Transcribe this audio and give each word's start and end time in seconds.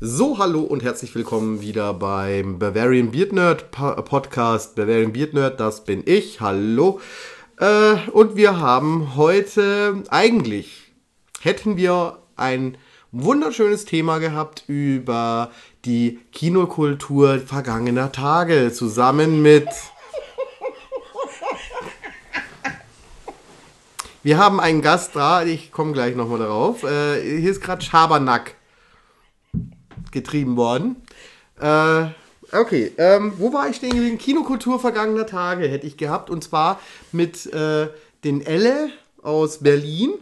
So, 0.00 0.38
hallo 0.38 0.60
und 0.60 0.84
herzlich 0.84 1.12
willkommen 1.16 1.60
wieder 1.60 1.92
beim 1.92 2.60
Bavarian 2.60 3.10
Beard 3.10 3.32
Nerd 3.32 3.72
Podcast. 3.72 4.76
Bavarian 4.76 5.12
Beard 5.12 5.34
Nerd, 5.34 5.58
das 5.58 5.84
bin 5.84 6.04
ich. 6.06 6.40
Hallo. 6.40 7.00
Äh, 7.58 7.96
und 8.12 8.36
wir 8.36 8.60
haben 8.60 9.16
heute 9.16 10.04
eigentlich 10.08 10.92
hätten 11.40 11.76
wir 11.76 12.18
ein 12.36 12.78
wunderschönes 13.10 13.86
Thema 13.86 14.18
gehabt 14.18 14.62
über 14.68 15.50
die 15.84 16.20
Kinokultur 16.30 17.40
vergangener 17.40 18.12
Tage 18.12 18.70
zusammen 18.72 19.42
mit 19.42 19.66
Wir 24.22 24.38
haben 24.38 24.60
einen 24.60 24.80
Gast 24.80 25.16
da, 25.16 25.42
ich 25.42 25.72
komme 25.72 25.92
gleich 25.92 26.14
nochmal 26.14 26.38
darauf. 26.38 26.84
Äh, 26.84 27.40
hier 27.40 27.50
ist 27.50 27.60
gerade 27.60 27.84
Schabernack 27.84 28.57
getrieben 30.12 30.56
worden. 30.56 30.96
Äh, 31.60 32.06
okay, 32.52 32.92
ähm, 32.98 33.32
wo 33.38 33.52
war 33.52 33.68
ich 33.68 33.76
stehen 33.76 33.90
geblieben? 33.90 34.18
Kinokultur 34.18 34.80
vergangener 34.80 35.26
Tage 35.26 35.68
hätte 35.68 35.86
ich 35.86 35.96
gehabt 35.96 36.30
und 36.30 36.44
zwar 36.44 36.80
mit 37.12 37.46
äh, 37.52 37.88
den 38.24 38.44
Elle 38.44 38.90
aus 39.22 39.58
Berlin. 39.58 40.12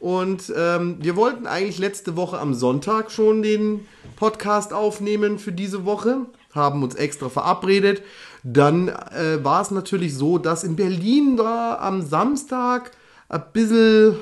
Und 0.00 0.52
ähm, 0.56 0.96
wir 1.00 1.14
wollten 1.14 1.46
eigentlich 1.46 1.78
letzte 1.78 2.16
Woche 2.16 2.38
am 2.40 2.54
Sonntag 2.54 3.12
schon 3.12 3.42
den 3.42 3.86
Podcast 4.16 4.72
aufnehmen 4.72 5.38
für 5.38 5.52
diese 5.52 5.84
Woche, 5.84 6.26
haben 6.52 6.82
uns 6.82 6.96
extra 6.96 7.28
verabredet. 7.28 8.02
Dann 8.42 8.88
äh, 8.88 9.44
war 9.44 9.62
es 9.62 9.70
natürlich 9.70 10.16
so, 10.16 10.38
dass 10.38 10.64
in 10.64 10.74
Berlin 10.74 11.36
da 11.36 11.78
am 11.78 12.02
Samstag 12.02 12.90
ein 13.28 13.44
bisschen 13.52 14.16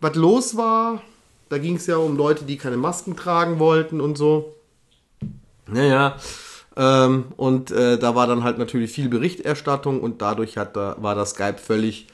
was 0.00 0.14
los 0.16 0.56
war. 0.56 1.00
Da 1.50 1.58
ging 1.58 1.76
es 1.76 1.86
ja 1.86 1.96
um 1.96 2.16
Leute, 2.16 2.44
die 2.44 2.56
keine 2.56 2.76
Masken 2.78 3.16
tragen 3.16 3.58
wollten 3.58 4.00
und 4.00 4.16
so. 4.16 4.54
Naja, 5.66 6.16
ähm, 6.76 7.24
und 7.36 7.72
äh, 7.72 7.98
da 7.98 8.14
war 8.14 8.26
dann 8.26 8.44
halt 8.44 8.58
natürlich 8.58 8.92
viel 8.92 9.08
Berichterstattung 9.08 10.00
und 10.00 10.22
dadurch 10.22 10.56
hat 10.56 10.76
da, 10.76 10.96
war 11.00 11.14
das 11.14 11.30
Skype 11.30 11.58
völlig 11.58 12.06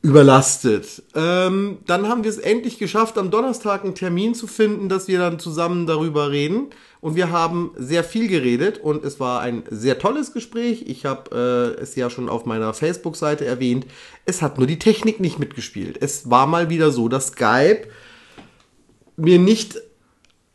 überlastet. 0.00 1.02
Ähm, 1.14 1.78
dann 1.86 2.08
haben 2.08 2.24
wir 2.24 2.30
es 2.30 2.38
endlich 2.38 2.78
geschafft, 2.78 3.18
am 3.18 3.30
Donnerstag 3.30 3.84
einen 3.84 3.94
Termin 3.94 4.34
zu 4.34 4.46
finden, 4.46 4.88
dass 4.88 5.06
wir 5.06 5.18
dann 5.18 5.38
zusammen 5.38 5.86
darüber 5.86 6.30
reden. 6.30 6.70
Und 7.00 7.14
wir 7.16 7.30
haben 7.30 7.72
sehr 7.76 8.04
viel 8.04 8.28
geredet 8.28 8.78
und 8.78 9.04
es 9.04 9.20
war 9.20 9.40
ein 9.40 9.64
sehr 9.70 9.98
tolles 9.98 10.32
Gespräch. 10.32 10.84
Ich 10.86 11.04
habe 11.04 11.76
äh, 11.78 11.82
es 11.82 11.96
ja 11.96 12.10
schon 12.10 12.28
auf 12.28 12.46
meiner 12.46 12.72
Facebook-Seite 12.74 13.44
erwähnt. 13.44 13.86
Es 14.24 14.40
hat 14.40 14.58
nur 14.58 14.66
die 14.66 14.78
Technik 14.78 15.20
nicht 15.20 15.38
mitgespielt. 15.38 15.98
Es 16.00 16.30
war 16.30 16.46
mal 16.46 16.70
wieder 16.70 16.90
so, 16.90 17.08
dass 17.08 17.28
Skype 17.28 17.88
mir 19.16 19.38
nicht, 19.38 19.80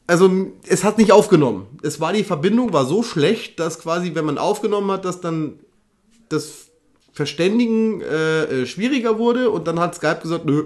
also 0.08 0.30
es 0.68 0.84
hat 0.84 0.98
nicht 0.98 1.12
aufgenommen. 1.12 1.68
Es 1.84 2.00
war 2.00 2.14
die 2.14 2.24
Verbindung 2.24 2.74
war 2.74 2.86
so 2.86 3.04
schlecht, 3.04 3.60
dass 3.60 3.80
quasi, 3.80 4.16
wenn 4.16 4.26
man 4.26 4.38
aufgenommen 4.38 4.92
hat, 4.92 5.06
dass 5.06 5.22
dann 5.22 5.60
das 6.30 6.68
Verständigen 7.14 8.02
äh, 8.02 8.44
äh, 8.44 8.66
schwieriger 8.66 9.18
wurde 9.18 9.50
und 9.50 9.68
dann 9.68 9.80
hat 9.80 9.96
Skype 9.96 10.20
gesagt, 10.22 10.46
nö, 10.46 10.66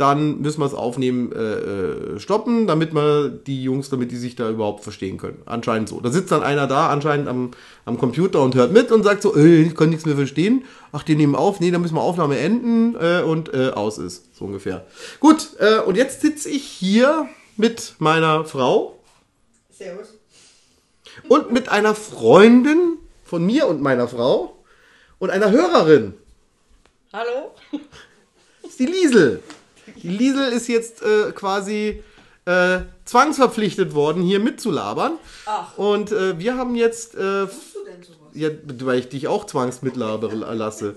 dann 0.00 0.40
müssen 0.40 0.60
wir 0.60 0.66
es 0.66 0.74
aufnehmen, 0.74 1.32
äh, 1.32 1.36
äh, 1.36 2.18
stoppen, 2.18 2.66
damit 2.66 2.92
man 2.92 3.40
die 3.46 3.62
Jungs, 3.62 3.90
damit 3.90 4.10
die 4.10 4.16
sich 4.16 4.34
da 4.34 4.48
überhaupt 4.48 4.82
verstehen 4.82 5.18
können. 5.18 5.42
Anscheinend 5.46 5.88
so. 5.88 6.00
Da 6.00 6.10
sitzt 6.10 6.32
dann 6.32 6.42
einer 6.42 6.66
da, 6.66 6.88
anscheinend 6.88 7.28
am, 7.28 7.50
am 7.84 7.98
Computer 7.98 8.42
und 8.42 8.54
hört 8.54 8.72
mit 8.72 8.90
und 8.90 9.02
sagt 9.02 9.22
so, 9.22 9.36
äh, 9.36 9.62
ich 9.62 9.74
kann 9.74 9.90
nichts 9.90 10.06
mehr 10.06 10.16
verstehen. 10.16 10.64
Ach, 10.92 11.02
die 11.02 11.16
nehmen 11.16 11.34
auf, 11.34 11.60
nee, 11.60 11.70
dann 11.70 11.82
müssen 11.82 11.94
wir 11.94 12.00
Aufnahme 12.00 12.38
enden 12.38 12.96
äh, 12.96 13.22
und 13.22 13.52
äh, 13.52 13.70
aus 13.70 13.98
ist, 13.98 14.34
so 14.34 14.46
ungefähr. 14.46 14.86
Gut, 15.20 15.50
äh, 15.58 15.80
und 15.80 15.96
jetzt 15.96 16.22
sitze 16.22 16.48
ich 16.48 16.64
hier 16.64 17.28
mit 17.56 17.94
meiner 17.98 18.44
Frau. 18.44 18.98
Servus. 19.70 20.14
Und 21.28 21.52
mit 21.52 21.68
einer 21.68 21.94
Freundin 21.94 22.98
von 23.24 23.44
mir 23.44 23.68
und 23.68 23.82
meiner 23.82 24.08
Frau 24.08 24.56
und 25.18 25.30
einer 25.30 25.50
Hörerin. 25.50 26.14
Hallo? 27.12 27.54
Das 28.62 28.70
ist 28.70 28.80
die 28.80 28.86
Liesel. 28.86 29.42
Die 30.02 30.08
Liesel 30.08 30.52
ist 30.52 30.68
jetzt 30.68 31.02
äh, 31.02 31.32
quasi 31.32 32.02
äh, 32.46 32.80
zwangsverpflichtet 33.04 33.94
worden, 33.94 34.22
hier 34.22 34.40
mitzulabern. 34.40 35.12
Ach. 35.46 35.76
Und 35.76 36.12
äh, 36.12 36.38
wir 36.38 36.56
haben 36.56 36.74
jetzt, 36.74 37.14
äh, 37.14 37.46
ja, 38.32 38.50
weil 38.82 39.00
ich 39.00 39.08
dich 39.08 39.28
auch 39.28 39.44
zwangsmitlabern 39.44 40.40
lasse. 40.56 40.96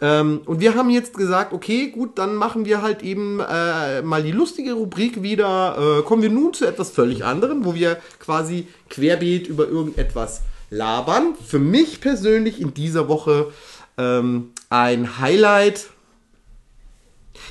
Ähm, 0.00 0.42
und 0.44 0.60
wir 0.60 0.74
haben 0.74 0.90
jetzt 0.90 1.16
gesagt, 1.16 1.52
okay, 1.52 1.88
gut, 1.88 2.18
dann 2.18 2.34
machen 2.34 2.64
wir 2.64 2.82
halt 2.82 3.02
eben 3.02 3.40
äh, 3.40 4.02
mal 4.02 4.22
die 4.22 4.32
lustige 4.32 4.74
Rubrik 4.74 5.22
wieder. 5.22 6.00
Äh, 6.00 6.02
kommen 6.02 6.22
wir 6.22 6.30
nun 6.30 6.52
zu 6.52 6.66
etwas 6.66 6.90
völlig 6.90 7.24
anderem, 7.24 7.64
wo 7.64 7.74
wir 7.74 7.98
quasi 8.18 8.66
querbeet 8.90 9.46
über 9.46 9.66
irgendetwas 9.66 10.42
labern. 10.70 11.34
Für 11.46 11.58
mich 11.58 12.00
persönlich 12.00 12.60
in 12.60 12.74
dieser 12.74 13.08
Woche 13.08 13.52
ähm, 13.96 14.50
ein 14.68 15.18
Highlight. 15.20 15.86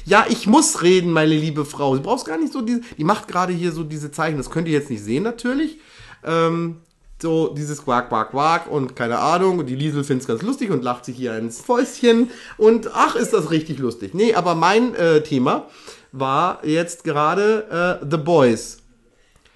Ja, 0.06 0.26
ich 0.30 0.48
muss 0.48 0.82
reden, 0.82 1.12
meine 1.12 1.36
liebe 1.36 1.66
Frau. 1.66 1.96
Du 1.96 2.02
brauchst 2.02 2.26
gar 2.26 2.38
nicht 2.38 2.54
so 2.54 2.62
diese. 2.62 2.82
Die 2.98 3.04
macht 3.04 3.28
gerade 3.28 3.54
hier 3.54 3.72
so 3.72 3.84
diese 3.84 4.12
Zeichen. 4.12 4.38
Das 4.38 4.50
könnt 4.50 4.68
ihr 4.68 4.74
jetzt 4.74 4.90
nicht 4.90 5.04
sehen, 5.04 5.24
natürlich. 5.24 5.80
Ähm, 6.24 6.78
so 7.22 7.48
dieses 7.50 7.84
Quack, 7.84 8.10
Quack, 8.10 8.32
Quack 8.32 8.70
und 8.70 8.96
keine 8.96 9.20
Ahnung. 9.20 9.60
Und 9.60 9.68
die 9.68 9.76
Liesel 9.76 10.04
findet 10.04 10.24
es 10.24 10.28
ganz 10.28 10.42
lustig 10.42 10.72
und 10.72 10.84
lacht 10.84 11.06
sich 11.06 11.16
hier 11.16 11.38
ins 11.38 11.62
Fäustchen. 11.62 12.30
Und 12.58 12.92
ach, 12.94 13.16
ist 13.16 13.34
das 13.34 13.50
richtig 13.50 13.80
lustig. 13.80 14.14
Nee, 14.14 14.34
aber 14.34 14.56
mein 14.56 14.94
äh, 14.96 15.24
Thema 15.24 15.68
war 16.12 16.64
jetzt 16.66 17.04
gerade 17.04 18.00
äh, 18.02 18.06
The 18.10 18.18
Boys. 18.18 18.80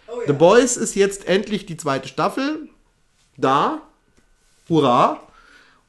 Oh 0.08 0.22
ja. 0.22 0.28
The 0.28 0.34
Boys 0.34 0.78
ist 0.78 0.96
jetzt 0.96 1.28
endlich 1.28 1.66
die 1.66 1.78
zweite 1.78 2.08
Staffel. 2.08 2.70
Da. 3.38 3.82
Hurra. 4.70 5.27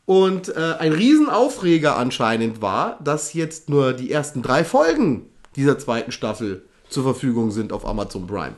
Und 0.08 0.48
äh, 0.56 0.74
ein 0.78 0.92
Riesenaufreger 0.94 1.98
anscheinend 1.98 2.62
war, 2.62 2.98
dass 3.04 3.34
jetzt 3.34 3.68
nur 3.68 3.92
die 3.92 4.10
ersten 4.10 4.40
drei 4.40 4.64
Folgen 4.64 5.26
dieser 5.54 5.78
zweiten 5.78 6.12
Staffel 6.12 6.62
zur 6.88 7.02
Verfügung 7.02 7.50
sind 7.50 7.74
auf 7.74 7.84
Amazon 7.86 8.26
Prime. 8.26 8.54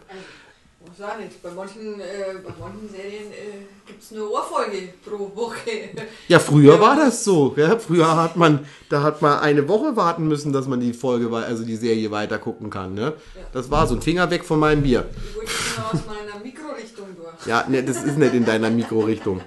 Was 0.87 0.97
sagen 0.97 1.23
jetzt? 1.25 1.43
Bei 1.43 1.51
manchen, 1.51 1.99
äh, 2.01 2.05
bei 2.47 2.53
manchen 2.61 2.89
Serien 2.89 3.33
äh, 3.33 3.67
gibt 3.85 4.01
es 4.01 4.13
eine 4.13 4.29
Ohrfolge 4.29 4.91
pro 5.05 5.29
Woche. 5.35 5.91
Ja, 6.29 6.39
früher 6.39 6.75
Ja, 6.75 6.81
war 6.81 6.95
das- 6.95 7.25
so. 7.25 7.53
Ja, 7.57 7.77
früher 7.81 8.17
hat 8.17 8.37
man, 8.37 8.61
da 8.89 9.03
hat 9.03 9.21
man 9.21 9.41
eine 9.41 9.67
Woche 9.69 9.97
warten 9.97 10.29
müssen, 10.29 10.53
dass 10.53 10.69
man 10.69 10.79
die 10.79 10.93
Folge, 10.93 11.35
also 11.37 11.65
die 11.65 11.75
Serie 11.75 12.13
weiter 12.13 12.39
gucken 12.39 12.71
kann. 12.71 12.95
Ne? 12.95 13.15
Das 13.53 13.69
war 13.73 13.89
so 13.89 13.97
ein 13.97 14.03
Finger 14.03 14.31
weg 14.31 14.45
von 14.45 14.61
meinem 14.61 14.85
Bier. 14.85 15.11
Ich 15.17 15.35
wollte 15.35 15.51
aus 15.93 16.01
meiner 16.07 16.45
Mikrorichtung 16.45 17.09
durch. 17.17 17.47
Ja, 17.49 17.65
ne, 17.69 17.83
das 17.83 18.05
ist 18.05 18.19
nicht 18.19 18.35
in 18.35 18.45
deiner 18.45 18.71
Mikrorichtung. 18.71 19.41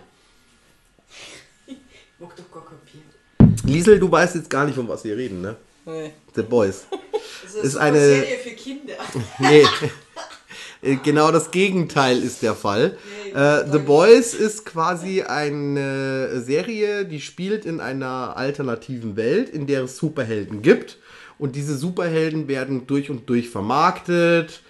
Mag 2.20 2.32
doch 2.38 2.52
gar 2.54 2.64
kein 2.66 2.78
Bier. 2.90 3.53
Liesel, 3.64 4.00
du 4.00 4.12
weißt 4.12 4.36
jetzt 4.36 4.50
gar 4.50 4.66
nicht, 4.66 4.76
von 4.76 4.88
was 4.88 5.04
wir 5.04 5.16
reden, 5.18 5.42
ne? 5.42 5.56
Nee. 5.86 6.12
The 6.36 6.42
Boys. 6.44 6.86
Das 7.44 7.64
Ist 7.66 7.74
so 7.74 7.80
eine- 7.80 8.00
Serie 8.00 8.38
für 8.44 8.50
Kinder. 8.52 8.94
Nee. 9.40 9.64
Äh, 10.82 10.96
Genau 11.04 11.32
das 11.32 11.52
Gegenteil 11.52 12.22
ist 12.22 12.42
der 12.42 12.56
Fall. 12.56 12.98
Nee, 13.26 13.32
Äh, 13.40 13.66
The. 13.72 13.78
Boys 13.80 14.34
ist 14.34 14.66
quasi 14.66 15.22
eine 15.22 16.42
Serie, 16.42 17.06
die 17.06 17.22
spielt 17.22 17.66
in 17.66 17.80
einer 17.80 18.36
alternativen 18.38 19.16
Welt, 19.16 19.50
in 19.50 19.68
der 19.68 19.84
es 19.84 19.98
Superhelden 19.98 20.62
gibt. 20.62 20.98
Und 21.38 21.56
diese 21.56 21.78
Superhelden 21.78 22.48
werden 22.48 22.88
durch 22.88 23.10
und 23.10 23.30
durch 23.30 23.50
vermarktet. 23.50 24.62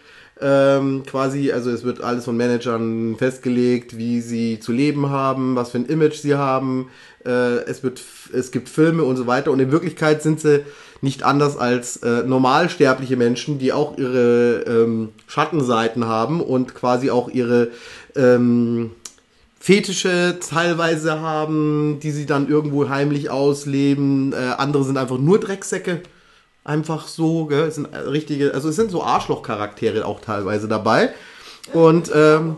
Ähm, 0.41 1.03
quasi, 1.05 1.51
also 1.51 1.69
es 1.69 1.83
wird 1.83 2.01
alles 2.01 2.25
von 2.25 2.35
Managern 2.35 3.15
festgelegt, 3.17 3.97
wie 3.97 4.19
sie 4.19 4.59
zu 4.59 4.71
leben 4.71 5.09
haben, 5.09 5.55
was 5.55 5.71
für 5.71 5.77
ein 5.77 5.85
Image 5.85 6.15
sie 6.15 6.35
haben. 6.35 6.89
Äh, 7.25 7.63
es, 7.65 7.83
wird, 7.83 8.01
es 8.33 8.51
gibt 8.51 8.67
Filme 8.67 9.03
und 9.03 9.15
so 9.15 9.27
weiter. 9.27 9.51
Und 9.51 9.59
in 9.59 9.71
Wirklichkeit 9.71 10.23
sind 10.23 10.39
sie 10.39 10.65
nicht 11.01 11.23
anders 11.23 11.57
als 11.57 11.97
äh, 11.97 12.23
normalsterbliche 12.23 13.15
Menschen, 13.15 13.59
die 13.59 13.73
auch 13.73 13.97
ihre 13.97 14.63
ähm, 14.67 15.09
Schattenseiten 15.27 16.05
haben 16.05 16.41
und 16.41 16.73
quasi 16.73 17.11
auch 17.11 17.29
ihre 17.29 17.69
ähm, 18.15 18.91
Fetische 19.59 20.39
teilweise 20.41 21.21
haben, 21.21 21.99
die 22.01 22.11
sie 22.11 22.25
dann 22.25 22.49
irgendwo 22.49 22.89
heimlich 22.89 23.29
ausleben. 23.29 24.33
Äh, 24.33 24.55
andere 24.57 24.83
sind 24.83 24.97
einfach 24.97 25.17
nur 25.17 25.39
Drecksäcke. 25.39 26.01
Einfach 26.65 27.07
so, 27.07 27.45
gell? 27.45 27.63
Es 27.67 27.75
sind 27.75 27.93
äh, 27.93 27.97
richtige, 27.97 28.53
also 28.53 28.69
es 28.69 28.75
sind 28.75 28.89
so 28.91 29.03
Arschlochcharaktere 29.03 30.05
auch 30.05 30.21
teilweise 30.21 30.67
dabei. 30.67 31.09
Und 31.73 32.09
ähm, 32.13 32.55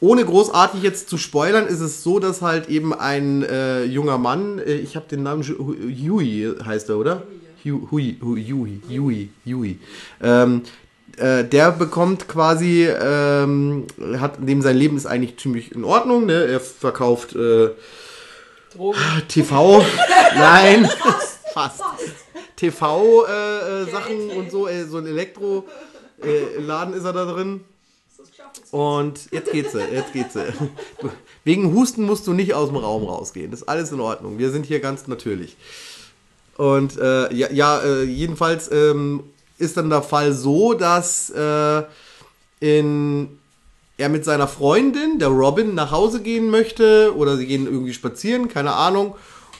ohne 0.00 0.24
großartig 0.24 0.82
jetzt 0.82 1.08
zu 1.10 1.18
spoilern, 1.18 1.66
ist 1.66 1.80
es 1.80 2.02
so, 2.02 2.18
dass 2.20 2.42
halt 2.42 2.68
eben 2.68 2.94
ein 2.94 3.42
äh, 3.42 3.84
junger 3.84 4.18
Mann, 4.18 4.58
äh, 4.58 4.74
ich 4.74 4.96
habe 4.96 5.06
den 5.10 5.22
Namen, 5.24 5.42
Huey 5.42 6.52
heißt 6.64 6.88
er, 6.90 6.98
oder? 6.98 7.22
Hu- 7.64 7.88
Huey, 7.90 8.16
Huey, 8.22 8.44
Huey, 8.50 8.80
Huey, 8.88 9.28
Huey. 9.46 9.78
Ähm, 10.22 10.62
äh, 11.18 11.44
der 11.44 11.72
bekommt 11.72 12.28
quasi, 12.28 12.86
ähm, 12.86 13.86
hat, 14.18 14.36
dem 14.38 14.62
sein 14.62 14.76
Leben 14.76 14.96
ist 14.96 15.06
eigentlich 15.06 15.38
ziemlich 15.38 15.72
in 15.72 15.84
Ordnung, 15.84 16.24
ne? 16.26 16.44
Er 16.46 16.60
verkauft 16.60 17.34
äh. 17.34 17.70
TV, 19.28 19.84
nein, 20.36 20.88
fast. 21.52 21.82
TV-Sachen 22.60 24.18
Geräte. 24.18 24.38
und 24.38 24.50
so, 24.50 24.68
äh, 24.68 24.84
so 24.84 24.98
ein 24.98 25.06
Elektro-Laden 25.06 26.94
ist 26.94 27.04
er 27.04 27.12
da 27.12 27.24
drin. 27.24 27.64
Und 28.70 29.32
jetzt 29.32 29.50
geht's, 29.50 29.72
jetzt 29.72 30.12
geht's. 30.12 30.34
Wegen 31.44 31.74
Husten 31.74 32.04
musst 32.04 32.26
du 32.26 32.32
nicht 32.32 32.54
aus 32.54 32.68
dem 32.68 32.76
Raum 32.76 33.04
rausgehen. 33.04 33.50
Das 33.50 33.62
ist 33.62 33.68
alles 33.68 33.90
in 33.92 34.00
Ordnung. 34.00 34.38
Wir 34.38 34.50
sind 34.50 34.66
hier 34.66 34.80
ganz 34.80 35.06
natürlich. 35.06 35.56
Und 36.56 36.98
äh, 36.98 37.32
ja, 37.32 37.50
ja 37.50 37.80
äh, 37.80 38.02
jedenfalls 38.02 38.70
ähm, 38.70 39.24
ist 39.58 39.76
dann 39.76 39.88
der 39.88 40.02
Fall 40.02 40.32
so, 40.34 40.74
dass 40.74 41.30
äh, 41.30 41.82
in, 42.60 43.38
er 43.96 44.08
mit 44.10 44.24
seiner 44.24 44.46
Freundin, 44.46 45.18
der 45.18 45.28
Robin, 45.28 45.74
nach 45.74 45.90
Hause 45.90 46.20
gehen 46.20 46.50
möchte 46.50 47.14
oder 47.16 47.36
sie 47.36 47.46
gehen 47.46 47.66
irgendwie 47.66 47.94
spazieren, 47.94 48.48
keine 48.48 48.74
Ahnung. 48.74 49.14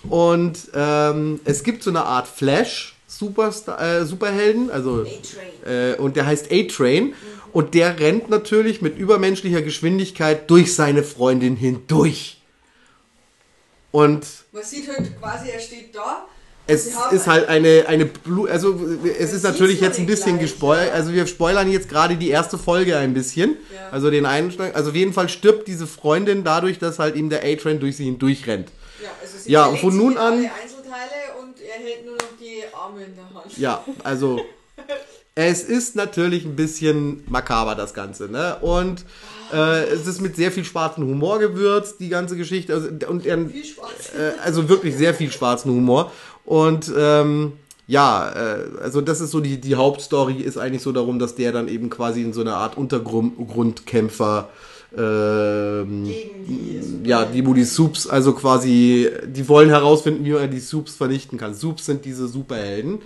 Und 0.09 0.59
ähm, 0.75 1.41
es 1.45 1.63
gibt 1.63 1.83
so 1.83 1.91
eine 1.91 2.05
Art 2.05 2.27
Flash. 2.29 2.97
Superstar, 3.07 3.81
äh, 3.83 4.05
Superhelden, 4.07 4.71
also 4.71 5.01
A-Train. 5.03 5.95
äh, 5.95 5.97
und 5.97 6.15
der 6.15 6.27
heißt 6.27 6.47
A-Train 6.53 7.13
und 7.53 7.75
der 7.75 7.99
rennt 7.99 8.31
natürlich 8.31 8.83
mit 8.83 8.97
übermenschlicher 8.97 9.63
Geschwindigkeit 9.63 10.49
durch 10.49 10.75
seine 10.77 11.03
Freundin 11.03 11.57
hindurch. 11.57 12.41
Und 13.91 14.25
Man 14.53 14.63
sieht 14.63 14.89
halt 14.89 15.19
quasi, 15.21 15.51
er 15.51 15.59
steht 15.59 15.93
da. 15.95 16.25
es 16.69 16.87
ist 17.11 17.27
halt 17.27 17.49
eine, 17.49 17.85
eine 17.89 18.07
Blu 18.07 18.47
also 18.47 18.79
es 19.19 19.33
ist 19.33 19.43
natürlich 19.43 19.81
jetzt 19.81 19.99
ein 19.99 20.07
bisschen 20.07 20.39
gespoilert, 20.39 20.93
also 20.95 21.13
wir 21.13 21.27
spoilern 21.27 21.69
jetzt 21.71 21.89
gerade 21.89 22.15
die 22.17 22.31
erste 22.31 22.59
Folge 22.59 22.97
ein 22.97 23.13
bisschen, 23.13 23.57
Ja. 23.75 23.89
also 23.91 24.09
den 24.13 24.25
Einschlag, 24.25 24.77
also 24.77 24.91
auf 24.91 24.97
jeden 24.97 25.13
Fall 25.13 25.29
stirbt 25.29 25.67
diese 25.67 25.89
Freundin 25.89 26.45
dadurch, 26.45 26.79
dass 26.79 27.01
halt 27.01 27.17
ihm 27.17 27.29
der 27.29 27.43
A-Train 27.43 27.81
durch 27.81 27.97
sie 27.97 28.05
hindurch 28.05 28.47
rennt. 28.47 28.69
Ja, 29.47 29.65
verlegt 29.65 29.85
von 29.85 29.97
nun 29.97 30.17
an- 30.17 30.35
und 31.41 31.61
er 31.61 31.83
hält 31.83 32.05
nur 32.05 32.15
noch 32.15 32.39
die 32.41 32.63
Arme 32.75 33.05
in 33.05 33.15
der 33.15 33.25
Hand. 33.25 33.59
Ja, 33.59 33.85
also 34.03 34.41
es 35.35 35.63
ist 35.63 35.97
natürlich 35.97 36.45
ein 36.45 36.57
bisschen 36.57 37.25
makaber 37.29 37.75
das 37.75 37.95
Ganze, 37.95 38.29
ne? 38.29 38.57
Und 38.61 39.05
äh, 39.53 39.85
es 39.85 40.07
ist 40.07 40.21
mit 40.21 40.37
sehr 40.37 40.53
viel 40.53 40.65
schwarzen 40.65 41.05
Humor 41.05 41.39
gewürzt, 41.39 42.01
die 42.01 42.09
ganze 42.09 42.37
Geschichte. 42.37 42.75
Also, 42.75 42.89
und 43.09 43.25
Spaß. 43.25 44.15
äh, 44.19 44.33
also 44.45 44.69
wirklich 44.69 44.97
sehr 44.97 45.15
viel 45.15 45.31
schwarzen 45.33 45.71
Humor. 45.71 46.13
Und 46.45 46.93
ähm, 46.97 47.53
ja, 47.87 48.31
äh, 48.31 48.83
also 48.83 49.01
das 49.01 49.21
ist 49.21 49.33
so 49.33 49.41
die, 49.41 49.61
die 49.61 49.75
Hauptstory 49.75 50.37
ist 50.37 50.57
eigentlich 50.59 50.83
so 50.83 50.93
darum, 50.93 51.19
dass 51.19 51.35
der 51.35 51.53
dann 51.53 51.69
eben 51.69 51.91
quasi 51.91 52.23
in 52.23 52.33
so 52.33 52.41
eine 52.41 52.55
Art 52.55 52.77
Untergrundkämpfer 52.77 54.49
ähm, 54.97 56.05
Gegen 56.05 56.47
die 56.47 57.09
ja, 57.09 57.25
die, 57.25 57.47
wo 57.47 57.55
die 57.55 57.65
Subs, 57.65 58.07
also 58.07 58.33
quasi, 58.33 59.11
die 59.27 59.49
wollen 59.49 59.69
herausfinden, 59.69 60.25
wie 60.25 60.33
man 60.33 60.51
die 60.51 60.61
Subs 60.61 60.95
vernichten 60.95 61.39
kann. 61.39 61.55
Subs 61.55 61.87
sind 61.87 62.05
diese 62.05 62.29
Superhelden. 62.29 63.01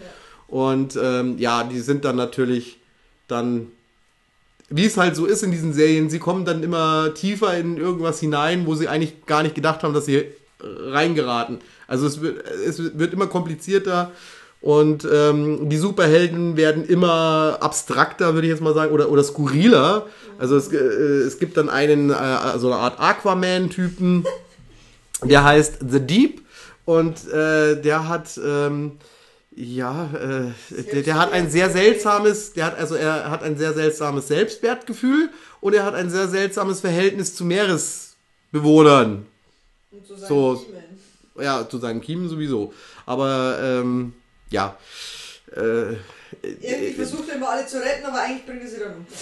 Und 0.48 0.98
ähm, 1.00 1.38
ja, 1.38 1.64
die 1.64 1.80
sind 1.80 2.04
dann 2.04 2.16
natürlich 2.16 2.78
dann, 3.28 3.68
wie 4.68 4.84
es 4.84 4.96
halt 4.96 5.16
so 5.16 5.26
ist 5.26 5.42
in 5.42 5.50
diesen 5.50 5.72
Serien, 5.72 6.10
sie 6.10 6.18
kommen 6.18 6.44
dann 6.44 6.62
immer 6.62 7.14
tiefer 7.14 7.56
in 7.56 7.76
irgendwas 7.76 8.20
hinein, 8.20 8.66
wo 8.66 8.74
sie 8.74 8.88
eigentlich 8.88 9.26
gar 9.26 9.42
nicht 9.42 9.54
gedacht 9.54 9.82
haben, 9.82 9.94
dass 9.94 10.06
sie 10.06 10.24
reingeraten. 10.60 11.58
Also 11.86 12.06
es 12.06 12.20
wird, 12.20 12.44
es 12.46 12.98
wird 12.98 13.12
immer 13.12 13.26
komplizierter 13.26 14.12
und 14.64 15.06
ähm, 15.12 15.68
die 15.68 15.76
Superhelden 15.76 16.56
werden 16.56 16.86
immer 16.86 17.58
abstrakter, 17.60 18.32
würde 18.32 18.46
ich 18.46 18.50
jetzt 18.50 18.62
mal 18.62 18.72
sagen, 18.72 18.94
oder, 18.94 19.10
oder 19.10 19.22
skurriler. 19.22 20.06
Also 20.38 20.56
es, 20.56 20.72
äh, 20.72 20.76
es 20.78 21.38
gibt 21.38 21.58
dann 21.58 21.68
einen, 21.68 22.08
äh, 22.08 22.58
so 22.58 22.72
eine 22.72 22.76
Art 22.80 22.98
Aquaman-Typen, 22.98 24.24
der 25.22 25.44
heißt 25.44 25.80
The 25.86 26.00
Deep 26.00 26.40
und 26.86 27.28
äh, 27.28 27.78
der 27.78 28.08
hat 28.08 28.40
ähm, 28.42 28.92
ja 29.54 30.08
äh, 30.14 30.82
der, 30.92 31.02
der 31.02 31.18
hat 31.18 31.32
ein 31.32 31.50
sehr 31.50 31.68
seltsames 31.68 32.54
der 32.54 32.64
hat 32.64 32.78
also 32.78 32.94
er 32.94 33.30
hat 33.30 33.42
ein 33.42 33.58
sehr 33.58 33.74
seltsames 33.74 34.28
Selbstwertgefühl 34.28 35.28
und 35.60 35.74
er 35.74 35.84
hat 35.84 35.94
ein 35.94 36.08
sehr 36.08 36.28
seltsames 36.28 36.80
Verhältnis 36.80 37.36
zu 37.36 37.44
Meeresbewohnern 37.44 39.26
Und 39.90 40.06
so, 40.06 40.16
So. 40.16 40.64
so. 41.34 41.42
ja 41.42 41.68
zu 41.68 41.76
seinen 41.76 42.00
Kiemen 42.00 42.30
sowieso 42.30 42.72
aber 43.04 43.58
ähm, 43.62 44.14
ja 44.54 44.78
äh, 45.54 45.96
Irgendwie 46.42 46.92
versucht 46.96 47.28
er 47.28 47.36
immer 47.36 47.50
alle 47.50 47.66
zu 47.66 47.78
retten, 47.78 48.06
aber 48.06 48.20
eigentlich 48.20 48.46
bringt 48.46 48.62
er 48.62 48.68
sie 48.68 48.78
dann 48.78 48.94
um. 48.94 49.06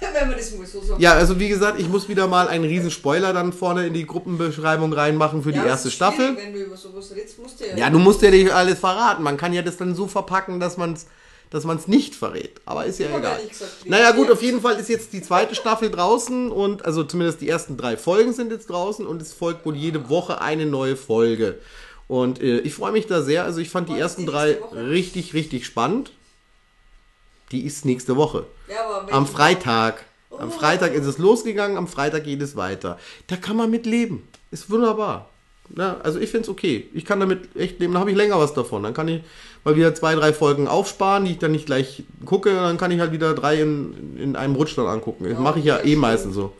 Wenn 0.00 0.28
man 0.28 0.36
das 0.38 0.50
mal 0.54 0.66
so 0.66 0.80
sagt. 0.82 1.00
ja 1.00 1.12
also 1.12 1.38
wie 1.38 1.50
gesagt 1.50 1.78
ich 1.78 1.86
muss 1.86 2.08
wieder 2.08 2.26
mal 2.26 2.48
einen 2.48 2.64
riesen 2.64 2.90
Spoiler 2.90 3.34
dann 3.34 3.52
vorne 3.52 3.86
in 3.86 3.92
die 3.92 4.06
Gruppenbeschreibung 4.06 4.92
reinmachen 4.94 5.42
für 5.42 5.50
Ja, 5.50 5.62
die 5.62 5.68
erste 5.68 5.90
Staffel 5.90 6.36
Wenn 6.36 6.54
du 6.54 6.60
über 6.60 6.76
sowas 6.76 7.12
redest, 7.14 7.38
musst 7.38 7.60
du 7.60 7.66
ja. 7.66 7.76
Ja, 7.76 7.90
du 7.90 7.98
musst 7.98 8.22
ja 8.22 8.30
nicht 8.30 8.50
alles 8.50 8.78
verraten. 8.78 9.22
Man 9.22 9.36
kann 9.36 9.52
ja 9.52 9.60
das 9.60 9.76
dann 9.76 9.94
so 9.94 10.06
verpacken, 10.06 10.58
dass 10.58 10.78
man 10.78 10.94
es 10.94 11.06
dass 11.50 11.64
man's 11.64 11.88
nicht 11.88 12.14
verrät. 12.14 12.60
Aber 12.64 12.86
ist 12.86 13.00
ja 13.00 13.06
egal. 13.08 13.40
gesagt, 13.46 13.84
Naja, 13.86 14.12
gut, 14.12 14.30
auf 14.30 14.40
jeden 14.40 14.60
Fall 14.60 14.78
ist 14.78 14.88
jetzt 14.88 15.12
die 15.12 15.20
zweite 15.20 15.56
Staffel 15.56 15.90
draußen 15.90 16.50
und 16.50 16.84
also 16.84 17.02
zumindest 17.02 17.40
die 17.40 17.48
ersten 17.48 17.76
drei 17.76 17.96
Folgen 17.96 18.32
sind 18.32 18.52
jetzt 18.52 18.70
draußen 18.70 19.04
und 19.06 19.20
es 19.20 19.32
folgt 19.32 19.66
wohl 19.66 19.74
jede 19.74 20.08
Woche 20.08 20.40
eine 20.40 20.64
neue 20.64 20.96
Folge. 20.96 21.58
Und 22.10 22.42
äh, 22.42 22.58
ich 22.58 22.74
freue 22.74 22.90
mich 22.90 23.06
da 23.06 23.22
sehr. 23.22 23.44
Also 23.44 23.60
ich 23.60 23.70
fand 23.70 23.88
die 23.88 23.96
ersten 23.96 24.22
die 24.22 24.26
drei 24.26 24.60
Woche? 24.60 24.88
richtig, 24.88 25.32
richtig 25.32 25.64
spannend. 25.64 26.10
Die 27.52 27.64
ist 27.64 27.84
nächste 27.84 28.16
Woche. 28.16 28.46
Ja, 28.68 29.06
Am 29.12 29.26
Freitag. 29.28 30.04
Am 30.36 30.48
Oh. 30.48 30.50
Freitag 30.50 30.92
ist 30.94 31.06
es 31.06 31.18
losgegangen, 31.18 31.76
am 31.76 31.86
Freitag 31.86 32.24
geht 32.24 32.42
es 32.42 32.56
weiter. 32.56 32.98
Da 33.28 33.36
kann 33.36 33.56
man 33.56 33.70
mit 33.70 33.86
leben. 33.86 34.26
Ist 34.50 34.70
wunderbar. 34.70 35.28
Ja, 35.76 35.98
also 36.02 36.18
ich 36.18 36.30
finde 36.30 36.44
es 36.44 36.48
okay. 36.48 36.88
Ich 36.94 37.04
kann 37.04 37.20
damit 37.20 37.54
echt 37.56 37.78
leben. 37.78 37.92
Dann 37.92 38.00
habe 38.00 38.10
ich 38.10 38.16
länger 38.16 38.40
was 38.40 38.54
davon. 38.54 38.82
Dann 38.82 38.94
kann 38.94 39.06
ich 39.06 39.22
mal 39.64 39.76
wieder 39.76 39.94
zwei, 39.94 40.16
drei 40.16 40.32
Folgen 40.32 40.66
aufsparen, 40.66 41.24
die 41.24 41.32
ich 41.32 41.38
dann 41.38 41.52
nicht 41.52 41.66
gleich 41.66 42.02
gucke. 42.24 42.52
Dann 42.52 42.76
kann 42.76 42.90
ich 42.90 42.98
halt 42.98 43.12
wieder 43.12 43.34
drei 43.34 43.60
in, 43.60 44.16
in 44.16 44.34
einem 44.36 44.56
Rutsch 44.56 44.76
dann 44.76 44.86
angucken. 44.86 45.24
Das 45.24 45.34
Ja, 45.34 45.40
mache 45.40 45.60
ich 45.60 45.64
ja 45.64 45.78
eh 45.78 45.82
stimmt. 45.82 45.98
meistens 45.98 46.34
so. 46.34 46.52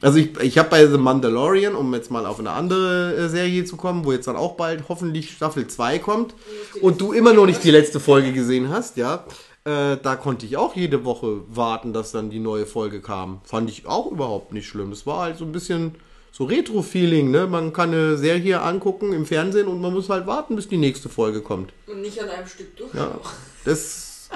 Also 0.00 0.18
ich, 0.18 0.38
ich 0.40 0.58
habe 0.58 0.68
bei 0.68 0.86
The 0.86 0.98
Mandalorian, 0.98 1.74
um 1.74 1.92
jetzt 1.94 2.10
mal 2.10 2.26
auf 2.26 2.38
eine 2.38 2.50
andere 2.50 3.14
äh, 3.16 3.28
Serie 3.28 3.64
zu 3.64 3.76
kommen, 3.76 4.04
wo 4.04 4.12
jetzt 4.12 4.28
dann 4.28 4.36
auch 4.36 4.54
bald 4.54 4.84
hoffentlich 4.88 5.30
Staffel 5.32 5.66
2 5.66 5.98
kommt 6.00 6.34
und 6.82 7.00
du 7.00 7.12
immer 7.12 7.32
noch 7.32 7.46
nicht 7.46 7.64
die 7.64 7.70
letzte 7.70 7.98
Folge 7.98 8.32
gesehen 8.32 8.68
hast, 8.68 8.98
ja, 8.98 9.24
äh, 9.64 9.96
da 9.96 10.16
konnte 10.16 10.46
ich 10.46 10.56
auch 10.56 10.76
jede 10.76 11.04
Woche 11.04 11.40
warten, 11.48 11.92
dass 11.92 12.12
dann 12.12 12.30
die 12.30 12.38
neue 12.38 12.66
Folge 12.66 13.00
kam. 13.00 13.40
Fand 13.44 13.70
ich 13.70 13.86
auch 13.86 14.10
überhaupt 14.10 14.52
nicht 14.52 14.68
schlimm. 14.68 14.90
Das 14.90 15.06
war 15.06 15.22
halt 15.22 15.38
so 15.38 15.44
ein 15.44 15.52
bisschen 15.52 15.96
so 16.30 16.44
Retro-Feeling, 16.44 17.30
ne? 17.30 17.46
Man 17.46 17.72
kann 17.72 17.92
eine 17.92 18.18
Serie 18.18 18.60
angucken 18.60 19.14
im 19.14 19.24
Fernsehen 19.24 19.66
und 19.66 19.80
man 19.80 19.94
muss 19.94 20.10
halt 20.10 20.26
warten, 20.26 20.54
bis 20.54 20.68
die 20.68 20.76
nächste 20.76 21.08
Folge 21.08 21.40
kommt. 21.40 21.72
Und 21.86 22.02
nicht 22.02 22.20
an 22.22 22.28
einem 22.28 22.46
Stück 22.46 22.76
durch. 22.76 22.92
Ja, 22.94 23.18
das, 23.64 24.28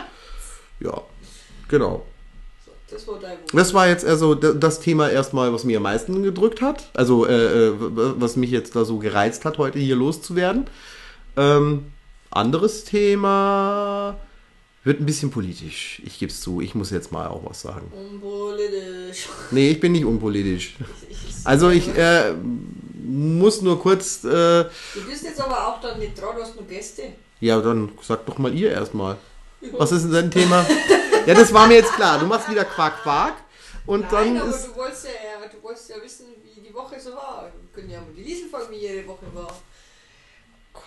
ja, 0.81 1.03
genau. 1.69 2.07
Das 2.91 3.07
war. 3.07 3.19
Das 3.53 3.75
war 3.75 3.88
jetzt 3.88 4.05
also 4.05 4.35
das 4.35 4.81
Thema 4.81 5.09
erstmal, 5.11 5.53
was 5.53 5.64
mir 5.64 5.76
am 5.76 5.85
meisten 5.85 6.23
gedrückt 6.23 6.61
hat. 6.61 6.91
Also, 6.95 7.26
äh, 7.26 7.69
äh, 7.69 7.73
was 7.79 8.37
mich 8.37 8.50
jetzt 8.50 8.75
da 8.76 8.85
so 8.85 8.99
gereizt 8.99 9.45
hat, 9.45 9.59
heute 9.59 9.79
hier 9.79 9.97
loszuwerden. 9.97 10.67
Ähm, 11.37 11.87
anderes 12.31 12.85
Thema 12.85 14.17
wird 14.85 15.00
ein 15.00 15.07
bisschen 15.07 15.31
politisch. 15.31 16.00
Ich 16.05 16.19
gebe 16.19 16.33
es 16.33 16.41
zu, 16.41 16.61
ich 16.61 16.75
muss 16.75 16.91
jetzt 16.91 17.12
mal 17.12 17.29
auch 17.29 17.43
was 17.45 17.61
sagen. 17.62 17.93
Unpolitisch. 17.93 19.29
Nee, 19.50 19.71
ich 19.71 19.81
bin 19.81 19.93
nicht 19.93 20.05
unpolitisch. 20.05 20.75
Also, 21.45 21.71
ich 21.71 21.88
äh, 21.97 22.35
muss 23.03 23.62
nur 23.62 23.81
kurz. 23.81 24.25
Äh, 24.25 24.29
Du 24.64 25.00
bist 25.09 25.25
jetzt 25.25 25.41
aber 25.41 25.69
auch 25.69 25.81
dann 25.81 25.99
nicht 25.99 26.21
dran, 26.21 26.37
du 26.37 26.43
hast 26.43 26.55
nur 26.55 26.67
Gäste. 26.67 27.03
ja, 27.41 27.59
dann 27.62 27.88
sag 28.03 28.26
doch 28.26 28.37
mal 28.37 28.53
ihr 28.55 28.71
erstmal. 28.73 29.17
Was 29.79 29.91
ist 29.93 30.03
denn 30.03 30.12
dein 30.12 30.31
Thema? 30.31 30.67
Ja, 31.27 31.35
das 31.35 31.53
war 31.53 31.67
mir 31.67 31.75
jetzt 31.77 31.93
klar. 31.93 32.19
Du 32.19 32.27
machst 32.27 32.50
wieder 32.50 32.65
Quark 32.65 33.03
Quark. 33.03 33.35
Und 33.87 34.00
Nein, 34.12 34.35
dann 34.35 34.43
aber 34.43 34.50
ist. 34.57 34.67
du 34.69 34.77
wolltest 34.77 35.05
ja, 35.07 35.47
du 35.49 35.62
wolltest 35.62 35.89
ja 35.91 35.97
wissen, 36.03 36.27
wie 36.43 36.61
die 36.61 36.73
Woche 36.75 36.99
so 37.00 37.12
war. 37.15 37.50
Wir 37.61 37.73
können 37.73 37.91
ja 37.91 38.00
mal 38.00 38.12
die 38.17 38.23
Liesen 38.23 38.49
fragen, 38.50 38.71
wie 38.71 38.77
ihre 38.87 39.07
Woche 39.07 39.27
war. 39.33 39.49
Gott. 40.73 40.85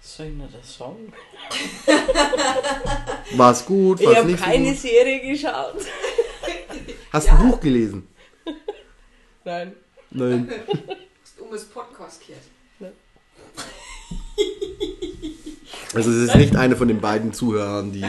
Soll 0.00 0.26
ich 0.26 0.34
das 0.52 0.76
sagen? 0.76 1.12
War's 3.36 3.64
gut, 3.64 4.00
Ich 4.00 4.06
war's 4.06 4.16
habe 4.18 4.26
nicht 4.28 4.38
so 4.38 4.44
keine 4.44 4.70
gut? 4.70 4.78
Serie 4.78 5.20
geschaut. 5.20 5.76
Hast 7.12 7.26
Ja. 7.26 7.32
ein 7.38 7.50
Buch 7.50 7.60
gelesen? 7.60 8.08
Nein. 9.44 9.76
Nein. 10.10 10.52
Hast 11.22 11.40
um 11.40 11.50
das 11.50 11.64
Podcast 11.64 12.22
gehört. 12.26 12.44
Also 15.94 16.10
es 16.10 16.16
ist 16.16 16.34
nicht 16.36 16.54
eine 16.56 16.76
von 16.76 16.88
den 16.88 17.00
beiden 17.00 17.32
Zuhörern, 17.32 17.92
die 17.92 18.04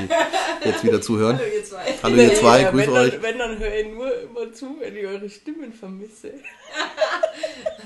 jetzt 0.66 0.84
wieder 0.84 1.02
zuhören. 1.02 1.40
Hallo 1.40 1.50
ihr 1.56 1.64
zwei. 1.64 1.96
Hallo 2.04 2.16
ihr 2.18 2.36
zwei, 2.36 2.62
Ja, 2.62 2.72
grüß 2.72 2.82
wenn 2.82 2.90
euch. 2.90 3.12
Dann, 3.12 3.24
wenn, 3.24 3.38
dann 3.38 3.58
höre 3.58 3.74
ich 3.74 3.88
nur 3.88 4.22
immer 4.22 4.52
zu, 4.52 4.78
wenn 4.80 4.96
ich 4.98 5.08
eure 5.08 5.30
Stimmen 5.30 5.72
vermisse. 5.74 6.34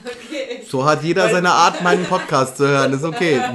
Okay. 0.03 0.63
So 0.67 0.83
hat 0.83 1.03
jeder 1.03 1.29
seine 1.29 1.51
Art, 1.51 1.81
meinen 1.83 2.05
Podcast 2.05 2.57
zu 2.57 2.67
hören. 2.67 2.93
Ist 2.93 3.03
okay. 3.03 3.39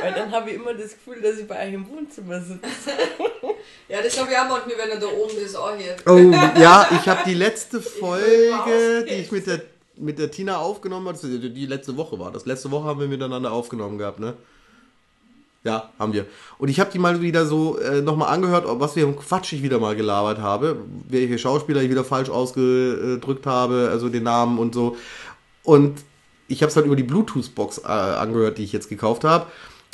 Weil 0.00 0.12
dann 0.12 0.32
habe 0.32 0.50
ich 0.50 0.56
immer 0.56 0.74
das 0.74 0.92
Gefühl, 0.92 1.20
dass 1.22 1.38
ich 1.38 1.46
bei 1.46 1.66
euch 1.66 1.74
im 1.74 1.88
Wohnzimmer 1.88 2.40
sitze. 2.40 2.60
Ja, 3.88 4.02
das 4.02 4.20
habe 4.20 4.30
ich 4.30 4.36
auch 4.36 4.46
manchmal, 4.46 4.76
wenn 4.76 4.90
er 4.90 5.00
da 5.00 5.06
oben 5.06 5.38
ist, 5.38 5.56
auch 5.56 5.74
hier. 5.74 5.96
Oh, 6.04 6.18
ja, 6.60 6.86
ich 6.90 7.08
habe 7.08 7.22
die 7.24 7.32
letzte 7.32 7.80
Folge, 7.80 9.06
die 9.08 9.14
ich 9.14 9.32
mit 9.32 9.46
der, 9.46 9.62
mit 10.00 10.18
der 10.18 10.30
Tina 10.30 10.58
aufgenommen 10.58 11.06
das- 11.06 11.22
die 11.22 11.66
letzte 11.66 11.96
Woche 11.96 12.18
war 12.18 12.30
das. 12.32 12.46
Letzte 12.46 12.70
Woche 12.70 12.84
haben 12.84 13.00
wir 13.00 13.08
miteinander 13.08 13.52
aufgenommen 13.52 13.98
gehabt, 13.98 14.20
ne? 14.20 14.34
Ja, 15.64 15.90
haben 15.98 16.12
wir. 16.12 16.24
Und 16.58 16.68
ich 16.68 16.78
habe 16.78 16.90
die 16.92 16.98
mal 17.00 17.20
wieder 17.20 17.44
so 17.44 17.78
äh, 17.78 18.00
nochmal 18.00 18.32
angehört, 18.32 18.64
was 18.66 18.92
für 18.92 19.00
ein 19.00 19.16
Quatsch 19.16 19.52
ich 19.52 19.62
wieder 19.62 19.80
mal 19.80 19.96
gelabert 19.96 20.38
habe, 20.38 20.76
welche 21.08 21.36
Schauspieler 21.36 21.82
ich 21.82 21.90
wieder 21.90 22.04
falsch 22.04 22.30
ausgedrückt 22.30 23.44
habe, 23.44 23.88
also 23.90 24.08
den 24.08 24.22
Namen 24.22 24.58
und 24.58 24.72
so. 24.72 24.96
Und 25.64 25.98
ich 26.46 26.62
habe 26.62 26.70
es 26.70 26.76
halt 26.76 26.86
über 26.86 26.96
die 26.96 27.02
Bluetooth-Box 27.02 27.78
äh, 27.78 27.86
angehört, 27.88 28.58
die 28.58 28.64
ich 28.64 28.72
jetzt 28.72 28.88
gekauft 28.88 29.24
habe. 29.24 29.46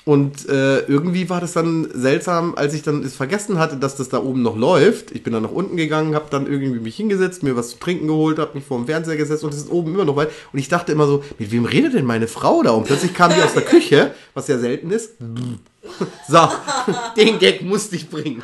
Und 0.05 0.47
äh, 0.51 0.81
irgendwie 0.81 1.31
war 1.31 1.41
das 1.41 1.55
dann 1.55 1.89
seltsam, 1.95 2.55
als 2.57 2.75
ich 2.75 2.83
dann 2.83 3.03
es 3.03 3.17
vergessen 3.17 3.59
hatte, 3.59 3.79
dass 3.79 3.97
das 3.97 4.11
da 4.11 4.19
oben 4.19 4.43
noch 4.43 4.57
läuft. 4.57 5.13
Ich 5.13 5.23
bin 5.23 5.33
dann 5.33 5.45
nach 5.45 5.51
unten 5.51 5.77
gegangen, 5.77 6.15
habe 6.15 6.27
dann 6.31 6.47
irgendwie 6.47 6.79
mich 6.79 6.97
hingesetzt, 6.97 7.43
mir 7.43 7.57
was 7.57 7.71
zu 7.71 7.79
trinken 7.79 8.07
geholt, 8.07 8.39
habe 8.39 8.53
mich 8.55 8.65
vor 8.65 8.77
dem 8.77 8.85
Fernseher 8.85 9.17
gesetzt 9.17 9.45
und 9.45 9.55
es 9.55 9.61
ist 9.61 9.71
oben 9.71 9.95
immer 9.95 10.05
noch 10.05 10.17
weit. 10.17 10.31
Und 10.53 10.59
ich 10.59 10.69
dachte 10.69 10.93
immer 10.93 11.07
so, 11.07 11.25
mit 11.39 11.51
wem 11.51 11.65
redet 11.65 11.95
denn 11.95 12.05
meine 12.05 12.29
Frau 12.29 12.63
da? 12.63 12.73
Und 12.73 12.85
plötzlich 12.85 13.15
kam 13.15 13.33
die 13.35 13.41
aus 13.41 13.55
der 13.55 13.63
Küche, 13.63 14.15
was 14.35 14.49
ja 14.49 14.59
selten 14.59 14.91
ist. 14.91 15.13
So, 16.27 16.49
den 17.15 17.39
Gag 17.39 17.61
musste 17.61 17.97
ich 17.97 18.09
bringen. 18.09 18.43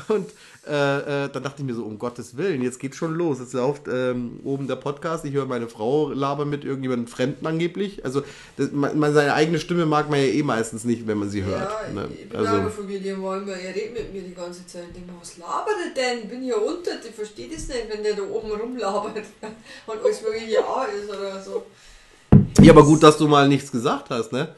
Und 0.08 0.26
äh, 0.66 1.24
äh, 1.24 1.28
dann 1.30 1.42
dachte 1.42 1.62
ich 1.62 1.64
mir 1.64 1.74
so, 1.74 1.84
um 1.84 1.98
Gottes 1.98 2.36
Willen, 2.36 2.62
jetzt 2.62 2.80
geht's 2.80 2.96
schon 2.96 3.14
los. 3.14 3.38
Jetzt 3.38 3.52
läuft 3.52 3.88
ähm, 3.88 4.40
oben 4.44 4.66
der 4.66 4.76
Podcast, 4.76 5.24
ich 5.24 5.32
höre 5.32 5.46
meine 5.46 5.68
Frau 5.68 6.10
labern 6.10 6.48
mit 6.48 6.64
irgendjemandem 6.64 7.06
Fremden 7.06 7.46
angeblich. 7.46 8.04
Also 8.04 8.22
das, 8.56 8.72
man, 8.72 8.98
man, 8.98 9.14
seine 9.14 9.34
eigene 9.34 9.58
Stimme 9.60 9.86
mag 9.86 10.10
man 10.10 10.18
ja 10.18 10.26
eh 10.26 10.42
meistens 10.42 10.84
nicht, 10.84 11.06
wenn 11.06 11.18
man 11.18 11.30
sie 11.30 11.44
hört. 11.44 11.70
Ja, 11.88 11.92
ne? 11.92 12.08
ich 12.12 12.28
bin 12.28 12.38
also, 12.38 12.68
von 12.70 12.88
William 12.88 13.22
Wolmer, 13.22 13.52
er 13.52 13.74
redet 13.74 13.94
mit 13.94 14.12
mir 14.12 14.22
die 14.22 14.34
ganze 14.34 14.66
Zeit. 14.66 14.84
Ich 14.88 14.94
denke 14.94 15.12
mir, 15.12 15.18
was 15.20 15.38
labert 15.38 15.76
er 15.86 15.94
denn? 15.94 16.24
Ich 16.24 16.28
bin 16.28 16.42
hier 16.42 16.60
unten, 16.60 16.90
ich 17.08 17.14
verstehe 17.14 17.48
das 17.48 17.68
nicht, 17.68 17.86
wenn 17.88 18.02
der 18.02 18.14
da 18.14 18.22
oben 18.22 18.50
rumlabert 18.50 19.16
und 19.86 20.04
alles 20.04 20.22
wirklich 20.22 20.50
ja 20.50 20.84
ist 20.84 21.08
oder 21.08 21.42
so. 21.42 21.64
Ja, 22.60 22.72
aber 22.72 22.84
gut, 22.84 23.02
dass 23.02 23.16
du 23.18 23.28
mal 23.28 23.48
nichts 23.48 23.70
gesagt 23.70 24.10
hast, 24.10 24.32
ne? 24.32 24.54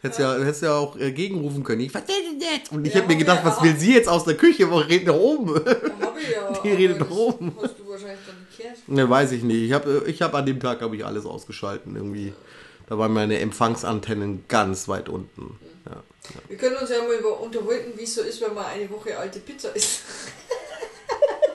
Hättest 0.00 0.20
ja, 0.20 0.34
hättest 0.38 0.62
ja 0.62 0.74
auch 0.76 0.96
äh, 0.96 1.10
gegenrufen 1.10 1.64
können. 1.64 1.80
Ich 1.80 1.90
verstehe 1.90 2.14
das 2.22 2.34
nicht. 2.34 2.72
Und 2.72 2.86
ich 2.86 2.94
Ja, 2.94 3.00
hätte 3.00 3.08
mir 3.08 3.14
hab 3.14 3.18
gedacht, 3.20 3.40
was 3.44 3.62
will 3.62 3.76
sie 3.76 3.94
jetzt 3.94 4.08
aus 4.08 4.24
der 4.24 4.36
Küche? 4.36 4.70
Wo 4.70 4.76
redet 4.78 5.08
da 5.08 5.12
oben? 5.12 5.56
Hab 5.56 6.16
ja. 6.20 6.60
Die 6.64 6.70
redet 6.70 7.00
das 7.00 7.10
oben. 7.10 7.52
Hast 7.60 7.78
du 7.80 7.88
wahrscheinlich 7.88 8.18
dann 8.26 8.46
gehört. 8.56 8.78
ne, 8.88 9.10
weiß 9.10 9.32
ich 9.32 9.42
nicht. 9.42 9.62
Ich 9.62 9.72
habe 9.72 10.04
ich 10.06 10.22
hab 10.22 10.34
an 10.34 10.46
dem 10.46 10.60
Tag 10.60 10.82
habe 10.82 10.94
ich 10.94 11.04
alles 11.04 11.26
ausgeschalten 11.26 11.96
irgendwie. 11.96 12.32
Da 12.88 12.96
waren 12.96 13.12
meine 13.12 13.40
Empfangsantennen 13.40 14.44
ganz 14.46 14.86
weit 14.86 15.08
unten. 15.08 15.58
Ja. 15.84 16.02
Wir 16.48 16.56
können 16.56 16.76
uns 16.76 16.90
ja 16.90 17.02
mal 17.02 17.16
über 17.16 17.40
unterhalten, 17.40 17.92
wie 17.96 18.04
es 18.04 18.14
so 18.14 18.22
ist, 18.22 18.40
wenn 18.40 18.54
man 18.54 18.66
eine 18.66 18.88
Woche 18.90 19.18
alte 19.18 19.40
Pizza 19.40 19.74
isst. 19.74 20.02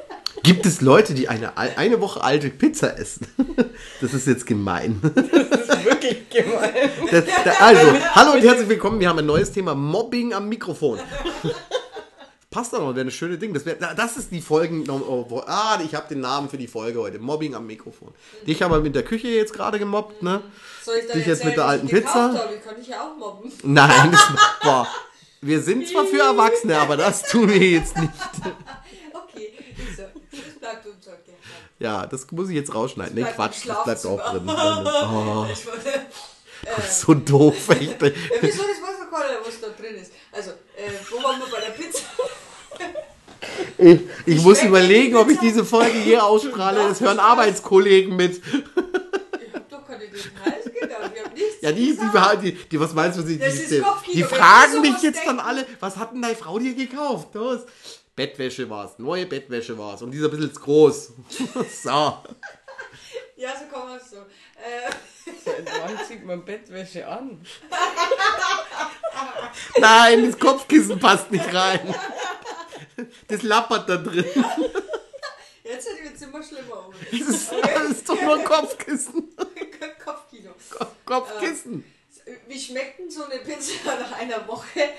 Gibt 0.43 0.65
es 0.65 0.81
Leute, 0.81 1.13
die 1.13 1.29
eine, 1.29 1.57
eine 1.57 2.01
Woche 2.01 2.21
alte 2.21 2.49
Pizza 2.49 2.97
essen? 2.97 3.27
Das 4.01 4.13
ist 4.13 4.27
jetzt 4.27 4.45
gemein. 4.45 4.99
Das 5.01 5.69
ist 5.69 5.85
wirklich 5.85 6.29
gemein. 6.29 6.91
Das, 7.09 7.23
da, 7.45 7.51
also, 7.59 7.93
hallo 8.15 8.33
und 8.33 8.41
herzlich 8.41 8.67
willkommen. 8.67 8.99
Wir 8.99 9.07
haben 9.07 9.19
ein 9.19 9.25
neues 9.25 9.51
Thema: 9.51 9.73
Mobbing 9.75 10.33
am 10.33 10.49
Mikrofon. 10.49 10.99
Passt 12.51 12.73
doch 12.73 12.79
noch, 12.79 12.93
wäre 12.95 13.07
ein 13.07 13.11
schönes 13.11 13.39
Ding. 13.39 13.53
Das, 13.53 13.65
wär, 13.65 13.75
das 13.75 14.17
ist 14.17 14.31
die 14.31 14.41
Folgen. 14.41 14.89
Oh, 14.89 15.41
ah, 15.47 15.79
ich 15.83 15.95
habe 15.95 16.07
den 16.09 16.19
Namen 16.19 16.49
für 16.49 16.57
die 16.57 16.67
Folge 16.67 16.99
heute: 16.99 17.19
Mobbing 17.19 17.55
am 17.55 17.65
Mikrofon. 17.65 18.13
Dich 18.45 18.61
haben 18.61 18.71
wir 18.71 18.81
mit 18.81 18.93
der 18.93 19.03
Küche 19.03 19.29
jetzt 19.29 19.53
gerade 19.53 19.79
gemobbt, 19.79 20.21
ne? 20.21 20.41
Soll 20.83 20.95
ich 20.97 21.07
dann 21.07 21.17
Dich 21.17 21.27
jetzt 21.27 21.45
mit 21.45 21.55
der 21.55 21.65
alten 21.65 21.85
ich 21.87 21.93
Pizza? 21.93 22.33
Habe? 22.33 22.55
Ich 22.55 22.63
kann 22.63 22.75
dich 22.75 22.87
ja 22.87 23.01
auch 23.01 23.17
mobben. 23.17 23.51
Nein, 23.63 24.11
das, 24.11 24.27
boah. 24.61 24.87
Wir 25.39 25.61
sind 25.61 25.87
zwar 25.87 26.05
für 26.05 26.19
Erwachsene, 26.31 26.77
aber 26.77 26.97
das 26.97 27.23
tun 27.23 27.49
wir 27.49 27.57
jetzt 27.57 27.97
nicht. 27.97 28.13
Okay, 29.13 29.53
so. 29.95 30.03
das 30.31 30.59
bleibt 30.59 30.85
unter 30.85 31.11
Geheim. 31.11 31.72
Ja, 31.83 32.05
das 32.05 32.31
muss 32.31 32.47
ich 32.49 32.55
jetzt 32.55 32.73
rausschneiden. 32.73 33.13
Nee, 33.15 33.25
Quatsch, 33.35 33.65
das 33.67 33.83
bleibt 33.83 34.05
auch 34.05 34.31
drin. 34.31 34.43
Oh, 34.47 35.45
Ich 35.51 35.65
wollte- 35.67 36.01
so 36.89 37.13
doof, 37.13 37.69
echt. 37.71 38.01
Ja, 38.01 38.09
wieso 38.41 38.63
das 38.63 38.81
Wasserkoller, 38.81 39.39
was 39.45 39.59
da 39.59 39.67
drin 39.67 39.95
ist? 40.01 40.13
Also, 40.31 40.51
äh, 40.51 40.89
wo 41.11 41.21
waren 41.21 41.39
wir 41.41 41.47
bei 41.51 41.59
der 41.59 41.71
Pizza? 41.71 41.99
Ich, 43.77 43.99
ich 44.25 44.41
muss 44.41 44.63
überlegen, 44.63 45.17
ob 45.17 45.29
ich 45.29 45.37
diese 45.39 45.65
Folge 45.65 45.97
hier 45.99 46.23
ausstrahle. 46.23 46.87
Das 46.87 47.01
hören 47.01 47.19
Arbeitskollegen 47.19 48.15
mit. 48.15 48.37
Ich 48.37 49.53
hab 49.53 49.69
doch 49.69 49.85
keine 49.85 50.05
Details 50.07 50.63
genannt, 50.63 51.11
wir 51.13 51.23
haben 51.25 51.33
nichts 51.33 51.61
Ja, 51.61 51.71
die, 51.73 51.97
die, 51.97 52.51
die, 52.51 52.57
die, 52.69 52.79
was 52.79 52.93
meinst 52.93 53.19
du, 53.19 53.23
die, 53.23 53.37
die, 53.37 53.45
die, 53.45 53.83
die 54.13 54.23
fragen 54.23 54.79
mich 54.79 55.01
jetzt 55.01 55.19
dann 55.25 55.41
alle, 55.41 55.65
was 55.81 55.97
hat 55.97 56.13
denn 56.13 56.21
deine 56.21 56.35
Frau 56.35 56.57
dir 56.57 56.73
gekauft? 56.73 57.35
Los. 57.35 57.61
Bettwäsche 58.15 58.69
war's, 58.69 58.99
neue 58.99 59.25
Bettwäsche 59.25 59.77
war's 59.77 60.01
und 60.01 60.11
dieser 60.11 60.29
bisschen 60.29 60.53
groß. 60.53 61.13
so. 61.83 61.89
Ja, 63.35 63.53
so 63.57 63.77
man 63.77 63.97
es 63.97 64.11
so. 64.11 64.17
Äh, 64.17 64.91
Seit 65.43 65.65
wann 65.81 66.05
zieht 66.07 66.23
man 66.23 66.45
Bettwäsche 66.45 67.07
an? 67.07 67.45
Nein, 69.77 70.25
das 70.25 70.39
Kopfkissen 70.39 70.99
passt 70.99 71.31
nicht 71.31 71.53
rein. 71.53 71.93
Das 73.27 73.41
lappert 73.41 73.89
da 73.89 73.97
drin. 73.97 74.25
jetzt 75.63 75.87
wird 75.87 76.15
es 76.15 76.21
immer 76.21 76.43
schlimmer. 76.43 76.87
Owen. 76.87 76.95
Das 77.11 77.19
ist, 77.19 77.51
das 77.51 77.83
ist 77.89 78.09
doch 78.09 78.21
nur 78.21 78.37
ein 78.37 78.43
Kopfkissen. 78.43 79.35
Kopfkino. 80.03 80.51
Kopfkissen. 81.05 81.83
Wie 82.47 82.59
schmeckt 82.59 82.99
denn 82.99 83.09
so 83.09 83.23
eine 83.25 83.39
Pizza 83.39 83.99
nach 83.99 84.11
einer 84.13 84.47
Woche? 84.47 84.89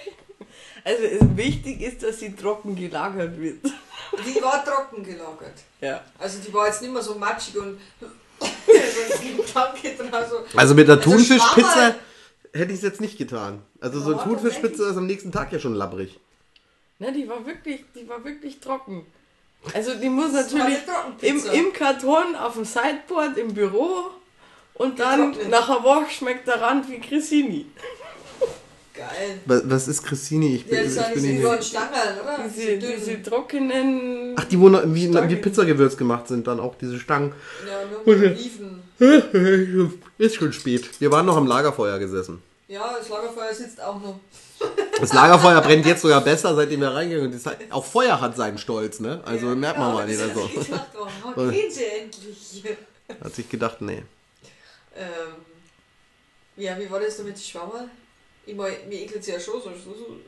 Also 0.85 1.03
es, 1.05 1.37
wichtig 1.37 1.81
ist, 1.81 2.03
dass 2.03 2.21
sie 2.21 2.35
trocken 2.35 2.77
gelagert 2.77 3.41
wird. 3.41 3.65
Die 3.65 4.43
war 4.43 4.65
trocken 4.65 5.03
gelagert. 5.03 5.55
Ja. 5.81 6.03
Also 6.19 6.39
die 6.47 6.53
war 6.53 6.67
jetzt 6.67 6.83
nicht 6.83 6.93
mehr 6.93 7.03
so 7.03 7.15
matschig 7.15 7.57
und. 7.59 7.81
Also 10.57 10.75
mit 10.75 10.89
der 10.89 10.97
Also 10.97 11.11
Thunfischpizza 11.11 11.95
hätte 12.53 12.73
ich 12.73 12.79
es 12.79 12.83
jetzt 12.83 13.01
nicht 13.01 13.17
getan. 13.17 13.63
Also 13.81 14.01
so 14.01 14.11
eine 14.11 14.19
Ja, 14.19 14.25
Thunfischpizza 14.25 14.91
ist 14.91 14.97
am 14.97 15.07
nächsten 15.07 15.33
Tag 15.33 15.53
ja 15.53 15.59
schon 15.59 15.75
labbrig. 15.75 16.19
Ne, 16.99 17.13
die 17.13 17.29
war 17.29 17.45
wirklich, 17.47 17.85
die 17.95 18.09
war 18.09 18.25
wirklich 18.25 18.61
trocken. 18.61 19.07
Also 19.73 19.95
die 19.95 20.09
muss 20.09 20.33
Das 20.33 20.53
natürlich 20.53 20.79
im, 21.23 21.45
im 21.53 21.73
Karton, 21.73 22.37
auf 22.37 22.55
dem 22.55 22.65
Sideboard, 22.65 23.39
im 23.39 23.55
Büro 23.55 24.11
und 24.75 24.99
dann 24.99 25.35
nach 25.49 25.69
einer 25.69 25.83
Woche 25.83 26.11
schmeckt 26.11 26.47
der 26.47 26.61
Rand 26.61 26.89
wie 26.91 27.01
Cressini. 27.01 27.67
Geil. 28.95 29.41
Was, 29.47 29.63
was 29.69 29.89
ist 29.89 30.05
Christine? 30.05 30.47
Ich 30.47 30.67
bin, 30.67 30.77
Ja, 30.77 30.85
das 30.85 30.93
ich 30.93 31.01
sind 31.01 31.15
bin 31.15 31.23
diese 31.25 31.51
nicht. 31.53 31.65
Stangerl, 31.65 32.21
oder? 32.23 32.39
Diese, 32.49 32.79
diese 32.79 33.23
trockenen. 33.23 34.35
Ach, 34.39 34.45
die 34.45 34.61
wo 34.61 34.69
noch, 34.69 34.83
wie, 34.87 35.09
Stangen. 35.09 35.29
wie 35.31 35.37
Pizzagewürz 35.37 35.97
gemacht 35.97 36.29
sind, 36.29 36.47
dann 36.47 36.61
auch 36.61 36.77
diese 36.77 37.01
Stangen. 37.01 37.33
Ja, 37.69 37.85
nur 38.07 38.17
mit 38.17 38.39
Oliven. 38.39 40.01
Ist 40.19 40.37
schon 40.37 40.53
spät. 40.53 40.89
Wir 41.01 41.11
waren 41.11 41.27
noch 41.27 41.37
am 41.37 41.47
Lagerfeuer 41.49 41.99
gesessen. 41.99 42.41
Ja, 42.69 42.95
das 42.97 43.09
Lagerfeuer 43.09 43.53
sitzt 43.53 43.81
auch 43.83 44.01
noch. 44.01 44.21
Das 45.01 45.13
Lagerfeuer 45.13 45.61
brennt 45.61 45.85
jetzt 45.87 46.03
sogar 46.03 46.21
besser, 46.21 46.55
seitdem 46.55 46.81
wir 46.81 46.91
reingegangen 46.95 47.37
sind. 47.37 47.57
Auch 47.71 47.85
Feuer 47.85 48.21
hat 48.21 48.37
seinen 48.37 48.59
Stolz, 48.59 49.01
ne? 49.01 49.21
Also 49.25 49.49
ja, 49.49 49.55
merkt 49.57 49.77
man 49.79 49.89
ja, 49.89 49.95
mal 49.95 50.07
nicht. 50.07 50.21
ich 50.21 50.67
gedacht, 50.69 50.87
oh, 50.97 51.41
gehen 51.51 51.69
sie 51.71 51.85
endlich. 51.85 52.65
Hat 53.23 53.35
sich 53.35 53.49
gedacht, 53.49 53.81
nee. 53.81 54.05
Ähm, 54.97 55.35
ja, 56.57 56.79
wie 56.79 56.89
war 56.89 57.01
das 57.01 57.17
da 57.17 57.25
mit 57.25 57.37
Schwammerl? 57.39 57.89
Ich 58.47 58.55
mein, 58.55 58.73
mir 58.89 59.01
ekelt 59.01 59.25
sie 59.25 59.33
ja 59.33 59.41
schon 59.41 59.55
so. 59.63 59.71
so, 59.71 59.95
so 59.95 60.19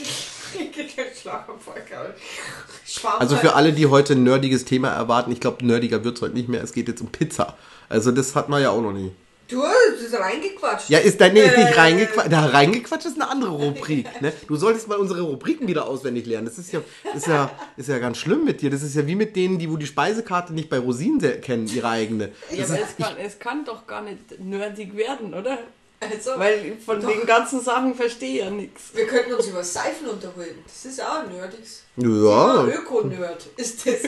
ich. 0.00 0.28
Also 3.18 3.36
für 3.36 3.54
alle, 3.54 3.72
die 3.72 3.86
heute 3.86 4.14
ein 4.14 4.22
nerdiges 4.22 4.64
Thema 4.64 4.88
erwarten, 4.88 5.32
ich 5.32 5.40
glaube, 5.40 5.64
nerdiger 5.66 6.04
wird 6.04 6.16
es 6.16 6.22
heute 6.22 6.34
nicht 6.34 6.48
mehr. 6.48 6.62
Es 6.62 6.72
geht 6.72 6.88
jetzt 6.88 7.00
um 7.00 7.08
Pizza. 7.08 7.56
Also 7.88 8.10
das 8.10 8.34
hat 8.34 8.48
man 8.48 8.62
ja 8.62 8.70
auch 8.70 8.80
noch 8.80 8.92
nie. 8.92 9.12
Du, 9.48 9.60
das 9.62 10.00
ist 10.00 10.14
reingequatscht. 10.18 10.88
Ja, 10.88 10.98
ist 10.98 11.20
da 11.20 11.28
nee, 11.28 11.40
ist 11.42 11.56
nicht 11.58 11.76
Äh. 11.76 11.80
reingequatscht. 11.80 12.32
Da 12.32 12.46
reingequatscht 12.46 13.06
ist 13.06 13.20
eine 13.20 13.28
andere 13.28 13.50
Rubrik. 13.50 14.22
Ne? 14.22 14.32
Du 14.46 14.56
solltest 14.56 14.88
mal 14.88 14.96
unsere 14.96 15.20
Rubriken 15.22 15.68
wieder 15.68 15.86
auswendig 15.86 16.26
lernen. 16.26 16.46
Das 16.46 16.58
ist 16.58 16.72
ja, 16.72 16.80
ist 17.14 17.26
ja, 17.26 17.50
ist 17.76 17.88
ja 17.88 17.98
ganz 17.98 18.18
schlimm 18.18 18.44
mit 18.44 18.62
dir. 18.62 18.70
Das 18.70 18.82
ist 18.82 18.94
ja 18.94 19.06
wie 19.06 19.14
mit 19.14 19.36
denen, 19.36 19.58
die 19.58 19.70
wo 19.70 19.76
die 19.76 19.86
Speisekarte 19.86 20.54
nicht 20.54 20.70
bei 20.70 20.78
Rosinen 20.78 21.40
kennen, 21.42 21.68
ihre 21.68 21.88
eigene. 21.88 22.30
Ja, 22.50 22.58
Das 22.58 22.70
aber 22.70 22.80
ist, 22.80 22.86
es 22.98 23.06
kann, 23.06 23.16
es 23.18 23.38
kann 23.38 23.64
doch 23.64 23.86
gar 23.86 24.02
nicht 24.02 24.40
nerdig 24.40 24.96
werden, 24.96 25.34
oder? 25.34 25.58
Also, 26.02 26.30
Weil 26.36 26.76
von 26.84 27.00
Doch. 27.00 27.08
den 27.08 27.24
ganzen 27.26 27.60
Sachen 27.60 27.94
verstehe 27.94 28.32
ich 28.34 28.38
ja 28.40 28.50
nichts. 28.50 28.90
wir 28.94 29.06
könnten 29.06 29.34
uns 29.34 29.46
über 29.46 29.62
Seifen 29.62 30.08
unterhalten. 30.08 30.62
Das 30.66 30.84
ist 30.84 31.00
auch 31.00 31.24
nerdiges. 31.30 31.84
ja, 31.96 32.64
Öko-Nerd 32.66 33.46
ist 33.56 33.86
das. 33.86 34.00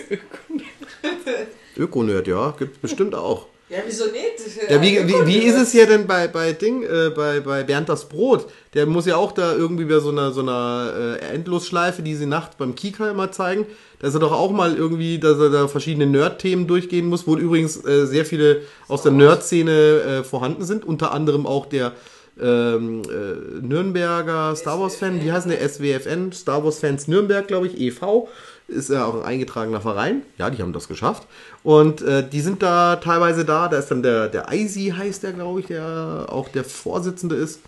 Öko-Nerd, 1.77 2.27
ja, 2.27 2.51
gibt's 2.59 2.79
bestimmt 2.79 3.15
auch. 3.15 3.47
Ja, 3.75 3.83
wieso 3.85 4.05
nicht? 4.05 4.71
Ja, 4.71 4.81
wie, 4.81 5.09
wie, 5.09 5.27
wie 5.27 5.39
ist 5.39 5.57
es 5.57 5.73
hier 5.73 5.89
denn 5.89 6.07
bei, 6.07 6.29
bei 6.29 6.53
Ding, 6.53 6.85
äh, 6.85 7.11
bei, 7.11 7.41
bei 7.41 7.65
Bernd 7.65 7.89
das 7.89 8.09
Brot? 8.09 8.47
Der 8.73 8.87
muss 8.87 9.05
ja 9.05 9.17
auch 9.17 9.33
da 9.33 9.53
irgendwie 9.53 9.87
bei 9.87 9.99
so 9.99 10.11
einer, 10.11 10.31
so 10.31 10.43
einer 10.43 11.19
äh, 11.21 11.35
Endlosschleife, 11.35 12.03
die 12.03 12.15
sie 12.15 12.27
nachts 12.27 12.55
beim 12.55 12.77
Kika 12.77 13.11
immer 13.11 13.33
zeigen, 13.33 13.67
da 13.99 14.07
ist 14.07 14.15
er 14.15 14.21
doch 14.21 14.31
auch 14.31 14.53
mal 14.53 14.77
irgendwie, 14.77 15.19
dass 15.19 15.41
er 15.41 15.51
da 15.51 15.67
verschiedene 15.67 16.07
Nerd-Themen 16.07 16.69
durchgehen 16.69 17.07
muss, 17.07 17.27
wo 17.27 17.37
übrigens 17.37 17.85
äh, 17.85 18.07
sehr 18.07 18.25
viele 18.25 18.63
aus 18.87 19.03
der 19.03 19.11
Nerd-Szene 19.11 19.73
äh, 19.73 20.23
vorhanden 20.23 20.65
sind, 20.65 20.85
unter 20.85 21.13
anderem 21.13 21.45
auch 21.45 21.67
der 21.67 21.95
ähm, 22.41 23.03
äh, 23.03 23.61
Nürnberger 23.61 24.55
Star 24.55 24.81
Wars-Fan, 24.81 25.21
wie 25.25 25.33
heißt 25.33 25.49
der? 25.49 25.69
SWFN, 25.69 26.33
Star 26.33 26.65
Wars-Fans 26.65 27.09
Nürnberg, 27.09 27.49
glaube 27.49 27.67
ich, 27.67 27.81
e.V., 27.81 28.29
ist 28.69 28.91
ja 28.91 29.05
auch 29.05 29.15
ein 29.17 29.23
eingetragener 29.23 29.81
Verein. 29.81 30.23
Ja, 30.39 30.51
die 30.51 30.63
haben 30.63 30.73
das 30.73 30.89
geschafft. 30.89 31.27
Und 31.63 32.01
äh, 32.03 32.27
die 32.29 32.41
sind 32.41 32.63
da 32.63 32.97
teilweise 32.97 33.45
da. 33.45 33.69
Da 33.69 33.79
ist 33.79 33.89
dann 33.91 34.03
der, 34.03 34.29
der 34.29 34.49
Eisi, 34.49 34.95
heißt 34.97 35.23
der, 35.23 35.33
glaube 35.33 35.61
ich, 35.61 35.67
der 35.67 36.27
auch 36.31 36.49
der 36.49 36.65
Vorsitzende 36.65 37.37
ist. 37.37 37.61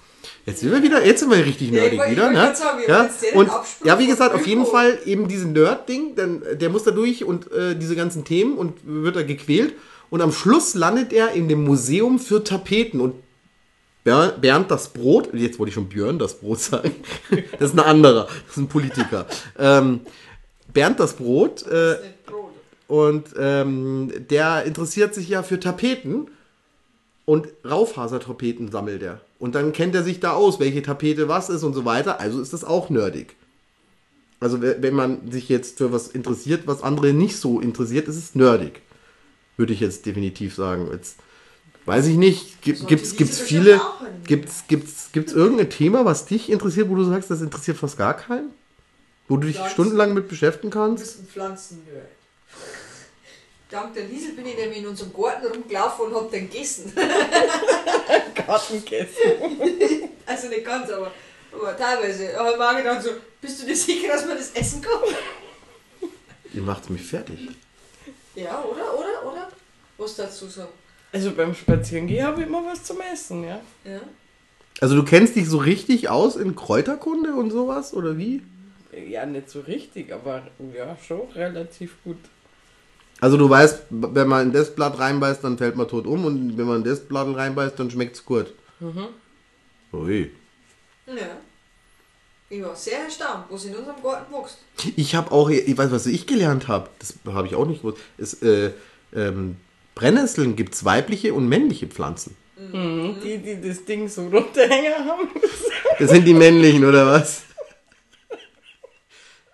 Jetzt 0.44 0.60
sind 0.60 0.72
wir 0.72 0.82
wieder, 0.82 1.04
jetzt 1.06 1.20
sind 1.20 1.30
wir 1.30 1.38
richtig 1.44 1.70
Ja, 1.70 1.84
ich 1.84 1.92
nerdig 1.92 1.98
wollte- 2.00 2.12
ich 2.12 2.16
wieder, 2.18 2.30
ne? 2.32 2.54
sagen, 2.56 2.80
Ja, 2.88 3.08
und 3.34 3.50
ja, 3.84 3.98
wie 3.98 4.06
gesagt, 4.06 4.34
auf 4.34 4.46
jeden. 4.46 4.66
Fall 4.66 4.98
eben 5.04 5.28
diesen 5.28 5.52
Nerd-Ding, 5.52 6.16
dann, 6.16 6.42
der 6.54 6.68
muss 6.70 6.82
da 6.82 6.90
durch 6.90 7.24
und 7.24 7.50
äh, 7.52 7.76
diese 7.76 7.94
ganzen 7.94 8.24
Themen 8.24 8.56
und 8.58 8.74
wird 8.84 9.14
da 9.16 9.22
gequält. 9.22 9.74
Und 10.10 10.22
am 10.22 10.32
Schluss 10.32 10.74
landet 10.74 11.12
er 11.12 11.32
in 11.32 11.48
dem 11.48 11.62
Museum 11.64 12.18
für 12.18 12.42
Tapeten 12.42 13.00
und 13.00 13.14
Ber- 14.04 14.34
Bernd 14.40 14.70
das 14.70 14.88
Brot, 14.92 15.30
jetzt 15.34 15.58
wollte 15.58 15.68
ich 15.70 15.74
schon 15.74 15.88
Björn 15.88 16.18
das 16.18 16.38
Brot 16.38 16.60
sagen, 16.60 16.94
das 17.58 17.70
ist 17.70 17.74
ein 17.78 17.80
anderer, 17.84 18.24
das 18.46 18.52
ist 18.52 18.56
ein 18.56 18.68
Politiker. 18.68 19.26
Ähm, 19.58 20.00
Bernd 20.76 21.00
das 21.00 21.14
Brot, 21.14 21.66
äh, 21.66 21.96
und 22.88 23.24
ähm, 23.38 24.12
der 24.30 24.64
interessiert 24.64 25.14
sich 25.14 25.28
ja 25.28 25.42
für 25.42 25.58
Tapeten 25.58 26.28
und 27.24 27.48
Raufasertapeten 27.68 28.70
sammelt 28.70 29.02
er. 29.02 29.20
Und 29.38 29.54
dann 29.54 29.72
kennt 29.72 29.94
er 29.94 30.04
sich 30.04 30.20
da 30.20 30.32
aus, 30.32 30.60
welche 30.60 30.82
Tapete 30.82 31.28
was 31.28 31.48
ist 31.48 31.64
und 31.64 31.74
so 31.74 31.84
weiter. 31.84 32.20
Also 32.20 32.40
ist 32.40 32.52
das 32.52 32.62
auch 32.62 32.88
nerdig. 32.90 33.34
Also 34.38 34.60
we- 34.62 34.76
wenn 34.80 34.94
man 34.94 35.32
sich 35.32 35.48
jetzt 35.48 35.78
für 35.78 35.90
was 35.92 36.08
interessiert, 36.08 36.66
was 36.66 36.82
andere 36.82 37.12
nicht 37.12 37.36
so 37.38 37.58
interessiert, 37.60 38.06
ist 38.06 38.16
es 38.16 38.34
nerdig. 38.34 38.82
Würde 39.56 39.72
ich 39.72 39.80
jetzt 39.80 40.04
definitiv 40.06 40.54
sagen. 40.54 40.88
Jetzt 40.92 41.16
weiß 41.86 42.06
ich 42.06 42.16
nicht, 42.16 42.62
gibt 42.62 42.78
Sollte 42.80 42.94
gibt's 43.16 43.40
viele 43.40 43.80
gibt's 44.26 44.64
gibt's 44.68 45.08
gibt's 45.12 45.32
irgendein 45.32 45.70
Thema, 45.70 46.04
was 46.04 46.26
dich 46.26 46.50
interessiert, 46.50 46.88
wo 46.90 46.94
du 46.94 47.04
sagst, 47.04 47.30
das 47.30 47.40
interessiert 47.40 47.78
fast 47.78 47.96
gar 47.98 48.14
keinen? 48.14 48.50
Wo 49.28 49.36
du 49.36 49.46
dich 49.46 49.56
Pflanzen. 49.56 49.72
stundenlang 49.72 50.14
mit 50.14 50.28
beschäftigen 50.28 50.70
Du 50.70 50.78
kannst? 50.78 51.02
bist 51.04 51.20
ein 51.20 51.26
Pflanzennerd. 51.26 52.08
Dank 53.70 53.94
der 53.94 54.04
Liesel 54.04 54.32
bin 54.32 54.46
ich 54.46 54.56
nämlich 54.56 54.78
in 54.78 54.86
unserem 54.86 55.12
Garten 55.12 55.46
rumgelaufen 55.46 56.06
und 56.06 56.14
hab 56.14 56.30
den 56.30 56.48
gegessen. 56.50 56.92
Gartenkäse. 58.34 59.08
Also 60.28 60.48
nicht 60.48 60.64
ganz, 60.64 60.90
aber, 60.90 61.12
aber 61.52 61.76
teilweise. 61.76 62.38
Aber 62.38 62.50
ich 62.56 62.60
auch 62.60 62.76
gedacht 62.76 63.00
so, 63.02 63.10
bist 63.40 63.62
du 63.62 63.66
dir 63.66 63.76
sicher, 63.76 64.08
dass 64.08 64.26
man 64.26 64.36
das 64.36 64.50
essen 64.50 64.82
kann? 64.82 64.98
Ihr 66.52 66.62
macht 66.62 66.90
mich 66.90 67.02
fertig. 67.02 67.48
Ja, 68.34 68.60
oder? 68.64 68.98
Oder? 68.98 69.24
Oder? 69.32 69.48
Was 69.98 70.16
dazu 70.16 70.48
sagen? 70.48 70.72
Also 71.12 71.30
beim 71.30 71.54
Spazierengehen 71.54 72.26
habe 72.26 72.40
ich 72.40 72.48
immer 72.48 72.66
was 72.66 72.82
zum 72.82 73.00
Essen, 73.00 73.44
ja. 73.44 73.60
Ja? 73.84 74.00
Also 74.80 74.96
du 74.96 75.04
kennst 75.04 75.36
dich 75.36 75.48
so 75.48 75.58
richtig 75.58 76.08
aus 76.08 76.34
in 76.34 76.56
Kräuterkunde 76.56 77.34
und 77.34 77.52
sowas, 77.52 77.94
oder 77.94 78.18
wie? 78.18 78.42
Ja, 78.96 79.26
nicht 79.26 79.50
so 79.50 79.60
richtig, 79.60 80.12
aber 80.12 80.42
ja, 80.74 80.96
schon 81.06 81.28
relativ 81.34 81.96
gut. 82.02 82.16
Also 83.20 83.36
du 83.36 83.48
weißt, 83.48 83.84
wenn 83.90 84.28
man 84.28 84.48
in 84.48 84.52
das 84.52 84.74
Blatt 84.74 84.98
reinbeißt, 84.98 85.42
dann 85.44 85.58
fällt 85.58 85.76
man 85.76 85.88
tot 85.88 86.06
um 86.06 86.24
und 86.24 86.58
wenn 86.58 86.66
man 86.66 86.78
in 86.78 86.84
das 86.84 87.00
Blatt 87.00 87.34
reinbeißt, 87.34 87.78
dann 87.78 87.90
schmeckt's 87.90 88.24
gut. 88.24 88.52
Mhm. 88.80 89.08
Ui. 89.92 90.30
Ja. 91.06 91.14
Ich 92.48 92.62
war 92.62 92.76
sehr 92.76 93.00
erstaunt, 93.00 93.44
was 93.48 93.64
in 93.64 93.74
unserem 93.74 94.00
Garten 94.02 94.32
wächst. 94.32 94.58
Ich 94.96 95.14
habe 95.14 95.32
auch, 95.32 95.50
ich 95.50 95.76
weiß, 95.76 95.90
was 95.90 96.06
ich 96.06 96.26
gelernt 96.26 96.68
habe, 96.68 96.88
das 96.98 97.14
habe 97.26 97.46
ich 97.46 97.54
auch 97.54 97.66
nicht 97.66 97.82
gewusst, 97.82 97.98
ist, 98.18 98.42
äh, 98.42 98.72
ähm, 99.14 99.56
Brennnesseln 99.94 100.54
gibt's 100.54 100.84
weibliche 100.84 101.34
und 101.34 101.48
männliche 101.48 101.86
Pflanzen. 101.86 102.36
Mhm. 102.56 103.16
Die, 103.22 103.38
die 103.38 103.68
das 103.68 103.84
Ding 103.84 104.08
so 104.08 104.28
runterhängen 104.28 104.94
haben. 105.04 105.28
Das 105.98 106.10
sind 106.10 106.24
die 106.24 106.34
männlichen, 106.34 106.84
oder 106.84 107.06
was? 107.06 107.45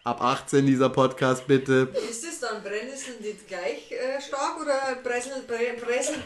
Ab 0.04 0.20
18 0.20 0.66
dieser 0.66 0.88
Podcast, 0.88 1.46
bitte. 1.46 1.88
Ist 2.10 2.24
es 2.24 2.40
dann 2.40 2.60
Brennnesseln 2.60 3.18
die 3.20 3.38
gleich 3.46 3.92
äh, 3.92 4.20
stark 4.20 4.60
oder 4.60 4.96
Bressel, 5.00 5.44
Bre, 5.46 5.80
Bressel? 5.80 6.16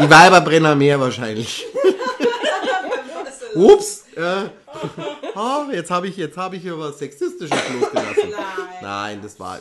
Die 0.00 0.08
Weiberbrenner 0.08 0.76
mehr 0.76 1.00
wahrscheinlich. 1.00 1.66
Ups. 3.56 4.04
Äh, 4.14 4.50
oh, 5.34 5.64
jetzt 5.72 5.90
habe 5.90 6.06
ich, 6.06 6.16
jetzt 6.16 6.36
hab 6.36 6.52
ich 6.52 6.62
hier 6.62 6.78
was 6.78 7.00
Sexistisches 7.00 7.58
losgelassen. 7.72 8.30
Nein. 8.30 8.78
Nein, 8.82 9.20
das 9.20 9.40
war. 9.40 9.56
Äh, 9.58 9.60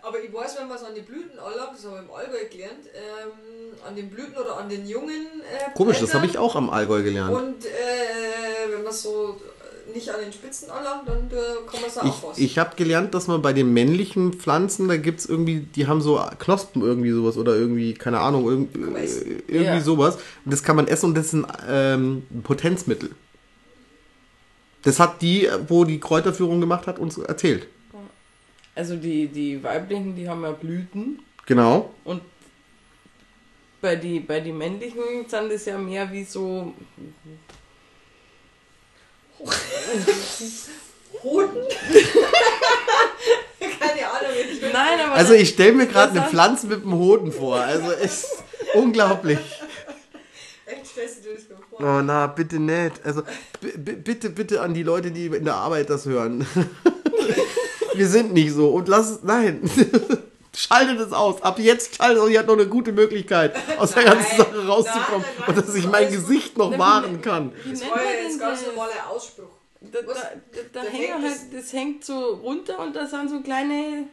aber 0.00 0.20
ich 0.20 0.32
weiß, 0.32 0.56
wenn 0.60 0.68
man 0.68 0.76
es 0.76 0.84
an 0.84 0.94
die 0.94 1.00
Blüten 1.00 1.36
anlagt, 1.40 1.72
das 1.76 1.86
habe 1.86 1.96
ich 1.96 2.02
im 2.02 2.14
Allgäu 2.14 2.48
gelernt, 2.48 2.86
ähm, 2.94 3.76
an 3.84 3.96
den 3.96 4.10
Blüten 4.10 4.36
oder 4.36 4.58
an 4.58 4.68
den 4.68 4.86
jungen 4.86 5.26
äh, 5.42 5.72
Komisch, 5.76 5.98
das 5.98 6.14
habe 6.14 6.26
ich 6.26 6.38
auch 6.38 6.54
am 6.54 6.70
Allgäu 6.70 7.02
gelernt. 7.02 7.34
Und 7.34 7.66
äh, 7.66 8.70
wenn 8.70 8.84
man 8.84 8.92
es 8.92 9.02
so 9.02 9.40
nicht 9.92 10.08
an 10.10 10.20
den 10.20 10.32
Spitzen 10.32 10.70
anlangt, 10.70 11.08
dann 11.08 11.28
äh, 11.30 11.34
man 11.72 11.82
es 11.86 11.98
auch 11.98 12.22
was. 12.30 12.38
Ich, 12.38 12.58
habe 12.58 12.76
gelernt, 12.76 13.14
dass 13.14 13.26
man 13.26 13.42
bei 13.42 13.52
den 13.52 13.72
männlichen 13.72 14.32
Pflanzen, 14.32 14.88
da 14.88 14.96
gibt 14.96 15.20
es 15.20 15.26
irgendwie, 15.26 15.60
die 15.60 15.86
haben 15.86 16.00
so 16.00 16.20
Knospen 16.38 16.82
irgendwie 16.82 17.10
sowas 17.10 17.36
oder 17.36 17.54
irgendwie, 17.54 17.94
keine 17.94 18.20
Ahnung, 18.20 18.48
irgend, 18.48 18.76
äh, 18.76 19.04
irgendwie 19.48 19.64
Ja. 19.64 19.80
sowas. 19.80 20.16
Und 20.44 20.52
das 20.52 20.62
kann 20.62 20.76
man 20.76 20.86
essen 20.88 21.06
und 21.06 21.16
das 21.16 21.26
ist 21.26 21.32
ein 21.34 21.46
ähm, 21.68 22.22
Potenzmittel. 22.42 23.10
Das 24.82 25.00
hat 25.00 25.22
die, 25.22 25.48
wo 25.68 25.84
die 25.84 25.98
Kräuterführung 25.98 26.60
gemacht 26.60 26.86
hat, 26.86 26.98
uns 26.98 27.18
erzählt. 27.18 27.66
Also 28.74 28.96
die, 28.96 29.28
die 29.28 29.62
weiblichen, 29.62 30.16
die 30.16 30.28
haben 30.28 30.42
ja 30.42 30.50
Blüten. 30.50 31.20
Genau. 31.46 31.94
Und 32.04 32.22
bei 33.80 33.96
die, 33.96 34.20
bei 34.20 34.40
die 34.40 34.52
männlichen 34.52 35.28
sind 35.28 35.50
es 35.52 35.66
ja 35.66 35.78
mehr 35.78 36.10
wie 36.10 36.24
so. 36.24 36.72
Hoden? 41.22 41.56
Keine 43.80 44.06
Ahnung, 44.08 44.30
Nein, 44.72 45.00
aber. 45.00 45.14
Also 45.14 45.34
ich 45.34 45.50
stelle 45.50 45.72
mir 45.72 45.86
gerade 45.86 46.18
eine 46.18 46.28
Pflanze 46.28 46.66
mit 46.66 46.82
einem 46.82 46.94
Hoden 46.94 47.32
vor. 47.32 47.56
Also 47.56 47.90
ist 47.92 48.26
unglaublich. 48.74 49.38
Echt 50.66 50.86
stellst 50.86 51.18
du 51.18 51.28
dir 51.28 51.34
das 51.34 51.48
mal 51.48 51.58
vor? 51.70 51.80
Oh 51.80 52.02
na, 52.02 52.26
bitte 52.26 52.58
nicht. 52.58 53.04
Also 53.04 53.22
bitte, 53.60 54.30
bitte 54.30 54.60
an 54.60 54.74
die 54.74 54.82
Leute, 54.82 55.10
die 55.10 55.26
in 55.26 55.44
der 55.44 55.54
Arbeit 55.54 55.90
das 55.90 56.06
hören. 56.06 56.46
Wir 57.94 58.08
sind 58.08 58.32
nicht 58.32 58.52
so. 58.52 58.70
Und 58.70 58.88
lass 58.88 59.10
es, 59.10 59.22
nein. 59.22 59.60
Schaltet 60.56 61.00
es 61.00 61.12
aus. 61.12 61.42
Ab 61.42 61.58
jetzt 61.58 61.96
schaltet 61.96 62.16
es 62.18 62.22
aus. 62.22 62.30
Ihr 62.30 62.38
habt 62.38 62.48
noch 62.48 62.54
eine 62.56 62.66
gute 62.68 62.92
Möglichkeit, 62.92 63.54
aus 63.78 63.92
der 63.92 64.04
ganzen 64.04 64.36
Sache 64.36 64.66
rauszukommen. 64.66 65.24
nein, 65.38 65.48
und 65.48 65.56
dass 65.58 65.66
das 65.66 65.74
ich 65.74 65.86
mein. 65.88 66.10
Gesicht 66.10 66.56
noch 66.56 66.76
wahren 66.78 67.20
kann. 67.20 67.52
Wie 67.64 67.70
Das 67.72 67.80
nennt 67.80 67.94
man 67.94 68.04
ja 68.04 68.10
jetzt 68.22 68.38
ganz 68.40 68.60
das? 68.60 68.68
normaler 68.68 69.10
Ausspruch. 69.10 69.44
Da, 69.80 70.00
da, 70.00 70.12
da, 70.12 70.60
da 70.72 70.80
hängt 70.88 71.22
halt, 71.22 71.36
das 71.52 71.72
hängt 71.72 72.04
so 72.04 72.34
runter 72.42 72.78
und 72.78 72.94
da 72.96 73.06
sind 73.06 73.28
so 73.28 73.40
kleine, 73.40 74.04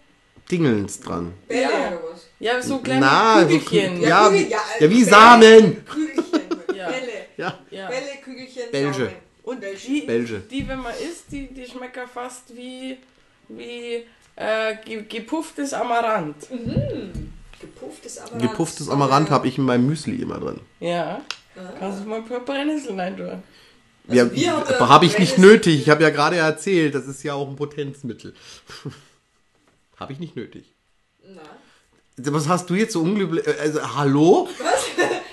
Dingelns 0.51 0.99
dran. 0.99 1.34
Bälle 1.47 1.62
Ja. 1.62 1.69
oder 1.69 2.01
was? 2.12 2.25
ja, 2.39 2.62
so 2.62 2.80
kleine 2.80 2.99
Na, 3.01 3.39
so 3.41 3.47
Kügelchen. 3.47 3.99
Kü- 4.01 4.08
ja, 4.08 4.27
Kügel- 4.27 4.34
wie- 4.47 4.49
ja, 4.51 4.60
ja, 4.80 4.89
wie 4.89 4.93
Bälle. 4.99 5.06
Samen. 5.06 5.86
Kügelchen. 5.86 6.41
Ja. 6.75 6.89
Bälle. 6.89 7.25
Ja, 7.38 7.60
ja. 7.69 7.88
Bälle, 7.88 8.08
Kügelchen, 8.23 8.63
Belge. 8.71 8.93
Samen. 8.93 9.12
Und 9.43 9.62
Belge. 9.62 9.80
die, 9.88 10.01
Belge. 10.01 10.39
die, 10.49 10.67
wenn 10.67 10.80
man 10.80 10.93
isst, 10.93 11.25
die, 11.32 11.47
die 11.54 11.65
schmecken 11.65 12.08
fast 12.12 12.56
wie, 12.56 12.97
wie 13.49 14.06
äh, 14.36 14.76
ge- 14.86 15.04
gepufftes 15.04 15.74
Amaranth. 15.74 16.48
Gepufftes 17.60 18.17
Amaranth. 18.20 18.41
gepufftes 18.41 18.89
Amaranth 18.89 19.30
habe 19.30 19.48
ich 19.48 19.58
in 19.58 19.65
meinem 19.65 19.86
Müsli 19.88 20.15
immer 20.15 20.39
drin. 20.39 20.60
Ja. 20.80 21.22
Kannst 21.80 22.04
du 22.04 22.08
mal 22.10 22.17
ein 22.17 22.26
paar 22.26 22.39
Brennnesseln 22.39 23.00
reintun. 23.00 23.44
Ja, 24.08 24.24
Also 24.24 24.74
da 24.80 24.88
habe 24.89 25.06
ich 25.06 25.20
nicht 25.20 25.38
nötig. 25.38 25.80
Ich 25.82 25.89
habe 25.89 26.02
ja 26.04 26.10
gerade 26.10 26.36
erzählt, 26.38 26.96
das 26.96 27.06
ist 27.08 27.22
ja 27.24 27.34
auch 27.34 27.48
ein 27.48 27.56
Potenzmittel. 27.56 28.34
habe 30.00 30.13
ich 30.13 30.20
nicht 30.20 30.36
nötig. 30.36 30.74
Nein. 31.24 31.38
Was 32.34 32.48
hast 32.48 32.70
du 32.70 32.74
jetzt 32.76 32.94
so 32.94 33.02
unglücklich? 33.02 33.46
Also, 33.60 33.96
hallo? 33.96 34.50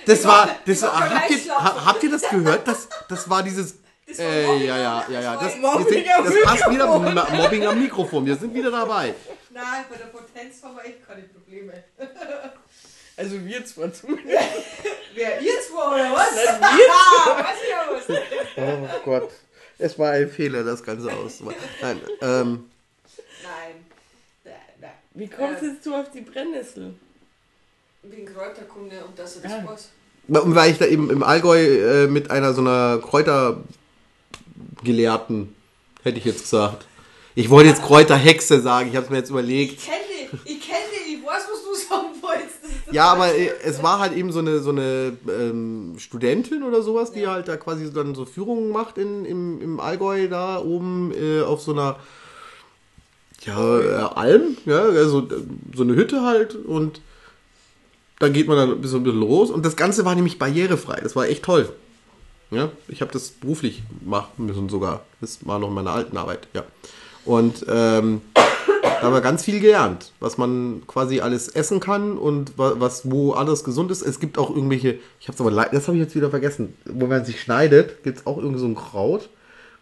Das 0.05 0.25
war, 0.25 0.49
das 0.65 0.77
Ich 0.79 0.83
hab 0.83 0.93
war, 0.93 1.07
keinen 1.09 1.19
habt 1.21 1.31
ihr, 1.31 1.85
habt 1.85 2.03
ihr 2.03 2.11
das 2.11 2.29
gehört? 2.29 2.67
Das, 2.67 2.89
das 3.09 3.29
war 3.29 3.43
dieses, 3.43 3.73
Das 3.73 3.79
äh, 4.17 4.45
Mobbing 4.47 4.65
ja, 4.67 4.77
ja, 4.77 5.05
ja, 5.09 5.21
ja, 5.21 5.33
das 5.35 5.53
das, 5.53 5.61
wir 5.61 5.85
sind, 5.91 6.07
das 6.07 6.43
passt 6.43 6.69
wieder, 6.71 6.87
Mobbing 6.87 7.65
am 7.67 7.79
Mikrofon, 7.79 8.25
wir 8.25 8.35
sind 8.35 8.53
wieder 8.53 8.71
dabei. 8.71 9.13
Nein, 9.51 9.85
bei 9.89 9.97
der 9.97 10.05
Potenz 10.05 10.63
haben 10.63 10.75
wir 10.77 10.85
echt 10.85 11.05
keine 11.07 11.23
Probleme. 11.23 11.73
Also 13.17 13.35
wir 13.45 13.65
zwar 13.65 13.91
zumindest. 13.93 14.39
Wer 15.13 15.41
ihr 15.41 15.51
zwei 15.69 15.87
oder 15.93 16.13
was? 16.13 16.29
Nein, 16.35 16.61
wir 16.61 17.43
weiß 17.43 17.57
ich 17.61 17.69
ja 17.69 17.85
was. 17.91 18.95
Oh 18.95 19.01
Gott, 19.03 19.29
es 19.77 19.99
war 19.99 20.11
ein 20.11 20.29
Fehler, 20.29 20.63
das 20.63 20.81
Ganze 20.81 21.11
auszumachen. 21.11 21.57
Nein, 21.81 21.99
ähm, 22.21 22.69
Nein. 23.43 23.85
Nein, 24.45 24.53
nein. 24.79 24.91
Wie 25.15 25.27
kommst 25.27 25.61
Äh. 25.63 25.65
jetzt 25.65 25.85
du 25.85 25.95
auf 25.95 26.09
die 26.11 26.21
Brennnessel? 26.21 26.93
Wegen 28.03 28.25
Kräuterkunde 28.25 29.03
und 29.03 29.19
dass 29.19 29.35
er 29.35 29.41
das 29.41 29.51
Ah. 29.51 30.39
und 30.39 30.55
weil 30.55 30.71
ich 30.71 30.77
da 30.77 30.85
eben 30.85 31.09
im 31.09 31.21
Allgäu 31.21 31.59
äh, 31.61 32.07
mit 32.07 32.31
einer 32.31 32.53
so 32.53 32.61
einer 32.61 32.99
Kräutergelehrten, 34.79 35.53
hätte 36.03 36.17
ich 36.17 36.25
jetzt 36.25 36.43
gesagt. 36.43 36.85
Ich 37.35 37.49
wollte 37.49 37.69
jetzt 37.69 37.83
Kräuterhexe 37.83 38.61
sagen, 38.61 38.89
ich 38.89 38.95
habe 38.95 39.05
es 39.05 39.09
mir 39.11 39.17
jetzt 39.17 39.29
überlegt. 39.29 39.73
Ich 39.73 39.85
kenne 39.85 39.97
die, 40.45 40.51
ich 40.51 40.61
kenne 40.61 40.79
die, 41.07 41.15
ich 41.15 41.25
weiß, 41.25 41.43
was 41.51 41.63
du 41.63 41.75
sagen 41.75 42.07
wolltest. 42.21 42.55
Das 42.85 42.93
Ja, 42.95 43.11
aber 43.11 43.33
äh, 43.33 43.51
es 43.63 43.81
war 43.83 43.99
halt 43.99 44.13
eben 44.13 44.31
so 44.31 44.39
eine, 44.39 44.59
so 44.59 44.71
eine 44.71 45.13
ähm, 45.29 45.95
Studentin 45.97 46.63
oder 46.63 46.81
sowas, 46.81 47.11
die 47.11 47.21
Ja. 47.21 47.31
halt 47.33 47.47
da 47.47 47.57
quasi 47.57 47.91
dann 47.93 48.15
so 48.15 48.25
Führungen 48.25 48.69
macht 48.71 48.97
in, 48.97 49.25
im, 49.25 49.61
im 49.61 49.79
Allgäu 49.79 50.27
da 50.27 50.59
oben 50.59 51.13
äh, 51.13 51.41
auf 51.41 51.61
so 51.61 51.71
einer 51.71 51.97
ja, 53.43 53.79
äh, 53.79 53.93
Alm, 54.15 54.57
ja, 54.65 54.81
also 54.81 55.19
äh, 55.21 55.43
so 55.75 55.83
eine 55.83 55.95
Hütte 55.95 56.23
halt 56.23 56.55
und 56.55 56.99
dann 58.19 58.33
geht 58.33 58.47
man 58.47 58.57
dann 58.57 58.83
so 58.83 58.97
ein 58.97 59.03
bisschen 59.03 59.19
los 59.19 59.49
und 59.49 59.65
das 59.65 59.77
Ganze 59.77 60.03
war 60.03 60.13
nämlich 60.13 60.37
barrierefrei, 60.39 60.99
das 61.01 61.15
war 61.15 61.27
echt 61.27 61.43
toll. 61.43 61.71
Ja, 62.51 62.71
ich 62.87 63.01
habe 63.01 63.11
das 63.11 63.29
beruflich 63.29 63.83
machen 64.03 64.45
müssen 64.47 64.69
sogar. 64.69 65.01
Das 65.21 65.45
war 65.45 65.59
noch 65.59 65.67
in 65.67 65.73
meiner 65.75 65.91
alten 65.91 66.17
Arbeit, 66.17 66.47
ja. 66.53 66.63
Und 67.25 67.63
ähm, 67.69 68.21
da 68.81 69.01
haben 69.03 69.13
wir 69.13 69.21
ganz 69.21 69.43
viel 69.43 69.59
gelernt, 69.59 70.13
was 70.19 70.37
man 70.37 70.81
quasi 70.87 71.19
alles 71.19 71.47
essen 71.49 71.79
kann 71.79 72.17
und 72.17 72.57
wa- 72.57 72.73
was 72.77 73.09
wo 73.11 73.33
alles 73.33 73.63
gesund 73.63 73.91
ist. 73.91 74.01
Es 74.01 74.19
gibt 74.19 74.37
auch 74.39 74.49
irgendwelche, 74.49 74.97
ich 75.19 75.27
habe 75.27 75.37
aber 75.39 75.51
leid- 75.51 75.73
das 75.73 75.87
habe 75.87 75.97
ich 75.97 76.03
jetzt 76.03 76.15
wieder 76.15 76.29
vergessen, 76.31 76.75
wo 76.85 77.05
man 77.05 77.23
sich 77.23 77.39
schneidet, 77.41 78.03
gibt 78.03 78.19
es 78.19 78.25
auch 78.25 78.37
irgendwie 78.37 78.59
so 78.59 78.65
ein 78.65 78.75
Kraut. 78.75 79.29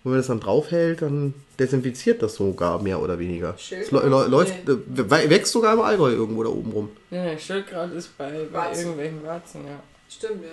Wenn 0.03 0.11
man 0.11 0.19
das 0.19 0.27
dann 0.27 0.39
draufhält, 0.39 1.01
dann 1.01 1.33
desinfiziert 1.59 2.21
das 2.21 2.35
sogar 2.35 2.81
mehr 2.81 3.01
oder 3.01 3.17
weniger. 3.19 3.55
Schön. 3.57 3.79
Es 3.81 3.91
lä- 3.91 4.03
lä- 4.05 4.27
läuft, 4.27 4.53
äh, 4.69 4.77
we- 4.87 5.29
wächst 5.29 5.51
sogar 5.53 5.73
im 5.73 5.81
Allgäu 5.81 6.11
irgendwo 6.11 6.43
da 6.43 6.49
oben 6.49 6.71
rum. 6.71 6.89
Nee, 7.09 7.37
Schildkraut 7.37 7.91
ist 7.93 8.17
bei, 8.17 8.29
bei 8.51 8.57
Warzen. 8.57 8.81
irgendwelchen 8.81 9.23
Warzen, 9.23 9.61
ja. 9.65 9.79
Stimmt, 10.09 10.43
ja. 10.43 10.49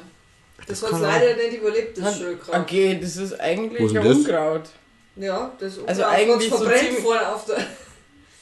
Das, 0.59 0.81
Das 0.81 0.83
hat 0.85 0.91
kann 0.91 1.03
leider 1.03 1.37
nicht 1.37 1.59
überlebt, 1.61 1.99
das 1.99 2.17
Schildkraut. 2.17 2.57
Okay, 2.61 2.99
das 3.01 3.17
ist 3.17 3.39
eigentlich 3.41 3.97
ein? 3.97 4.07
Unkraut. 4.07 4.63
Ja, 5.17 5.53
das 5.59 5.79
Also 5.87 6.03
Unkraut 6.03 6.19
eigentlich 6.19 6.51
hat's 6.51 6.59
so 6.61 6.65
verbrennt 6.65 6.81
ziemlich- 6.87 7.03
vorne 7.05 7.35
auf 7.35 7.45
der. 7.47 7.57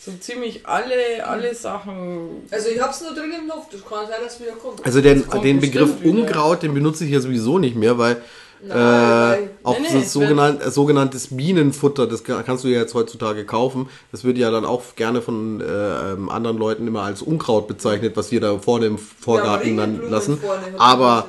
So 0.04 0.10
ziemlich 0.18 0.66
alle, 0.66 1.24
alle 1.24 1.54
Sachen. 1.54 2.42
Also 2.50 2.68
ich 2.70 2.80
hab's 2.80 3.00
nur 3.02 3.14
drin 3.14 3.32
im 3.38 3.46
Luft, 3.46 3.72
das 3.72 3.84
kann 3.88 4.04
sein, 4.08 4.16
dass 4.24 4.34
es 4.34 4.40
wieder 4.40 4.52
kommt. 4.52 4.84
Also 4.84 5.00
den, 5.00 5.24
den 5.44 5.60
Begriff. 5.60 5.90
Unkraut, 6.04 6.62
den 6.64 6.74
benutze 6.74 7.04
ich 7.04 7.10
ja 7.12 7.20
sowieso 7.20 7.58
nicht 7.58 7.76
mehr, 7.76 7.98
weil 7.98 8.20
Nein, 8.64 9.44
äh, 9.44 9.48
auch 9.64 9.78
Nee, 9.78 9.86
nee, 9.92 9.98
es 10.02 10.12
sogenannte, 10.12 10.64
äh, 10.64 10.70
sogenanntes 10.70 11.28
Bienenfutter, 11.36 12.06
das 12.06 12.22
kann- 12.22 12.44
kannst 12.44 12.62
du 12.64 12.68
ja 12.68 12.80
jetzt 12.80 12.94
heutzutage 12.94 13.44
kaufen. 13.44 13.88
Das 14.12 14.22
wird 14.24 14.38
ja 14.38 14.50
dann 14.50 14.64
auch 14.64 14.82
gerne 14.94 15.20
von 15.20 15.60
äh, 15.60 15.64
ähm, 16.12 16.28
anderen 16.28 16.58
Leuten 16.58 16.86
immer 16.86 17.02
als 17.02 17.22
Unkraut 17.22 17.66
bezeichnet, 17.66 18.16
was 18.16 18.30
wir 18.30 18.40
da 18.40 18.58
vorne 18.58 18.86
im 18.86 18.98
Vorgarten 18.98 19.76
Ja, 19.76 19.86
dann 19.86 20.10
lassen. 20.10 20.38
Aber 20.78 21.26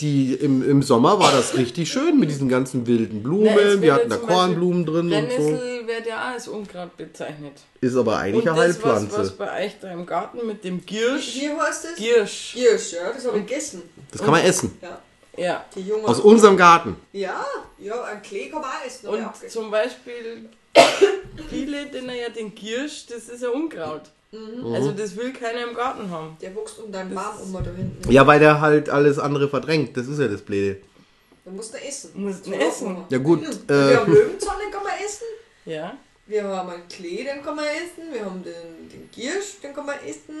die 0.00 0.34
im, 0.34 0.68
im 0.68 0.82
Sommer 0.82 1.18
war 1.18 1.32
das 1.32 1.56
richtig 1.56 1.90
schön 1.90 2.18
mit 2.18 2.30
diesen 2.30 2.48
ganzen 2.48 2.86
wilden 2.86 3.22
Blumen. 3.22 3.50
Na, 3.54 3.60
es 3.60 3.80
wir 3.80 3.94
hatten 3.94 4.10
da 4.10 4.16
Kornblumen 4.16 4.84
drin 4.86 5.12
und 5.12 5.30
so. 5.32 5.48
Wird 5.90 6.06
ja 6.06 6.16
auch 6.16 6.32
als 6.34 6.46
Unkraut 6.48 6.96
bezeichnet. 6.96 7.52
Ist 7.80 7.96
aber 7.96 8.18
eigentlich 8.18 8.46
Und 8.46 8.50
eine 8.52 8.68
das, 8.68 8.76
was, 8.76 8.84
was 8.84 8.92
Heilpflanze. 9.02 9.34
bei 9.38 9.64
euch 9.66 9.76
da 9.80 9.92
im 9.92 10.06
Garten 10.06 10.46
mit 10.46 10.62
dem 10.64 10.84
Giersch. 10.86 11.36
Wie 11.36 11.48
heißt 11.48 11.84
das? 11.84 11.94
Giersch. 11.96 12.52
Giersch, 12.54 12.92
ja, 12.92 13.12
das 13.12 13.26
habe 13.26 13.38
ich 13.38 13.46
gegessen. 13.46 13.82
Das 14.12 14.20
kann 14.22 14.30
man 14.30 14.42
essen. 14.42 14.76
Ja, 14.82 14.98
Ja. 15.40 15.64
die 15.74 15.80
Junge. 15.80 16.06
Aus 16.06 16.20
unserem 16.20 16.56
Garten. 16.56 16.96
Ja, 17.12 17.44
ja, 17.78 18.02
ein 18.04 18.20
Klee 18.22 18.48
kann 18.50 18.60
man 18.60 18.70
auch 18.70 18.86
essen. 18.86 19.08
auch 19.08 19.12
Und 19.12 19.50
zum 19.50 19.70
Beispiel 19.70 20.48
viele, 21.48 21.86
denen 21.86 22.14
ja 22.16 22.28
den 22.28 22.54
Giersch, 22.54 23.06
das 23.06 23.28
ist 23.28 23.42
ein 23.44 23.50
Unkraut. 23.50 24.02
Mhm. 24.32 24.72
Also 24.74 24.92
das 24.92 25.16
will 25.16 25.32
keiner 25.32 25.66
im 25.68 25.74
Garten 25.74 26.08
haben. 26.10 26.36
Der 26.40 26.54
wächst 26.54 26.78
um 26.78 26.92
deinen 26.92 27.14
Baum 27.14 27.34
um 27.42 27.52
da 27.64 27.70
hinten. 27.70 28.10
Ja, 28.12 28.26
weil 28.26 28.38
der 28.38 28.60
halt 28.60 28.88
alles 28.88 29.18
andere 29.18 29.48
verdrängt. 29.48 29.96
Das 29.96 30.06
ist 30.06 30.20
ja 30.20 30.28
das 30.28 30.42
Blöde. 30.42 30.80
Du 31.44 31.50
musst 31.50 31.74
ihn 31.74 31.80
essen. 31.88 32.10
Musst 32.14 32.46
ihn 32.46 32.52
So 32.52 32.58
essen. 32.60 33.04
Ja 33.08 33.18
gut, 33.18 33.40
wir. 33.42 33.74
äh, 33.76 33.88
Wir 33.90 34.00
haben 34.00 34.12
Löwenzahn, 34.12 34.56
den 34.62 34.70
kann 34.70 34.82
man 34.84 34.92
essen. 35.04 35.24
Ja. 35.64 35.94
Wir 36.26 36.44
haben 36.44 36.70
einen 36.70 36.86
Klee, 36.88 37.24
den 37.24 37.42
kann 37.42 37.56
man 37.56 37.64
essen. 37.64 38.12
Wir 38.12 38.24
haben 38.24 38.44
den, 38.44 38.88
den 38.88 39.10
Giersch, 39.10 39.58
den 39.62 39.74
kann 39.74 39.86
man 39.86 39.96
essen. 40.06 40.36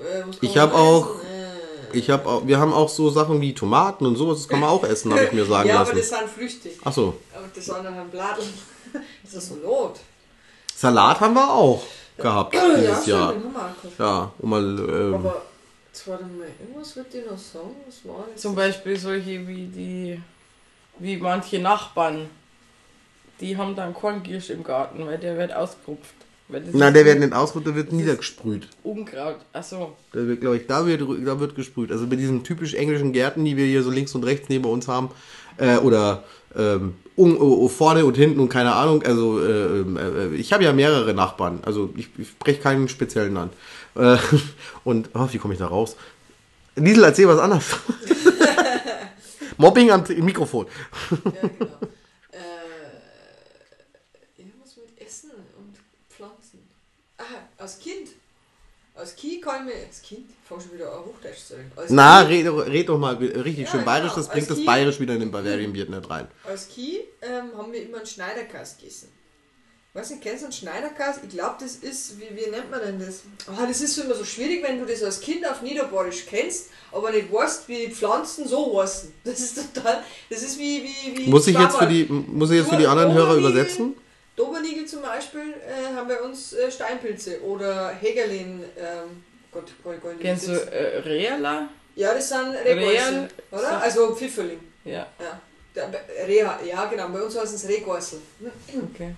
Äh, 0.00 0.20
kann 0.20 0.36
Ich 0.40 0.54
man 0.54 0.62
hab 0.62 0.70
noch 0.72 0.78
auch- 0.78 1.16
essen? 1.20 1.26
Ich 1.94 2.10
habe 2.10 2.28
auch, 2.28 2.46
wir 2.46 2.58
haben 2.58 2.72
auch 2.72 2.88
so 2.88 3.10
Sachen 3.10 3.40
wie 3.40 3.54
Tomaten 3.54 4.06
und 4.06 4.16
sowas, 4.16 4.38
das 4.38 4.48
kann 4.48 4.60
man 4.60 4.70
auch 4.70 4.84
essen, 4.84 5.12
habe 5.12 5.24
ich 5.24 5.32
mir 5.32 5.44
sagen 5.44 5.68
ja, 5.68 5.80
aber 5.80 5.94
lassen. 5.94 5.96
das 5.96 6.08
sind 6.08 6.30
Früchte. 6.30 6.70
Ach 6.84 6.92
so. 6.92 7.14
Aber 7.34 7.46
das 7.54 7.70
andere 7.70 7.94
haben 7.94 8.10
Bladeln. 8.10 8.48
Das 9.22 9.34
ist 9.34 9.48
so 9.48 9.56
Lot. 9.56 9.98
Salat 10.74 11.20
haben 11.20 11.34
wir 11.34 11.50
auch 11.50 11.82
gehabt 12.16 12.54
ja, 12.54 12.76
dieses 12.76 13.02
stimmt, 13.02 13.06
Jahr. 13.06 13.34
Ja, 13.98 14.32
um 14.38 14.50
mal, 14.50 14.78
ähm, 14.78 15.14
Aber, 15.14 15.42
jetzt 15.88 16.08
warte 16.08 16.24
mal, 16.24 16.46
irgendwas 16.60 16.96
wird 16.96 17.12
dir 17.12 17.26
noch 17.26 17.38
sagen. 17.38 17.74
Was 17.86 18.08
war 18.08 18.24
das? 18.32 18.40
Zum 18.40 18.54
Beispiel 18.54 18.96
solche 18.96 19.46
wie 19.46 19.66
die, 19.66 20.22
wie 20.98 21.16
manche 21.16 21.58
Nachbarn, 21.58 22.28
die 23.40 23.56
haben 23.56 23.74
dann 23.74 23.94
Korngiersch 23.94 24.50
im 24.50 24.62
Garten, 24.62 25.06
weil 25.06 25.18
der 25.18 25.36
wird 25.36 25.52
ausgerupft. 25.52 26.14
Ist 26.48 26.78
der 26.78 26.94
wird 26.94 27.20
nicht 27.20 27.32
ausgerührt, 27.32 27.66
der 27.66 27.74
wird 27.74 27.92
niedergesprüht. 27.92 28.68
Unkraut. 28.82 29.36
Achso. 29.52 29.96
Da 30.12 30.26
wird, 30.26 30.40
glaube 30.40 30.58
ich, 30.58 30.66
da 30.66 30.86
wird, 30.86 31.00
da 31.00 31.40
wird 31.40 31.54
gesprüht. 31.54 31.90
Also 31.90 32.06
bei 32.06 32.16
diesen 32.16 32.44
typisch 32.44 32.74
englischen 32.74 33.12
Gärten, 33.12 33.44
die 33.44 33.56
wir 33.56 33.64
hier 33.64 33.82
so 33.82 33.90
links 33.90 34.14
und 34.14 34.24
rechts 34.24 34.48
neben 34.48 34.64
uns 34.66 34.86
haben, 34.86 35.10
äh, 35.56 35.78
oder 35.78 36.24
ähm, 36.54 36.94
um, 37.16 37.40
oh, 37.40 37.68
vorne 37.68 38.04
und 38.04 38.16
hinten 38.16 38.40
und 38.40 38.48
keine 38.48 38.74
Ahnung. 38.74 39.02
Also 39.02 39.40
äh, 39.40 39.80
äh, 39.80 40.34
ich 40.34 40.52
habe 40.52 40.64
ja 40.64 40.72
mehrere 40.72 41.14
Nachbarn. 41.14 41.60
Also 41.64 41.90
ich, 41.96 42.08
ich 42.18 42.28
spreche 42.28 42.60
keinen 42.60 42.88
speziellen 42.88 43.36
an. 43.36 43.50
Äh, 43.94 44.16
und 44.84 45.10
oh, 45.14 45.28
wie 45.30 45.38
komme 45.38 45.54
ich 45.54 45.60
da 45.60 45.66
raus? 45.66 45.96
Liesel, 46.76 47.04
erzähl 47.04 47.28
was 47.28 47.38
anderes. 47.38 47.64
Mobbing 49.56 49.90
am 49.90 50.04
Mikrofon. 50.18 50.66
Ja, 51.10 51.30
genau. 51.30 51.78
äh, 52.32 52.38
irgendwas 54.36 54.76
mit 54.76 55.00
Essen 55.00 55.30
und 55.30 55.76
Pflanzen. 56.08 56.58
Ah, 57.18 57.22
als 57.64 57.78
Kind. 57.78 58.08
Als 58.94 59.16
Kind 59.16 59.42
kann 59.42 59.66
ich 59.66 59.74
mir. 59.74 59.80
Als 59.86 60.02
Kind? 60.02 60.30
Ich 60.30 60.48
fange 60.48 60.62
schon 60.62 60.72
wieder 60.74 60.92
an 60.92 61.00
Hochdeutsch 61.04 61.38
zu 61.48 61.54
reden. 61.54 61.72
Als 61.74 61.90
Na, 61.90 62.20
red, 62.20 62.46
red 62.46 62.88
doch 62.88 62.98
mal 62.98 63.14
richtig 63.16 63.64
Ja, 63.64 63.70
schön 63.72 63.84
bayerisch. 63.84 64.12
genau. 64.12 64.22
Das 64.22 64.28
bringt 64.28 64.48
Als 64.50 64.58
das 64.58 64.64
bayerisch 64.66 65.00
wieder 65.00 65.14
in 65.14 65.20
den 65.20 65.30
Bavarian 65.32 65.72
Beard 65.72 65.88
nicht 65.90 66.08
rein. 66.08 66.28
als 66.48 66.68
kind 66.68 67.00
ähm, 67.22 67.56
haben 67.56 67.72
wir 67.72 67.82
immer 67.82 67.96
einen 67.98 68.06
Schneiderkast 68.06 68.78
gegessen. 68.78 69.08
Weißt 69.94 70.10
du, 70.12 70.16
kennst 70.18 70.42
du 70.42 70.46
einen 70.46 70.52
Schneiderkast? 70.52 71.20
Ich 71.22 71.30
glaube, 71.30 71.54
das 71.60 71.76
ist, 71.76 72.18
wie, 72.20 72.28
wie 72.36 72.50
nennt 72.50 72.68
man 72.70 72.80
denn 72.80 72.98
das? 72.98 73.22
Ah, 73.46 73.64
das 73.66 73.80
ist 73.80 73.96
immer 73.98 74.14
so 74.14 74.24
schwierig, 74.24 74.62
wenn 74.66 74.78
du 74.80 74.86
das 74.86 75.02
als 75.04 75.20
Kind 75.20 75.46
auf 75.48 75.62
Niederbayerisch 75.62 76.26
kennst, 76.26 76.66
aber 76.92 77.10
nicht 77.12 77.32
weißt, 77.32 77.68
wie 77.68 77.86
die 77.86 77.92
Pflanzen 77.94 78.46
so 78.46 78.80
heißen. 78.80 79.12
Das 79.24 79.38
ist 79.40 79.72
total, 79.74 80.02
das 80.30 80.42
ist 80.42 80.58
wie, 80.58 80.82
wie, 80.84 81.18
wie 81.18 81.30
Muss 81.30 81.46
ich 81.46 81.56
jetzt 81.58 81.76
für 81.76 81.86
die, 81.86 82.04
muss 82.04 82.50
ich 82.50 82.58
jetzt 82.58 82.70
für 82.70 82.76
die 82.76 82.86
anderen 82.88 83.12
Hörer 83.12 83.36
übersetzen? 83.36 83.94
Dobernigel 84.36 84.84
zum 84.84 85.02
Beispiel 85.02 85.54
äh, 85.64 85.93
haben 86.04 86.08
bei 86.08 86.20
uns 86.22 86.52
äh, 86.52 86.70
Steinpilze 86.70 87.42
oder 87.42 87.88
Hegerlin, 88.00 88.64
ähm, 88.78 89.22
Gott, 89.50 89.64
Gott, 89.82 90.00
Gott, 90.02 90.12
Kennst 90.20 90.48
du 90.48 90.52
äh, 90.52 90.98
Reala? 90.98 91.68
Ja, 91.96 92.12
das 92.14 92.28
sind 92.28 92.54
Real- 92.64 92.78
Rehgäusel, 92.78 93.28
oder? 93.50 93.60
so- 93.60 93.66
Also 93.76 94.14
Pfifferling. 94.14 94.60
Ja. 94.84 95.06
Ja. 95.20 95.40
Reha, 96.26 96.58
ja, 96.64 96.84
genau, 96.86 97.08
bei 97.08 97.20
uns 97.22 97.36
heißen 97.38 97.56
es 97.56 97.68
Rehgäusel. 97.68 98.20
Okay. 98.94 99.14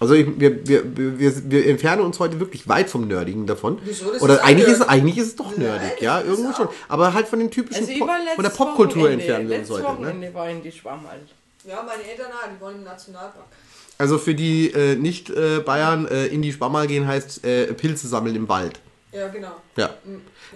Also 0.00 0.14
ich, 0.14 0.26
wir, 0.38 0.66
wir, 0.66 0.96
wir, 0.96 1.50
wir 1.50 1.66
entfernen 1.66 2.02
uns 2.02 2.18
heute 2.18 2.40
wirklich 2.40 2.68
weit 2.68 2.90
vom 2.90 3.06
Nerdigen 3.06 3.46
davon. 3.46 3.78
Wieso? 3.84 4.12
Das 4.12 4.20
Oder 4.22 4.34
ist 4.34 4.40
eigentlich 4.44 4.68
ist, 4.68 4.82
eigentlich 4.82 5.18
ist 5.18 5.26
es 5.28 5.36
doch 5.36 5.56
nerdig, 5.56 6.00
ja, 6.00 6.20
irgendwo 6.20 6.52
schon. 6.52 6.68
Aber 6.88 7.14
halt 7.14 7.28
von 7.28 7.38
den 7.38 7.50
typischen, 7.50 7.86
Also 7.88 8.06
von 8.34 8.42
der 8.44 8.50
Popkultur 8.50 9.08
entfernen 9.10 9.48
wir 9.48 9.58
uns 9.60 9.70
heute. 9.70 10.02
Ne? 10.02 10.34
War 10.34 10.50
in 10.50 10.62
die 10.62 10.72
Schwammerl. 10.72 11.20
Ja, 11.66 11.82
meine 11.82 12.02
Eltern 12.02 12.26
auch, 12.32 12.48
die 12.54 12.60
wollen 12.60 12.76
im 12.78 12.84
Nationalpark. 12.84 13.46
Also 13.98 14.18
für 14.18 14.34
die 14.34 14.70
äh, 14.72 14.96
Nicht-Bayern 14.96 16.08
äh, 16.08 16.26
in 16.26 16.42
die 16.42 16.52
Schwammerl 16.52 16.86
gehen 16.86 17.06
heißt 17.06 17.44
äh, 17.44 17.72
Pilze 17.74 18.08
sammeln 18.08 18.34
im 18.36 18.48
Wald. 18.48 18.80
Ja, 19.12 19.28
genau. 19.28 19.52
Ja. 19.76 19.90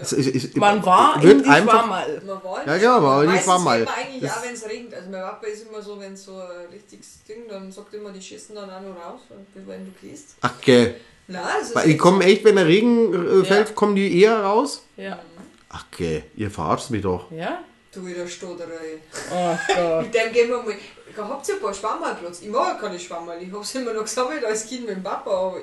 Es 0.00 0.12
ist- 0.12 0.26
ist- 0.28 0.56
Man 0.56 0.84
war 0.84 1.22
in 1.22 1.42
die 1.44 1.48
einfach- 1.48 1.84
Schwammerl. 1.84 2.22
Man 2.26 2.42
war 2.44 2.66
Ja, 2.66 2.76
genau, 2.78 2.94
man 2.94 3.02
war 3.04 3.24
in 3.24 3.30
die 3.32 3.38
Schwammerl. 3.38 3.84
man 3.84 3.94
eigentlich 3.94 4.22
Das- 4.22 4.36
ja, 4.36 4.42
wenn 4.44 4.54
es 4.54 4.68
regnet. 4.68 4.94
Also 4.94 5.10
mein 5.10 5.20
Papa 5.22 5.46
ist 5.46 5.66
immer 5.68 5.80
so, 5.82 6.00
wenn 6.00 6.12
es 6.14 6.24
so 6.24 6.32
ein 6.34 6.72
richtiges 6.72 7.22
Ding, 7.28 7.42
dann 7.48 7.70
sagt 7.70 7.94
immer, 7.94 8.10
die 8.10 8.20
schießen 8.20 8.56
dann 8.56 8.68
auch 8.68 8.80
noch 8.80 8.96
raus, 8.96 9.20
wenn 9.54 9.84
du 9.84 9.92
gehst. 10.00 10.34
Ach, 10.40 10.54
gell. 10.60 10.96
Nein, 11.28 11.42
das 11.60 11.68
ist 11.68 11.74
Weil 11.76 11.86
Die 11.88 11.96
kommen 11.96 12.20
echt, 12.22 12.44
wenn 12.44 12.56
der 12.56 12.66
Regen 12.66 13.12
äh, 13.42 13.44
fällt, 13.44 13.68
Ja. 13.68 13.74
kommen 13.74 13.94
die 13.94 14.20
eher 14.20 14.40
raus? 14.42 14.82
Ja. 14.96 15.20
Ach, 15.68 15.84
gell. 15.96 16.24
Ihr 16.36 16.50
verarscht 16.50 16.90
mich 16.90 17.02
doch. 17.02 17.30
Ja? 17.30 17.60
Du 17.92 18.06
wieder 18.06 18.26
Stotterei. 18.26 18.98
Oh 19.32 19.56
Gott. 19.74 20.02
Mit 20.02 20.14
dem 20.14 20.32
gehen 20.32 20.48
wir 20.50 20.62
mal. 20.62 20.74
Habt 21.16 21.48
ihr 21.48 21.54
ein 21.54 21.60
paar 21.60 21.74
Schwammerplatz? 21.74 22.42
Ich 22.42 22.48
mag 22.48 22.80
keine 22.80 22.98
Schwammerl. 22.98 23.42
Ich 23.42 23.52
hab's 23.52 23.74
immer 23.74 23.92
noch 23.92 24.02
gesammelt 24.02 24.44
als 24.44 24.66
Kind 24.66 24.86
mit 24.86 24.96
dem 24.96 25.02
Papa. 25.02 25.30
Aber 25.30 25.60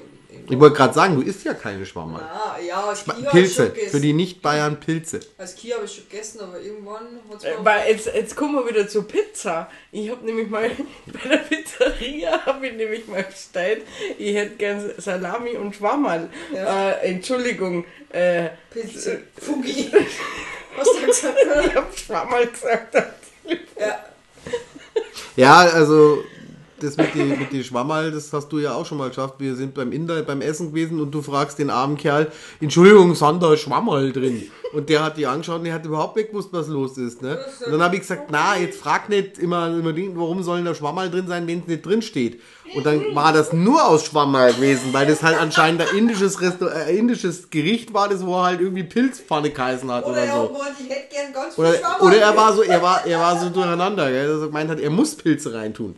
Ich 0.47 0.59
wollte 0.59 0.75
gerade 0.75 0.93
sagen, 0.93 1.15
du 1.15 1.21
isst 1.21 1.43
ja 1.43 1.53
keine 1.53 1.85
Schwammerl. 1.85 2.21
Na, 2.21 2.59
ja, 2.59 2.83
als 2.83 3.03
Kind 3.03 3.17
hab 3.17 3.23
ich 3.25 3.29
Pilze. 3.31 3.55
schon 3.55 3.73
gegessen. 3.73 3.91
Für 3.91 3.99
die 3.99 4.13
Nicht-Bayern 4.13 4.79
Pilze. 4.79 5.19
Als 5.38 5.55
Kind 5.55 5.73
habe 5.73 5.85
ich 5.85 5.95
schon 5.95 6.09
gegessen, 6.09 6.39
aber 6.41 6.59
irgendwann 6.59 7.19
hat 7.29 7.38
es 7.39 7.43
Äh, 7.45 7.53
Weil 7.61 7.89
jetzt, 7.91 8.05
jetzt 8.07 8.35
kommen 8.35 8.53
wir 8.55 8.69
wieder 8.69 8.88
zur 8.88 9.07
Pizza. 9.07 9.69
Ich 9.91 10.09
habe 10.11 10.23
nämlich 10.25 10.49
mal 10.49 10.69
bei 11.07 11.29
der 11.29 11.38
Pizzeria 11.38 12.45
habe 12.45 12.67
ich 12.67 12.73
nämlich 12.73 13.07
mal 13.07 13.23
bestellt, 13.23 13.83
ich 14.17 14.35
hätte 14.35 14.55
gern 14.55 14.91
Salami 14.97 15.51
und 15.51 15.75
Schwammerl. 15.75 16.29
Ja. 16.53 16.91
Äh, 16.91 17.09
Entschuldigung, 17.09 17.85
äh, 18.09 18.49
Pilze. 18.69 19.23
Fugi. 19.41 19.91
Was 20.77 20.88
hast 20.88 21.01
du 21.01 21.05
gesagt? 21.07 21.38
ich 21.65 21.75
habe 21.75 21.97
Schwammerl 21.97 22.47
gesagt. 22.47 22.95
ja. 23.79 24.05
Ja, 25.38 25.59
also 25.59 26.23
das 26.79 26.97
mit 26.97 27.15
den 27.15 27.29
mit 27.29 27.51
die 27.51 27.63
Schwammerl, 27.63 28.11
das 28.11 28.31
hast 28.33 28.49
du 28.49 28.59
ja 28.59 28.73
auch 28.73 28.85
schon 28.85 28.97
mal 28.97 29.09
geschafft. 29.09 29.35
Wir 29.38 29.55
sind 29.55 29.73
beim 29.73 29.91
Inder 29.91 30.21
beim 30.23 30.41
Essen 30.41 30.69
gewesen 30.69 30.99
und 30.99 31.11
du 31.11 31.21
fragst 31.21 31.59
den 31.59 31.69
armen 31.69 31.97
Kerl, 31.97 32.31
Entschuldigung, 32.59 33.15
sind 33.15 33.41
da 33.41 33.55
Schwammerl 33.55 34.11
drin? 34.11 34.43
Und 34.73 34.89
der 34.89 35.03
hat 35.03 35.15
die 35.17 35.25
angeschaut 35.25 35.59
und 35.59 35.65
der 35.65 35.73
hat 35.73 35.85
überhaupt 35.85 36.17
nicht 36.17 36.31
gewusst, 36.31 36.49
was 36.51 36.67
los 36.67 36.97
ist. 36.97 37.21
Ne? 37.21 37.39
Und 37.65 37.71
dann 37.71 37.81
habe 37.81 37.95
ich 37.95 38.01
gesagt, 38.01 38.29
na, 38.29 38.57
jetzt 38.57 38.77
frag 38.79 39.07
nicht 39.07 39.38
immer 39.38 39.67
unbedingt, 39.67 40.17
warum 40.17 40.43
sollen 40.43 40.65
da 40.65 40.75
Schwammerl 40.75 41.09
drin 41.09 41.27
sein, 41.27 41.47
wenn 41.47 41.59
es 41.59 41.67
nicht 41.67 41.85
drin 41.85 42.01
steht. 42.01 42.41
Und 42.73 42.85
dann 42.85 43.15
war 43.15 43.31
das 43.31 43.53
nur 43.53 43.88
aus 43.88 44.05
Schwammerl 44.05 44.53
gewesen, 44.53 44.91
weil 44.91 45.07
das 45.07 45.23
halt 45.23 45.39
anscheinend 45.39 45.81
ein 45.81 45.97
indisches, 45.97 46.41
Resto 46.41 46.65
äh, 46.67 46.97
indisches 46.97 47.49
Gericht 47.49 47.93
war, 47.93 48.09
das 48.09 48.25
wo 48.25 48.35
er 48.35 48.43
halt 48.43 48.59
irgendwie 48.59 48.83
Pilzpfanne 48.83 49.51
geheißen 49.51 49.89
hat 49.89 50.03
Oder 50.03 50.13
oder, 50.13 50.21
er 50.21 50.33
so. 50.33 50.41
hat 50.41 50.47
gemeint, 50.53 50.75
ich 50.79 50.89
hätte 50.89 51.13
gern 51.13 51.33
ganz 51.33 51.55
viel 51.55 51.63
Oder, 51.63 52.01
oder 52.01 52.17
er 52.17 52.35
war 52.35 52.53
so, 52.53 52.63
er 52.63 52.81
war, 52.81 53.05
er 53.05 53.19
war 53.19 53.39
so 53.39 53.49
durcheinander, 53.49 54.11
gell, 54.11 54.27
dass 54.27 54.41
er 54.41 54.47
gemeint 54.47 54.69
hat, 54.69 54.79
er 54.79 54.89
muss 54.89 55.15
Pilze 55.15 55.53
reintun. 55.53 55.97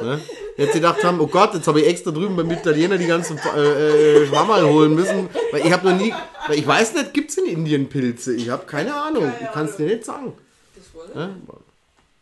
Ne? 0.00 0.20
Jetzt 0.56 0.72
gedacht 0.74 1.02
haben, 1.04 1.20
oh 1.20 1.26
Gott, 1.26 1.54
jetzt 1.54 1.66
habe 1.66 1.80
ich 1.80 1.86
extra 1.88 2.10
drüben 2.10 2.36
beim 2.36 2.50
Italiener 2.50 2.98
die 2.98 3.06
ganzen 3.06 3.38
äh, 3.56 4.22
äh, 4.22 4.26
Schwammerl 4.26 4.64
holen 4.66 4.94
müssen, 4.94 5.28
weil 5.52 5.66
ich 5.66 5.72
habe 5.72 5.90
noch 5.90 5.98
nie, 5.98 6.12
weil 6.46 6.58
ich 6.58 6.66
weiß 6.66 6.94
nicht, 6.94 7.14
gibt's 7.14 7.36
in 7.36 7.46
Indien 7.46 7.88
Pilze? 7.88 8.34
Ich 8.34 8.48
habe 8.48 8.64
keine 8.66 8.94
Ahnung, 8.94 9.24
Keine 9.24 9.36
ich 9.46 9.52
kann 9.52 9.66
es 9.66 9.76
dir 9.76 9.86
nicht 9.86 10.04
sagen. 10.04 10.32
Das. 10.74 11.14
Ne? 11.16 11.34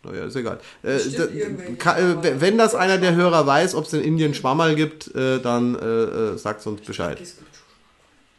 Naja, 0.04 0.24
ist 0.26 0.36
egal. 0.36 0.58
Äh, 0.82 0.94
Bestimmt 0.94 1.18
da- 1.18 1.24
irgendwelche 1.34 1.74
ka- 1.76 1.98
äh, 1.98 2.40
wenn 2.40 2.56
das 2.58 2.74
einer 2.74 2.98
der 2.98 3.14
Hörer 3.14 3.46
weiß, 3.46 3.74
ob 3.74 3.86
es 3.86 3.92
in 3.92 4.02
Indien 4.02 4.34
Schwammerl 4.34 4.74
gibt, 4.74 5.14
äh, 5.14 5.40
dann 5.40 5.74
äh, 5.74 5.84
äh, 6.34 6.38
sagt 6.38 6.66
uns 6.66 6.80
Bescheid. 6.82 7.18
Gibt 7.18 7.32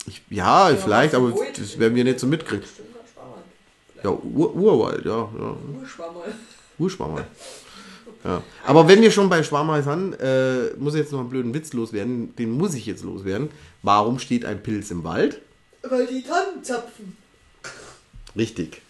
Ich, 0.08 0.22
ja, 0.30 0.72
vielleicht, 0.82 1.14
aber 1.14 1.34
das 1.58 1.78
werden 1.78 1.96
wir 1.96 2.04
nicht 2.06 2.20
so 2.20 2.28
mitkriegen. 2.28 2.64
Ja, 4.04 4.12
Ur 4.12 4.56
Urwald, 4.56 5.04
ja. 5.06 5.12
ja. 5.12 5.28
Nur 5.38 5.58
Schwammerl. 5.86 6.34
Urschwammerl. 6.80 7.26
Ja. 8.24 8.44
Aber 8.66 8.88
wenn 8.88 9.02
wir 9.02 9.12
schon 9.12 9.30
bei 9.30 9.44
Schwammerl 9.44 9.84
sind, 9.84 10.14
äh, 10.20 10.74
muss 10.78 10.94
ich 10.94 11.02
jetzt 11.02 11.12
noch 11.12 11.20
einen 11.20 11.30
blöden 11.30 11.54
Witz 11.54 11.74
loswerden. 11.74 12.36
Den 12.36 12.52
muss 12.52 12.74
ich 12.74 12.86
jetzt 12.86 13.04
loswerden. 13.04 13.50
Warum 13.84 14.20
steht 14.20 14.46
ein 14.46 14.62
Pilz 14.62 14.92
im 14.92 15.04
Wald? 15.04 15.42
Weil 15.84 16.08
die 16.08 16.24
Tannen 16.24 16.64
zapfen. 16.64 17.18
Richtig. 18.36 18.82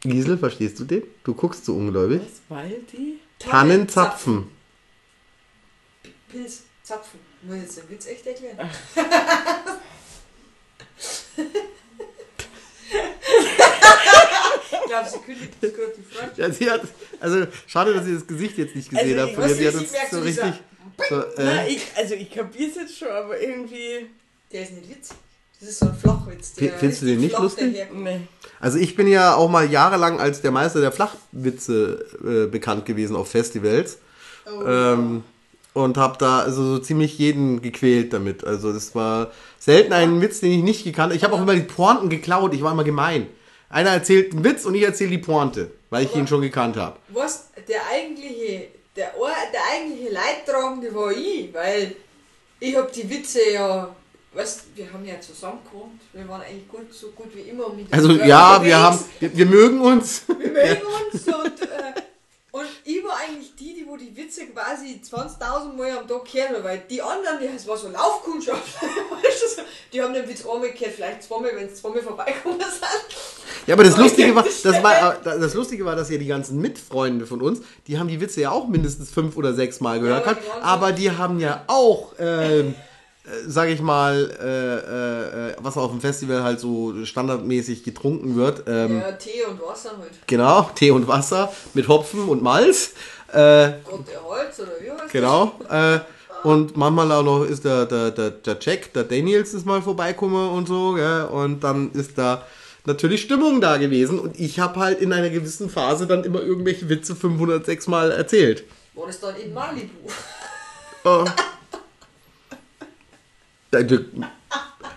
Gisel, 0.00 0.38
verstehst 0.38 0.80
du 0.80 0.84
den? 0.84 1.02
Du 1.24 1.34
guckst 1.34 1.64
so 1.64 1.74
ungläubig. 1.74 2.20
Was, 2.22 2.40
weil 2.48 2.80
die? 2.92 3.20
Tannenzapfen. 3.38 4.48
Pilz 6.28 6.62
zapfen. 6.82 7.20
Muss 7.42 7.56
ich 7.56 7.62
jetzt 7.62 7.78
den 7.78 7.90
Witz 7.90 8.06
echt 8.06 8.26
erklären? 8.26 8.58
ich 14.72 14.86
glaube, 14.86 15.08
sie 15.08 15.18
kündigt 15.18 15.60
Ja, 16.36 16.50
sie 16.50 16.70
hat, 16.70 16.82
also 17.20 17.46
schade, 17.66 17.94
dass 17.94 18.06
ihr 18.06 18.14
das 18.14 18.26
Gesicht 18.26 18.58
jetzt 18.58 18.76
nicht 18.76 18.90
gesehen 18.90 19.18
Also, 19.18 19.32
ich 19.32 19.38
muss 19.38 19.56
Sie 19.56 19.68
hat 19.68 19.74
uns 19.74 19.92
so 20.10 20.20
richtig. 20.20 20.52
So, 21.08 21.24
Na, 21.38 21.62
äh, 21.62 21.68
ich, 21.68 21.82
also 21.96 22.14
ich 22.14 22.30
kapier's 22.30 22.74
jetzt 22.76 22.98
schon, 22.98 23.08
aber 23.08 23.40
irgendwie. 23.40 24.06
Der 24.52 24.62
ist 24.62 24.72
nicht 24.72 24.90
witzig. 24.90 25.16
Das 25.60 25.70
ist 25.70 25.78
so 25.78 25.86
ein 25.86 25.94
Flachwitz. 25.94 26.54
Findest 26.56 27.02
du 27.02 27.06
den 27.06 27.20
nicht 27.20 27.38
lustig? 27.38 27.76
Nee. 27.94 28.20
also 28.58 28.78
ich 28.78 28.96
bin 28.96 29.06
ja 29.06 29.36
auch 29.36 29.48
mal 29.48 29.70
jahrelang 29.70 30.18
als 30.18 30.40
der 30.40 30.50
Meister 30.50 30.80
der 30.80 30.90
Flachwitze 30.90 32.04
äh, 32.24 32.50
bekannt 32.50 32.84
gewesen 32.84 33.14
auf 33.14 33.30
Festivals. 33.30 33.98
Oh, 34.44 34.64
Ähm, 34.66 35.22
und 35.74 35.96
habe 35.96 36.18
da 36.18 36.40
also 36.40 36.64
so 36.64 36.78
ziemlich 36.80 37.16
jeden 37.18 37.62
gequält 37.62 38.12
damit. 38.12 38.44
Also 38.44 38.72
das 38.72 38.94
war 38.94 39.30
selten 39.58 39.92
ein 39.92 40.20
Witz, 40.20 40.40
den 40.40 40.50
ich 40.50 40.64
nicht 40.64 40.84
gekannt 40.84 41.10
habe. 41.10 41.14
Ich 41.14 41.24
habe 41.24 41.34
auch 41.34 41.40
immer 41.40 41.54
die 41.54 41.60
Pointen 41.60 42.08
geklaut. 42.10 42.52
Ich 42.54 42.62
war 42.62 42.72
immer 42.72 42.84
gemein. 42.84 43.28
Einer 43.70 43.90
erzählt 43.90 44.32
einen 44.32 44.44
Witz 44.44 44.64
und 44.66 44.74
ich 44.74 44.82
erzähle 44.82 45.10
die 45.10 45.18
Pointe, 45.18 45.70
weil 45.92 46.06
ich 46.06 46.16
ihn 46.16 46.26
schon 46.26 46.40
gekannt 46.40 46.76
habe. 46.78 46.96
Was 47.08 47.48
der 47.68 47.86
eigentliche, 47.86 48.68
der, 48.96 49.12
der 49.52 49.60
eigentliche 49.70 50.10
Leidtragende 50.10 50.94
war 50.94 51.12
ich, 51.12 51.52
weil 51.52 51.94
ich 52.58 52.74
hab 52.74 52.90
die 52.90 53.10
Witze 53.10 53.50
ja, 53.52 53.94
weißt 54.32 54.74
wir 54.74 54.90
haben 54.90 55.04
ja 55.04 55.20
zusammen 55.20 55.58
gewohnt, 55.70 56.00
wir 56.14 56.26
waren 56.26 56.40
eigentlich 56.40 56.66
gut, 56.66 56.92
so 56.94 57.08
gut 57.08 57.36
wie 57.36 57.42
immer 57.42 57.68
mit 57.68 57.92
Also 57.92 58.10
ja, 58.12 58.56
unterwegs. 58.56 58.66
wir 58.66 58.78
haben, 58.78 58.98
wir, 59.20 59.36
wir 59.36 59.46
mögen 59.46 59.80
uns. 59.82 60.22
wir 60.28 60.50
mögen 60.50 60.82
uns 61.12 61.26
und, 61.28 61.60
äh, 61.60 62.01
und 62.52 62.66
ich 62.84 63.02
war 63.02 63.16
eigentlich 63.18 63.54
die, 63.56 63.74
die 63.74 63.86
wo 63.86 63.96
die 63.96 64.14
Witze 64.16 64.46
quasi 64.46 65.00
20.000 65.04 65.74
Mal 65.76 65.98
am 65.98 66.06
Tag 66.06 66.24
gehört 66.30 66.50
habe, 66.50 66.62
weil 66.64 66.82
die 66.88 67.02
anderen, 67.02 67.38
die, 67.40 67.46
es 67.46 67.66
war 67.66 67.76
so 67.76 67.88
Laufkundschaft, 67.88 68.62
die 69.92 70.00
haben 70.02 70.14
den 70.14 70.28
Witz 70.28 70.44
einmal 70.46 70.70
gehört, 70.70 70.92
vielleicht 70.94 71.22
zweimal, 71.24 71.50
wenn 71.56 71.66
es 71.66 71.76
zweimal 71.80 72.02
vorbeikommen 72.02 72.58
sind. 72.60 72.82
Ja, 73.66 73.74
aber 73.74 73.84
das 73.84 73.96
Lustige 73.96 74.34
war, 74.34 74.44
das 74.44 74.82
war, 74.82 75.16
das 75.22 75.54
Lustige 75.54 75.84
war, 75.84 75.94
dass 75.96 76.10
ja 76.10 76.18
die 76.18 76.26
ganzen 76.26 76.58
Mitfreunde 76.60 77.26
von 77.26 77.40
uns, 77.42 77.60
die 77.86 77.98
haben 77.98 78.08
die 78.08 78.20
Witze 78.20 78.40
ja 78.40 78.50
auch 78.50 78.66
mindestens 78.68 79.10
fünf 79.10 79.36
oder 79.36 79.54
sechs 79.54 79.80
Mal 79.80 80.00
gehört, 80.00 80.26
aber 80.26 80.34
die 80.34 80.44
so- 80.46 80.52
aber 80.62 80.92
die 80.92 81.10
haben 81.10 81.40
ja 81.40 81.64
auch, 81.68 82.12
ähm, 82.18 82.74
äh, 83.24 83.28
sag 83.46 83.68
ich 83.68 83.80
mal, 83.80 84.30
äh, 84.40 85.50
äh, 85.50 85.56
was 85.60 85.76
auf 85.76 85.90
dem 85.90 86.00
Festival 86.00 86.42
halt 86.42 86.58
so 86.58 87.04
standardmäßig 87.04 87.84
getrunken 87.84 88.36
wird. 88.36 88.64
Ähm, 88.66 88.98
Ja, 89.00 89.12
Tee 89.12 89.44
und 89.48 89.60
Wasser 89.62 89.90
halt. 89.98 90.10
Genau, 90.26 90.70
Tee 90.74 90.90
und 90.90 91.06
Wasser 91.06 91.52
mit 91.74 91.86
Hopfen 91.86 92.28
und 92.28 92.42
Malz. 92.42 92.94
Äh, 93.28 93.72
Gott 93.84 94.08
der 94.10 94.24
Holz 94.24 94.58
oder 94.60 94.72
wie 94.80 94.90
heißt 94.90 95.12
genau. 95.12 95.52
Äh, 95.70 96.00
und 96.42 96.76
manchmal 96.76 97.12
auch 97.12 97.22
noch 97.22 97.44
ist 97.44 97.64
der, 97.64 97.86
der, 97.86 98.10
der, 98.10 98.30
der 98.30 98.56
Jack, 98.60 98.92
der 98.92 99.04
Daniels 99.04 99.54
ist 99.54 99.64
mal 99.64 99.80
vorbeikommen 99.80 100.50
und 100.50 100.66
so. 100.66 100.94
Gell? 100.94 101.26
Und 101.26 101.62
dann 101.62 101.92
ist 101.92 102.18
da 102.18 102.44
natürlich 102.84 103.22
Stimmung 103.22 103.60
da 103.60 103.76
gewesen. 103.76 104.18
Und 104.18 104.38
ich 104.40 104.58
habe 104.58 104.80
halt 104.80 105.00
in 105.00 105.12
einer 105.12 105.30
gewissen 105.30 105.70
Phase 105.70 106.08
dann 106.08 106.24
immer 106.24 106.42
irgendwelche 106.42 106.88
Witze 106.88 107.14
506 107.14 107.86
Mal 107.86 108.10
erzählt. 108.10 108.64
War 108.94 109.06
das 109.06 109.20
dann 109.20 109.36
in 109.36 109.54
Malibu? 109.54 110.08
Oh. 111.04 111.24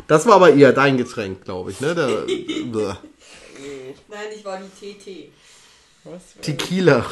Das 0.07 0.25
war 0.25 0.35
aber 0.35 0.53
eher 0.53 0.73
dein 0.73 0.97
Getränk, 0.97 1.45
glaube 1.45 1.71
ich, 1.71 1.79
ne? 1.81 1.95
Der, 1.95 2.07
Nein, 4.07 4.27
ich 4.35 4.45
war 4.45 4.59
die 4.59 4.93
TT. 4.93 5.31
Was? 6.03 6.21
Tequila. 6.41 7.05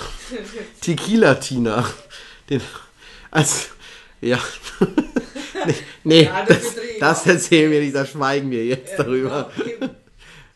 Tequila 0.81 1.35
Tina. 1.35 1.89
Den, 2.49 2.61
also, 3.31 3.69
ja. 4.21 4.39
nee, 5.65 5.75
nee 6.03 6.23
Ja, 6.25 6.45
das 6.45 6.75
das, 6.99 7.25
erzählen 7.25 7.71
wir 7.71 7.79
nicht, 7.81 7.95
da 7.95 8.05
schweigen 8.05 8.51
wir 8.51 8.65
jetzt 8.65 8.91
Ja, 8.91 8.97
darüber. 9.03 9.51
ja. 9.81 9.89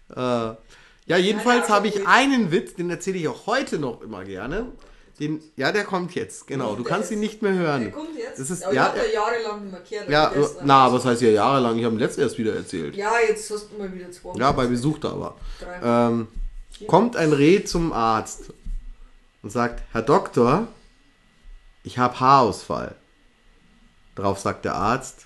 Äh, 0.09 0.55
ja, 1.05 1.17
jedenfalls 1.17 1.67
Ja, 1.67 1.75
habe 1.75 1.89
ich 1.89 2.07
einen 2.07 2.49
Witz, 2.51 2.73
den 2.75 2.89
erzähle 2.89 3.17
ich 3.19 3.27
auch 3.27 3.45
heute 3.45 3.77
noch 3.77 4.01
immer 4.01 4.23
gerne. 4.23 4.71
Den, 5.19 5.41
ja, 5.55 5.71
der 5.71 5.83
kommt 5.83 6.13
jetzt, 6.13 6.45
genau. 6.45 6.75
Du 6.75 6.83
Der 6.83 6.91
kannst 6.91 7.09
ihn 7.11 7.15
ist- 7.15 7.21
nicht 7.21 7.41
mehr 7.41 7.53
hören. 7.53 7.81
Der 7.81 7.91
kommt 7.91 8.15
jetzt. 8.17 8.39
Das 8.39 8.49
ist, 8.51 8.63
aber 8.63 8.73
ja, 8.75 8.83
ich 8.83 8.89
habe 8.89 8.99
ja 8.99 9.13
jahrelang 9.13 9.71
gehört. 9.71 10.09
ja, 10.09 10.27
aber 10.27 10.35
ist 10.35 10.57
na, 10.63 10.93
was 10.93 11.05
heißt 11.05 11.21
ja 11.23 11.29
jahrelang? 11.29 11.77
Ich 11.79 11.85
habe 11.85 11.95
ihn 11.95 11.99
letztes 11.99 12.23
erst 12.23 12.37
wieder 12.37 12.55
erzählt. 12.55 12.95
Ja, 12.95 13.13
jetzt 13.27 13.49
hast 13.49 13.69
du 13.71 13.77
mal 13.79 13.91
wieder 13.93 14.11
zwei. 14.11 14.37
Ja, 14.37 14.51
bei 14.51 14.67
Besuch 14.67 14.99
da. 14.99 15.33
Drei. 15.59 16.07
Ähm, 16.09 16.27
kommt 16.85 17.15
ein 17.15 17.33
Reh 17.33 17.63
zum 17.63 17.93
Arzt 17.93 18.53
und 19.41 19.49
sagt, 19.49 19.81
Herr 19.91 20.03
Doktor, 20.03 20.67
ich 21.83 21.97
habe 21.97 22.19
Haarausfall. 22.19 22.93
Darauf 24.13 24.37
sagt 24.39 24.65
der 24.65 24.75
Arzt, 24.75 25.25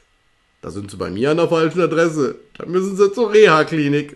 da 0.61 0.69
sind 0.71 0.89
Sie 0.91 0.95
bei 0.97 1.09
mir 1.09 1.31
an 1.31 1.37
der 1.37 1.49
falschen 1.49 1.81
Adresse. 1.81 2.35
Da 2.57 2.65
müssen 2.65 2.95
Sie 2.95 3.11
zur 3.11 3.33
Reha-Klinik. 3.33 4.15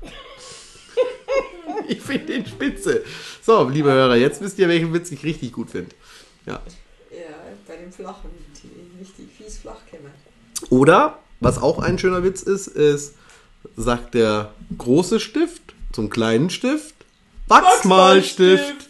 ich 1.88 2.00
finde 2.00 2.26
den 2.32 2.46
spitze. 2.46 3.02
So, 3.50 3.68
liebe 3.68 3.90
Hörer, 3.90 4.14
jetzt 4.14 4.40
wisst 4.40 4.60
ihr, 4.60 4.68
welchen 4.68 4.94
Witz 4.94 5.10
ich 5.10 5.24
richtig 5.24 5.50
gut 5.52 5.70
finde. 5.70 5.90
Ja. 6.46 6.62
Ja, 7.10 7.34
bei 7.66 7.74
dem 7.78 7.92
Flachen, 7.92 8.30
die 8.62 9.00
richtig 9.00 9.26
fies 9.36 9.58
flach 9.58 9.80
kämen. 9.90 10.12
Oder, 10.68 11.18
was 11.40 11.58
auch 11.58 11.80
ein 11.80 11.98
schöner 11.98 12.22
Witz 12.22 12.42
ist, 12.42 12.68
ist, 12.68 13.16
sagt 13.76 14.14
der 14.14 14.54
große 14.78 15.18
Stift 15.18 15.74
zum 15.92 16.10
kleinen 16.10 16.48
Stift, 16.50 16.94
Wachsmalstift. 17.48 18.88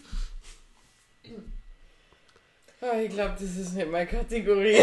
Ah, 2.83 3.01
ich 3.03 3.15
glaube, 3.15 3.37
das 3.41 3.57
ist 3.57 3.73
nicht 3.73 3.91
meine 3.91 4.11
Kategorie. 4.11 4.77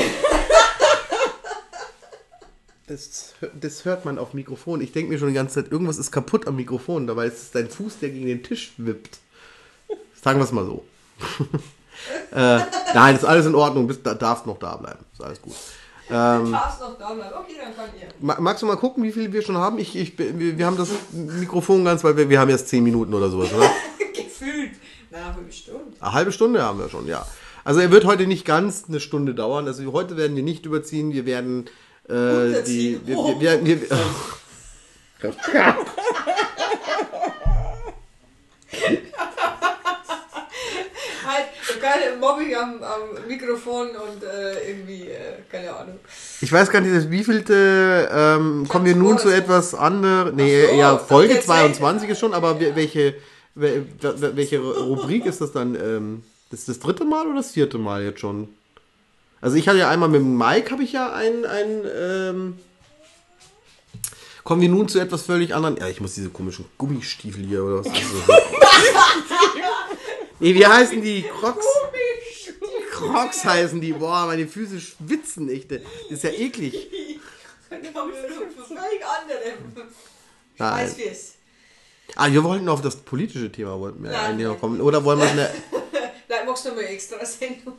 Das, 2.87 3.35
das 3.53 3.85
hört 3.85 4.05
man 4.05 4.17
auf 4.17 4.33
Mikrofon. 4.33 4.81
Ich 4.81 4.91
denke 4.91 5.11
mir 5.11 5.19
schon 5.19 5.27
die 5.27 5.35
ganze 5.35 5.61
Zeit, 5.61 5.71
irgendwas 5.71 5.99
ist 5.99 6.11
kaputt 6.11 6.47
am 6.47 6.55
Mikrofon. 6.55 7.05
Dabei 7.05 7.27
ist 7.27 7.43
es 7.43 7.51
dein 7.51 7.69
Fuß, 7.69 7.99
der 7.99 8.09
gegen 8.09 8.25
den 8.25 8.41
Tisch 8.41 8.71
wippt. 8.77 9.19
Sagen 10.27 10.39
wir 10.41 10.43
es 10.43 10.51
mal 10.51 10.65
so. 10.65 10.83
äh, 12.35 12.59
nein, 12.93 13.15
ist 13.15 13.23
alles 13.23 13.45
in 13.45 13.55
Ordnung. 13.55 13.87
Bist, 13.87 14.01
da, 14.03 14.13
darfst 14.13 14.45
noch 14.45 14.59
da 14.59 14.75
bleiben. 14.75 14.99
Ist 15.13 15.23
alles 15.23 15.41
gut. 15.41 15.53
Ähm, 16.09 16.51
Darfst 16.51 16.81
noch 16.81 16.97
da 16.99 17.13
bleiben. 17.13 17.33
Okay, 17.39 17.53
dann 17.63 17.73
kann 17.73 17.85
ihr. 17.97 18.09
ma- 18.19 18.35
magst 18.37 18.61
du 18.61 18.65
mal 18.65 18.75
gucken, 18.75 19.05
wie 19.05 19.13
viel 19.13 19.31
wir 19.31 19.41
schon 19.41 19.55
haben? 19.55 19.79
Ich, 19.79 19.95
ich, 19.95 20.19
wir, 20.19 20.57
wir 20.57 20.65
haben 20.65 20.75
das 20.75 20.89
Mikrofon 21.13 21.85
ganz, 21.85 22.03
weil 22.03 22.17
wir, 22.17 22.27
wir 22.27 22.41
haben 22.41 22.49
jetzt 22.49 22.67
10 22.67 22.83
Minuten 22.83 23.13
oder 23.13 23.29
sowas, 23.29 23.53
oder? 23.53 23.69
Gefühlt. 24.13 24.71
Na, 25.11 25.33
eine 25.33 25.49
Stunde. 25.49 25.93
Eine 26.01 26.11
halbe 26.11 26.33
Stunde 26.33 26.61
haben 26.61 26.79
wir 26.79 26.89
schon, 26.89 27.07
ja. 27.07 27.25
Also 27.63 27.79
er 27.79 27.89
wird 27.89 28.03
heute 28.03 28.27
nicht 28.27 28.43
ganz 28.43 28.83
eine 28.89 28.99
Stunde 28.99 29.33
dauern. 29.33 29.65
Also 29.65 29.93
heute 29.93 30.17
werden 30.17 30.35
wir 30.35 30.43
nicht 30.43 30.65
überziehen. 30.65 31.13
Wir 31.13 31.25
werden 31.25 31.67
äh, 32.09 32.63
die. 32.65 32.97
Unterziehen. 32.97 33.01
Wir, 33.05 33.15
wir, 33.15 33.65
wir, 33.65 33.81
wir, 33.81 33.87
So 38.71 38.77
geil 41.81 42.17
Mobbing 42.19 42.55
am, 42.55 42.81
am 42.83 43.27
Mikrofon 43.27 43.87
und 43.89 44.23
äh, 44.23 44.69
irgendwie, 44.69 45.03
äh, 45.03 45.41
keine 45.51 45.73
Ahnung. 45.75 45.99
Ich 46.41 46.51
weiß 46.51 46.69
gar 46.69 46.81
nicht, 46.81 47.11
wievielte 47.11 48.09
ähm, 48.11 48.67
kommen 48.67 48.85
wir 48.85 48.95
nun 48.95 49.17
zu 49.17 49.29
etwas 49.29 49.73
anderem. 49.75 50.35
Nee, 50.35 50.65
so, 50.67 50.73
ja, 50.75 50.97
Folge 50.97 51.33
jetzt 51.35 51.45
22 51.47 52.09
ist 52.09 52.19
schon, 52.19 52.33
aber 52.33 52.59
we- 52.59 52.75
welche, 52.75 53.15
we- 53.55 53.85
we- 54.01 54.35
welche 54.35 54.59
Rubrik 54.59 55.25
ist 55.25 55.41
das 55.41 55.51
dann? 55.51 55.75
Ähm, 55.75 56.23
das 56.49 56.61
ist 56.61 56.69
das 56.69 56.79
dritte 56.79 57.03
Mal 57.05 57.25
oder 57.27 57.35
das 57.37 57.51
vierte 57.51 57.77
Mal 57.77 58.03
jetzt 58.03 58.19
schon? 58.21 58.47
Also 59.41 59.55
ich 59.57 59.67
hatte 59.67 59.79
ja 59.79 59.89
einmal 59.89 60.09
mit 60.09 60.23
Mike, 60.23 60.71
habe 60.71 60.83
ich 60.83 60.93
ja 60.93 61.11
ein, 61.13 61.45
ein 61.45 61.81
ähm, 61.95 62.59
kommen 64.43 64.61
wir 64.61 64.69
nun 64.69 64.87
zu 64.87 64.97
etwas 64.99 65.23
völlig 65.23 65.53
anderem. 65.53 65.75
Ja, 65.77 65.87
ich 65.89 65.99
muss 66.01 66.15
diese 66.15 66.29
komischen 66.29 66.65
Gummistiefel 66.77 67.45
hier 67.45 67.63
oder 67.63 67.79
was? 67.85 67.87
nee, 70.39 70.53
wie 70.53 70.65
heißen 70.65 71.01
die? 71.01 71.23
Crocs? 71.23 71.65
Crocs 72.91 73.45
heißen 73.45 73.79
die. 73.81 73.93
Boah, 73.93 74.25
meine 74.27 74.47
Füße 74.47 74.79
schwitzen 74.79 75.49
echt. 75.49 75.71
Das 75.71 75.81
ist 76.09 76.23
ja 76.23 76.31
eklig. 76.31 76.89
Nein. 80.57 80.85
Weiß 80.85 80.97
wie 80.97 81.03
es. 81.03 81.35
Ah, 82.15 82.31
wir 82.31 82.43
wollten 82.43 82.67
auf 82.69 82.81
das 82.81 82.95
politische 82.95 83.51
Thema 83.51 83.79
wollten 83.79 84.01
wir 84.03 84.11
Nein. 84.11 84.31
eigentlich 84.31 84.47
noch 84.47 84.59
kommen. 84.59 84.81
Oder 84.81 85.03
wollen 85.03 85.19
wir 85.19 85.29
eine, 85.29 85.49
Vielleicht 86.27 86.45
machst 86.45 86.65
du 86.65 86.71
mal 86.71 86.81
extra 86.81 87.23
Sendung. 87.25 87.73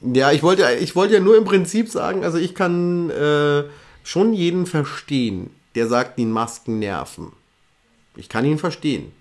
Ja, 0.00 0.32
ich 0.32 0.42
wollte, 0.42 0.70
ich 0.74 0.94
wollte 0.96 1.14
ja 1.14 1.20
nur 1.20 1.36
im 1.36 1.44
Prinzip 1.44 1.90
sagen, 1.90 2.24
also 2.24 2.38
ich 2.38 2.54
kann 2.54 3.10
äh, 3.10 3.64
schon 4.02 4.32
jeden 4.32 4.66
verstehen, 4.66 5.54
der 5.74 5.88
sagt, 5.88 6.18
die 6.18 6.24
Masken 6.24 6.78
nerven. 6.78 7.32
Ich 8.16 8.28
kann 8.28 8.44
ihn 8.44 8.58
verstehen. 8.58 9.12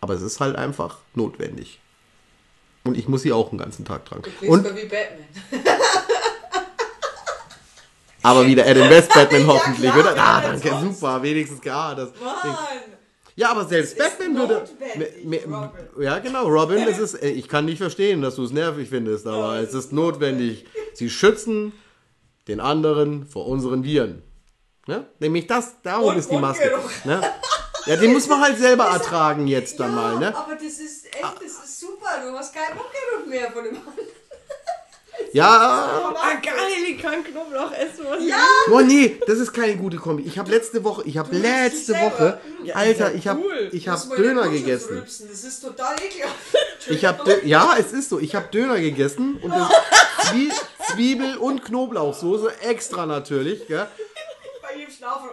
Aber 0.00 0.14
es 0.14 0.22
ist 0.22 0.40
halt 0.40 0.56
einfach 0.56 0.98
notwendig. 1.14 1.78
Und 2.86 2.96
ich 2.96 3.08
muss 3.08 3.22
sie 3.22 3.32
auch 3.32 3.50
den 3.50 3.58
ganzen 3.58 3.84
Tag 3.84 4.04
tragen. 4.04 4.22
Du 4.40 4.46
Und 4.46 4.64
wie 4.64 4.82
Batman. 4.82 5.26
aber 8.22 8.46
wieder 8.46 8.66
Adam 8.66 8.90
West 8.90 9.12
Batman 9.12 9.46
hoffentlich, 9.46 9.90
klar, 9.92 10.00
oder? 10.12 10.16
Ah, 10.16 10.40
danke, 10.40 10.68
sonst? 10.68 11.00
super, 11.00 11.22
wenigstens 11.22 11.60
gar 11.60 11.94
das. 11.94 12.10
Mann! 12.22 12.56
Ja, 13.36 13.50
aber 13.50 13.66
selbst 13.66 13.98
Batman 13.98 14.34
würde. 14.36 14.64
Me- 15.24 15.40
me-. 15.46 15.70
Ja, 16.02 16.18
genau, 16.18 16.48
Robin, 16.48 16.78
es 16.88 16.98
ist, 16.98 17.22
äh, 17.22 17.28
ich 17.28 17.48
kann 17.48 17.66
nicht 17.66 17.78
verstehen, 17.78 18.22
dass 18.22 18.36
du 18.36 18.44
es 18.44 18.50
nervig 18.50 18.88
findest, 18.88 19.26
aber 19.26 19.58
es 19.58 19.74
ist 19.74 19.92
notwendig. 19.92 20.64
Sie 20.94 21.10
schützen 21.10 21.72
den 22.48 22.60
anderen 22.60 23.26
vor 23.26 23.46
unseren 23.46 23.84
Viren. 23.84 24.22
Ne? 24.86 25.06
Nämlich 25.18 25.46
das, 25.46 25.82
darum 25.82 26.10
Und 26.10 26.16
ist 26.16 26.30
die 26.30 26.36
Maske. 26.36 26.72
Ne? 27.04 27.20
Ja, 27.86 27.96
den 27.96 28.12
muss 28.12 28.26
man 28.28 28.40
halt 28.40 28.56
selber 28.58 28.84
ertragen 28.92 29.46
jetzt 29.46 29.78
dann 29.80 29.94
ja, 29.94 29.96
mal, 29.96 30.18
ne? 30.18 30.34
aber 30.36 30.54
das 30.54 30.78
ist 30.78 30.95
echt, 31.16 31.34
das 31.42 31.64
ist 31.64 31.80
super. 31.80 32.10
Du 32.24 32.36
hast 32.36 32.54
keinen 32.54 32.76
Bockgeruch 32.76 33.26
mehr 33.26 33.50
von 33.50 33.64
dem 33.64 33.74
Mann. 33.74 33.82
Ja, 35.32 36.12
Ah, 36.14 36.34
geil, 36.42 36.54
ich 36.88 37.00
kann 37.00 37.24
Knoblauch 37.24 37.72
essen, 37.72 38.04
was 38.08 38.22
Ja! 38.22 38.36
oh 38.70 38.80
nee, 38.80 39.18
das 39.26 39.38
ist 39.38 39.52
keine 39.52 39.76
gute 39.76 39.96
Kombi. 39.96 40.22
Ich 40.24 40.38
habe 40.38 40.50
letzte 40.50 40.84
Woche, 40.84 41.02
ich 41.06 41.16
habe 41.16 41.34
letzte. 41.34 41.94
Woche, 41.94 42.38
Ja, 42.62 42.74
Alter, 42.74 43.14
ich 43.14 43.26
habe 43.26 43.40
cool. 43.40 43.70
ich 43.72 43.88
habe 43.88 44.14
Döner 44.16 44.48
gegessen. 44.48 45.02
Das 45.04 45.20
ist 45.20 45.60
total 45.62 45.96
ekelhaft. 45.96 46.34
Ich 46.88 47.04
habe 47.04 47.40
ja, 47.44 47.74
es 47.80 47.92
ist 47.92 48.10
so. 48.10 48.20
Ich 48.20 48.34
habe 48.36 48.46
Döner 48.52 48.78
gegessen 48.78 49.40
und 49.42 49.50
das 49.50 49.68
Zwie 50.28 50.52
Zwiebel 50.92 51.36
und 51.38 51.64
Knoblauchsoße 51.64 52.60
extra 52.60 53.06
natürlich, 53.06 53.66
gell? 53.66 53.88
Bei 54.62 54.76
jedem 54.78 54.92
Schnaufen. 54.94 55.30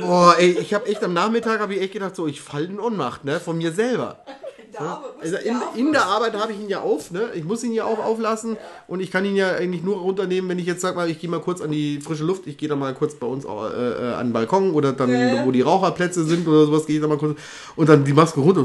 Boah, 0.00 0.36
ey, 0.38 0.58
ich 0.60 0.72
habe 0.74 0.86
echt 0.86 1.02
am 1.02 1.12
Nachmittag 1.14 1.58
habe 1.58 1.74
ich 1.74 1.80
echt 1.80 1.94
gedacht, 1.94 2.14
so 2.14 2.28
ich 2.28 2.40
falle 2.40 2.66
in 2.66 2.78
Ohnmacht, 2.78 3.24
ne, 3.24 3.40
von 3.40 3.58
mir 3.58 3.72
selber. 3.72 4.24
Musst 4.80 5.34
Also 5.34 5.36
in, 5.36 5.54
ja 5.54 5.62
in 5.76 5.92
der 5.92 6.04
Arbeit 6.06 6.34
habe 6.34 6.52
ich 6.52 6.60
ihn 6.60 6.68
ja 6.68 6.80
auf, 6.80 7.10
ne? 7.10 7.28
Ich 7.34 7.44
muss 7.44 7.62
ihn 7.62 7.72
ja 7.72 7.84
auch 7.84 7.98
auflassen 7.98 8.56
und 8.88 9.00
ich 9.00 9.10
kann 9.10 9.24
ihn 9.24 9.36
ja 9.36 9.52
eigentlich 9.52 9.82
nur 9.82 9.96
runternehmen, 9.98 10.48
wenn 10.50 10.58
ich 10.58 10.66
jetzt 10.66 10.80
sag 10.80 10.96
mal, 10.96 11.10
ich 11.10 11.20
gehe 11.20 11.28
mal 11.30 11.40
kurz 11.40 11.60
an 11.60 11.70
die 11.70 12.00
frische 12.00 12.24
Luft, 12.24 12.46
ich 12.46 12.56
gehe 12.56 12.68
da 12.68 12.76
mal 12.76 12.94
kurz 12.94 13.14
bei 13.14 13.26
uns 13.26 13.44
äh, 13.44 13.48
äh, 13.48 14.14
an 14.14 14.28
den 14.28 14.32
Balkon 14.32 14.72
oder 14.72 14.92
dann, 14.92 15.10
Ja. 15.10 15.44
wo 15.44 15.50
die 15.50 15.60
Raucherplätze 15.62 16.24
sind 16.24 16.46
oder 16.48 16.66
sowas, 16.66 16.86
gehe 16.86 16.96
ich 16.96 17.02
da 17.02 17.08
mal 17.08 17.18
kurz 17.18 17.38
und 17.76 17.88
dann 17.88 18.04
die 18.04 18.12
Maske 18.12 18.40
runter. 18.40 18.64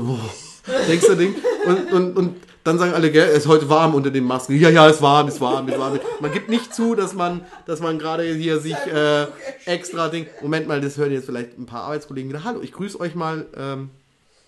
Denkst 0.87 1.07
du 1.07 1.15
Ding? 1.15 1.35
Und, 1.65 1.93
und, 1.93 2.17
und 2.17 2.35
dann 2.63 2.77
sagen 2.77 2.93
alle, 2.93 3.09
gell, 3.11 3.29
es 3.29 3.39
ist 3.39 3.47
heute 3.47 3.69
warm 3.69 3.95
unter 3.95 4.11
den 4.11 4.25
Masken. 4.25 4.59
Ja, 4.59 4.69
ja, 4.69 4.87
es 4.89 4.97
ist 4.97 5.01
warm, 5.01 5.27
es 5.29 5.35
ist 5.35 5.41
warm, 5.41 5.67
es 5.69 5.73
ist 5.75 5.79
warm. 5.79 5.99
Man 6.19 6.33
gibt 6.33 6.49
nicht 6.49 6.75
zu, 6.75 6.95
dass 6.95 7.13
man, 7.13 7.45
dass 7.65 7.79
man 7.79 7.97
gerade 7.97 8.23
hier 8.33 8.59
sich 8.59 8.75
äh, 8.75 9.25
extra 9.65 10.09
Ding. 10.09 10.27
Moment 10.41 10.67
mal, 10.67 10.81
das 10.81 10.97
hören 10.97 11.13
jetzt 11.13 11.25
vielleicht 11.27 11.57
ein 11.57 11.65
paar 11.65 11.83
Arbeitskollegen 11.83 12.29
wieder. 12.29 12.43
Hallo, 12.43 12.59
ich 12.61 12.73
grüße 12.73 12.99
euch 12.99 13.15
mal. 13.15 13.45
Ähm, 13.55 13.89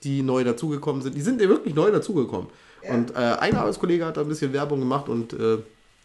die 0.04 0.22
neu 0.22 0.44
dazugekommen 0.44 1.02
sind. 1.02 1.16
Die 1.16 1.22
sind 1.22 1.42
ja 1.42 1.48
wirklich 1.50 1.76
neu 1.76 1.92
dazugekommen. 1.92 2.50
Und 2.84 3.12
äh, 3.12 3.16
ein 3.16 3.56
Arbeitskollege 3.56 4.06
hat 4.06 4.18
da 4.18 4.22
ein 4.22 4.30
bisschen 4.30 4.54
Werbung 4.54 4.80
gemacht 4.80 5.10
und 5.10 5.34
äh, 5.34 5.58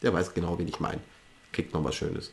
der 0.03 0.13
weiß 0.13 0.35
genau, 0.35 0.59
wen 0.59 0.69
ich 0.69 0.81
meine. 0.81 1.01
Kriegt 1.53 1.73
noch 1.73 1.85
was 1.85 1.95
Schönes. 1.95 2.33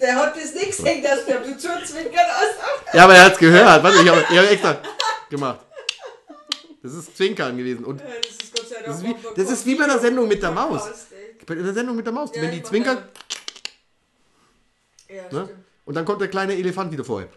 Der 0.00 0.16
hat 0.16 0.34
das 0.34 0.54
nicht 0.54 0.66
gesehen, 0.76 1.02
dass 1.02 1.24
der 1.26 1.44
zuzwinkern 1.44 2.26
hast. 2.28 2.94
Ja, 2.94 3.04
aber 3.04 3.14
er 3.14 3.26
hat 3.26 3.34
es 3.34 3.38
gehört. 3.38 3.82
Warte, 3.82 4.02
ich 4.02 4.08
habe 4.08 4.20
hab 4.22 4.50
extra 4.50 4.78
gemacht. 5.30 5.60
Das 6.82 6.94
ist 6.94 7.16
Zwinkern 7.16 7.56
gewesen. 7.56 7.84
Und 7.84 8.00
Das 8.00 8.08
ist 8.32 8.56
Gott 8.56 8.68
sei 8.68 8.74
Dank 8.82 8.86
das 8.86 8.96
ist 8.96 9.04
wie, 9.04 9.14
das 9.36 9.50
ist 9.50 9.66
wie 9.66 9.74
bei 9.76 9.86
der 9.86 9.98
Sendung 10.00 10.26
mit 10.26 10.42
der 10.42 10.50
Maus. 10.50 10.82
Bei 11.46 11.54
der 11.54 11.72
Sendung 11.72 11.94
mit 11.94 12.04
der 12.04 12.12
Maus. 12.12 12.30
Ja, 12.34 12.42
Wenn 12.42 12.50
die 12.50 12.60
mach 12.60 12.68
zwinkert, 12.68 13.04
Ja, 15.08 15.22
ne? 15.30 15.48
und 15.84 15.94
dann 15.94 16.04
kommt 16.04 16.20
der 16.20 16.28
kleine 16.28 16.54
Elefant 16.54 16.90
wieder 16.90 17.04
vorher. 17.04 17.28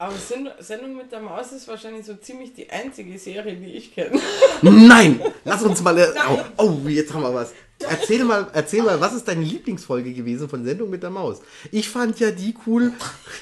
Aber 0.00 0.14
Send- 0.14 0.52
Sendung 0.60 0.96
mit 0.96 1.10
der 1.10 1.20
Maus 1.20 1.50
ist 1.50 1.66
wahrscheinlich 1.66 2.06
so 2.06 2.14
ziemlich 2.14 2.54
die 2.54 2.70
einzige 2.70 3.18
Serie, 3.18 3.56
die 3.56 3.72
ich 3.72 3.92
kenne. 3.94 4.18
Nein! 4.62 5.20
Lass 5.44 5.62
uns 5.64 5.82
mal. 5.82 6.14
Oh, 6.30 6.38
oh, 6.84 6.88
jetzt 6.88 7.12
haben 7.12 7.22
wir 7.22 7.34
was. 7.34 7.52
Erzähl 7.80 8.24
mal, 8.24 8.48
erzähl 8.52 8.82
mal, 8.82 9.00
was 9.00 9.14
ist 9.14 9.28
deine 9.28 9.42
Lieblingsfolge 9.44 10.12
gewesen 10.12 10.48
von 10.48 10.64
Sendung 10.64 10.90
mit 10.90 11.02
der 11.02 11.10
Maus? 11.10 11.40
Ich 11.70 11.88
fand 11.88 12.18
ja 12.18 12.32
die 12.32 12.54
cool. 12.66 12.92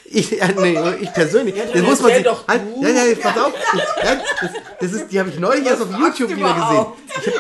Ich, 0.05 0.41
äh, 0.41 0.55
nee, 0.59 0.79
ich 1.01 1.13
persönlich. 1.13 1.55
dann 1.55 1.73
das 1.73 1.83
muss 1.83 2.01
man 2.03 2.13
sich. 2.13 2.23
doch 2.23 2.47
halt, 2.47 2.63
du. 2.63 2.83
ja, 2.83 2.91
ja, 2.91 3.15
pass 3.15 3.39
auf. 3.39 3.55
Ich, 3.55 4.05
ja, 4.05 4.15
das, 4.15 4.51
das 4.81 4.93
ist, 4.93 5.09
die 5.09 5.19
habe 5.19 5.31
ich 5.31 5.39
neulich 5.39 5.67
erst 5.67 5.83
auf 5.83 5.91
YouTube 5.91 6.37
wieder 6.37 6.53
gesehen. 6.53 6.87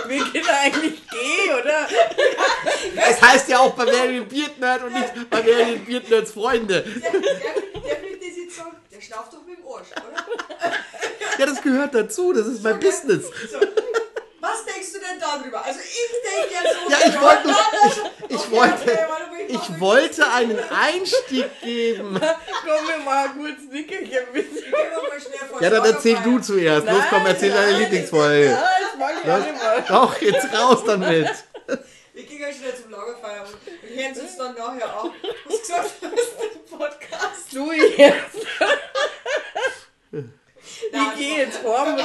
Wir 0.09 0.24
Kinder 0.24 0.61
eigentlich 0.62 1.02
geh, 1.11 1.52
oder? 1.52 1.87
Es 3.11 3.20
heißt 3.20 3.48
ja 3.50 3.59
auch 3.59 3.74
bei 3.74 3.85
Bavarian 3.85 4.26
Beard 4.26 4.59
Nerd 4.59 4.85
und 4.85 4.94
nicht 4.94 5.30
Bavarian 5.30 5.85
Beard 5.85 6.09
Nerds 6.09 6.32
Freunde. 6.32 6.82
Der, 6.82 7.11
der, 7.11 7.20
der 7.20 7.96
findet 7.96 8.22
das 8.22 8.37
jetzt 8.38 8.56
so, 8.56 8.62
der 8.90 9.00
schnauft 9.02 9.35
doch 9.35 9.46
mit 9.46 9.59
dem 9.59 9.64
Arsch, 9.66 9.88
oder? 9.92 10.37
Ja, 11.38 11.46
das 11.46 11.61
gehört 11.61 11.94
dazu. 11.94 12.32
Das 12.32 12.46
ist 12.46 12.62
mein 12.62 12.80
Business. 12.80 13.26
So. 13.50 13.59
Was 14.48 14.64
denkst 14.64 14.92
du 14.92 14.98
denn 15.00 15.18
darüber? 15.20 15.64
Also 15.64 15.80
ich 15.80 16.11
denke 16.22 16.54
ja 16.54 16.61
so. 16.72 16.90
Ja, 16.90 16.98
ich 17.09 17.20
wollte 17.20 17.48
ich- 17.87 18.30
ich 18.30 18.37
Okay, 18.40 18.50
wollte- 18.50 18.92
okay, 18.92 19.04
warte 19.09 19.26
mal, 19.30 19.37
Ich 19.48 19.80
wollte 19.80 20.30
einen 20.32 20.59
Einstieg 20.70 21.61
geben. 21.61 22.20
Komm 22.64 22.87
mir 22.87 22.98
mal 23.04 23.28
kurz 23.30 23.61
Nickerchen. 23.70 24.26
Ich 24.35 24.70
mal 24.70 25.48
vor 25.50 25.62
Ja, 25.62 25.70
dann 25.70 25.85
erzähl 25.85 26.16
du 26.22 26.38
zuerst. 26.40 26.87
Los, 26.87 27.02
komm, 27.11 27.26
erzähl 27.26 27.50
deine 27.52 27.72
nein, 27.72 27.80
Lieblingsfolge. 27.82 28.50
Ja, 28.50 28.68
das 28.80 28.98
mag 28.98 29.12
ich 29.24 29.30
auch 29.30 29.38
nicht 29.38 29.52
mehr. 29.62 29.85
Doch, 29.88 30.20
jetzt 30.20 30.52
raus 30.54 30.82
damit. 30.87 31.28
Wir 32.12 32.22
gehen 32.24 32.40
ganz 32.40 32.56
schnell 32.56 32.74
zum 32.74 32.90
Lagerfeuer 32.90 33.44
und 33.46 33.96
hören 33.96 34.18
uns 34.20 34.37
dann 34.38 34.54
nachher 34.54 34.96
an. 35.00 35.11
Was 35.44 35.61
gesagt 35.61 35.90
hast 36.02 36.54
im 36.54 36.78
Podcast. 36.78 37.52
Du 37.52 37.72
jetzt. 37.72 38.46
Ich 40.92 41.18
gehe 41.18 41.38
jetzt 41.38 41.59
vor. 41.59 41.87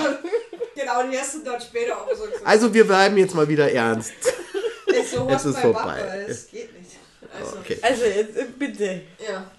Genau, 0.76 1.02
den 1.04 1.12
hörst 1.12 1.36
du 1.36 1.40
dann 1.44 1.60
später 1.60 1.98
auch 1.98 2.08
so 2.10 2.24
gesagt. 2.24 2.46
Also, 2.46 2.74
wir 2.74 2.86
bleiben 2.88 3.18
jetzt 3.18 3.36
mal 3.36 3.48
wieder 3.48 3.70
ernst. 3.72 4.14
Ist 4.88 5.12
so 5.12 5.28
es 5.30 5.46
ist 5.46 5.60
vorbei. 5.60 5.80
Papa, 6.02 6.16
das 6.28 6.50
geht 6.50 6.74
nicht. 6.78 6.92
Also, 7.40 7.58
Okay. 7.60 7.78
Also 7.82 8.04
jetzt 8.06 8.38
äh, 8.38 8.46
bitte. 8.58 9.02
ja. 9.30 9.50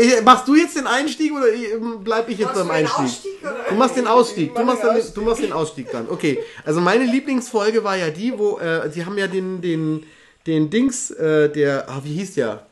Äh, 0.00 0.20
Machst 0.22 0.46
du 0.48 0.54
jetzt 0.54 0.76
den 0.76 0.86
Einstieg 0.86 1.32
oder 1.32 1.48
äh, 1.48 1.78
bleib 2.00 2.28
ich 2.28 2.38
jetzt 2.38 2.48
Machst 2.48 2.60
beim 2.62 2.70
Einstieg? 2.70 2.98
Ausstieg, 3.04 3.32
oder? 3.42 3.56
Du 3.68 3.74
machst 3.74 3.96
den 3.96 4.06
Ausstieg. 4.06 4.54
Du 4.54 4.60
Ich 4.60 4.66
mach 4.66 4.74
machst, 4.74 4.82
den 4.82 4.88
dann, 4.88 4.96
Ausstieg. 4.98 5.14
du 5.14 5.20
machst 5.22 5.42
den 5.42 5.52
Ausstieg 5.52 5.90
dann. 5.92 6.08
Okay. 6.10 6.38
Also 6.64 6.80
meine 6.80 7.04
Lieblingsfolge 7.04 7.82
war 7.84 7.96
ja 7.96 8.10
die, 8.10 8.36
wo 8.38 8.58
äh, 8.58 8.90
sie 8.90 9.04
haben 9.04 9.18
ja 9.18 9.26
den 9.26 9.60
den 9.60 10.06
den 10.46 10.70
Dings 10.70 11.10
äh, 11.10 11.48
der 11.50 11.88
ah, 11.88 12.00
wie 12.04 12.14
hieß 12.14 12.34
der? 12.34 12.66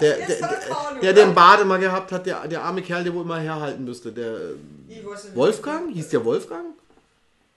Der, 0.00 0.16
der, 0.16 0.40
er 0.40 0.96
der, 1.02 1.12
den 1.12 1.34
Bade 1.34 1.64
mal 1.64 1.78
gehabt 1.78 2.12
hat, 2.12 2.26
der, 2.26 2.46
der 2.48 2.62
arme 2.62 2.82
Kerl, 2.82 3.04
der 3.04 3.14
wohl 3.14 3.22
immer 3.22 3.38
herhalten 3.38 3.84
müsste. 3.84 4.12
Der. 4.12 4.34
Wolfgang? 5.34 5.92
Hieß 5.92 6.08
der 6.10 6.24
Wolfgang? 6.24 6.66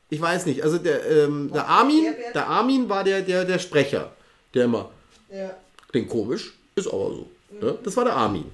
Ich 0.09 0.19
weiß 0.21 0.45
nicht. 0.45 0.63
Also 0.63 0.77
der, 0.77 1.05
ähm, 1.09 1.49
der 1.53 1.67
Armin, 1.67 2.05
der 2.33 2.47
Armin 2.47 2.89
war 2.89 3.03
der, 3.03 3.21
der, 3.21 3.45
der 3.45 3.59
Sprecher. 3.59 4.11
Der 4.53 4.65
immer, 4.65 4.89
Ja. 5.31 5.51
klingt 5.91 6.09
komisch, 6.09 6.53
ist 6.75 6.87
aber 6.87 7.09
so. 7.11 7.29
Ne? 7.61 7.77
Das 7.83 7.95
war 7.95 8.03
der 8.03 8.15
Armin. 8.15 8.45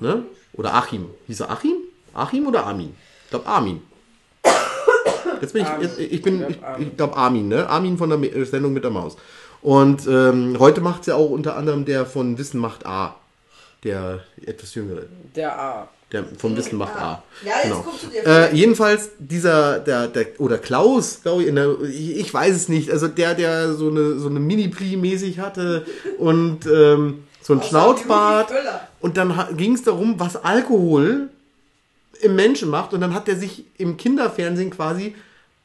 Ne? 0.00 0.24
Oder 0.52 0.74
Achim. 0.74 1.06
Hieß 1.26 1.40
er 1.40 1.50
Achim? 1.50 1.76
Achim 2.12 2.46
oder 2.46 2.66
Armin? 2.66 2.94
Ich 3.24 3.30
glaube 3.30 3.46
Armin. 3.46 3.82
Jetzt 5.40 5.52
bin 5.54 5.62
ich, 5.62 5.68
Armin. 5.68 5.82
jetzt, 5.88 5.98
ich 5.98 6.22
bin, 6.22 6.42
Ich 6.42 6.48
ich, 6.50 6.56
glaub, 6.58 6.68
Armin. 6.68 6.88
ich 6.90 6.96
glaube 6.96 7.16
Armin, 7.16 7.48
ne? 7.48 7.68
Armin 7.68 7.96
von 7.96 8.10
der 8.10 8.44
Sendung 8.46 8.72
mit 8.74 8.84
der 8.84 8.90
Maus. 8.90 9.16
Und 9.62 10.06
ähm, 10.06 10.56
heute 10.58 10.80
macht 10.82 11.02
es 11.02 11.06
ja 11.06 11.14
auch 11.14 11.30
unter 11.30 11.56
anderem 11.56 11.84
der 11.86 12.04
von 12.04 12.36
Wissen 12.36 12.60
macht 12.60 12.84
A. 12.84 13.14
Der 13.84 14.20
etwas 14.44 14.74
jüngere. 14.74 15.02
Der 15.34 15.58
A. 15.58 15.88
Der 16.12 16.24
vom 16.38 16.56
Wissen 16.56 16.76
macht 16.76 16.96
A. 16.96 17.22
Ja, 17.44 17.52
jetzt 17.54 17.62
genau. 17.64 17.80
kommst 17.82 18.04
du 18.04 18.08
dir 18.08 18.26
Äh, 18.26 18.54
jedenfalls 18.54 19.10
dieser, 19.18 19.78
der, 19.78 20.08
der, 20.08 20.26
oder 20.38 20.58
Klaus, 20.58 21.22
glaube 21.22 21.42
ich, 21.42 21.48
in 21.48 21.54
der, 21.54 21.76
ich, 21.82 22.16
ich 22.18 22.34
weiß 22.34 22.54
es 22.54 22.68
nicht, 22.68 22.90
also 22.90 23.06
der, 23.08 23.34
der 23.34 23.74
so 23.74 23.88
eine, 23.88 24.18
so 24.18 24.28
eine 24.28 24.40
Mini-Pli 24.40 24.96
mäßig 24.96 25.38
hatte 25.38 25.86
und 26.18 26.66
ähm, 26.66 27.24
so 27.40 27.54
ein 27.54 27.62
Schnauzbart. 27.62 28.52
Und 29.00 29.16
dann 29.16 29.56
ging 29.56 29.74
es 29.74 29.82
darum, 29.82 30.18
was 30.18 30.36
Alkohol 30.36 31.30
im 32.20 32.36
Menschen 32.36 32.68
macht. 32.68 32.92
Und 32.92 33.00
dann 33.00 33.14
hat 33.14 33.28
er 33.28 33.36
sich 33.36 33.64
im 33.78 33.96
Kinderfernsehen 33.96 34.70
quasi 34.70 35.14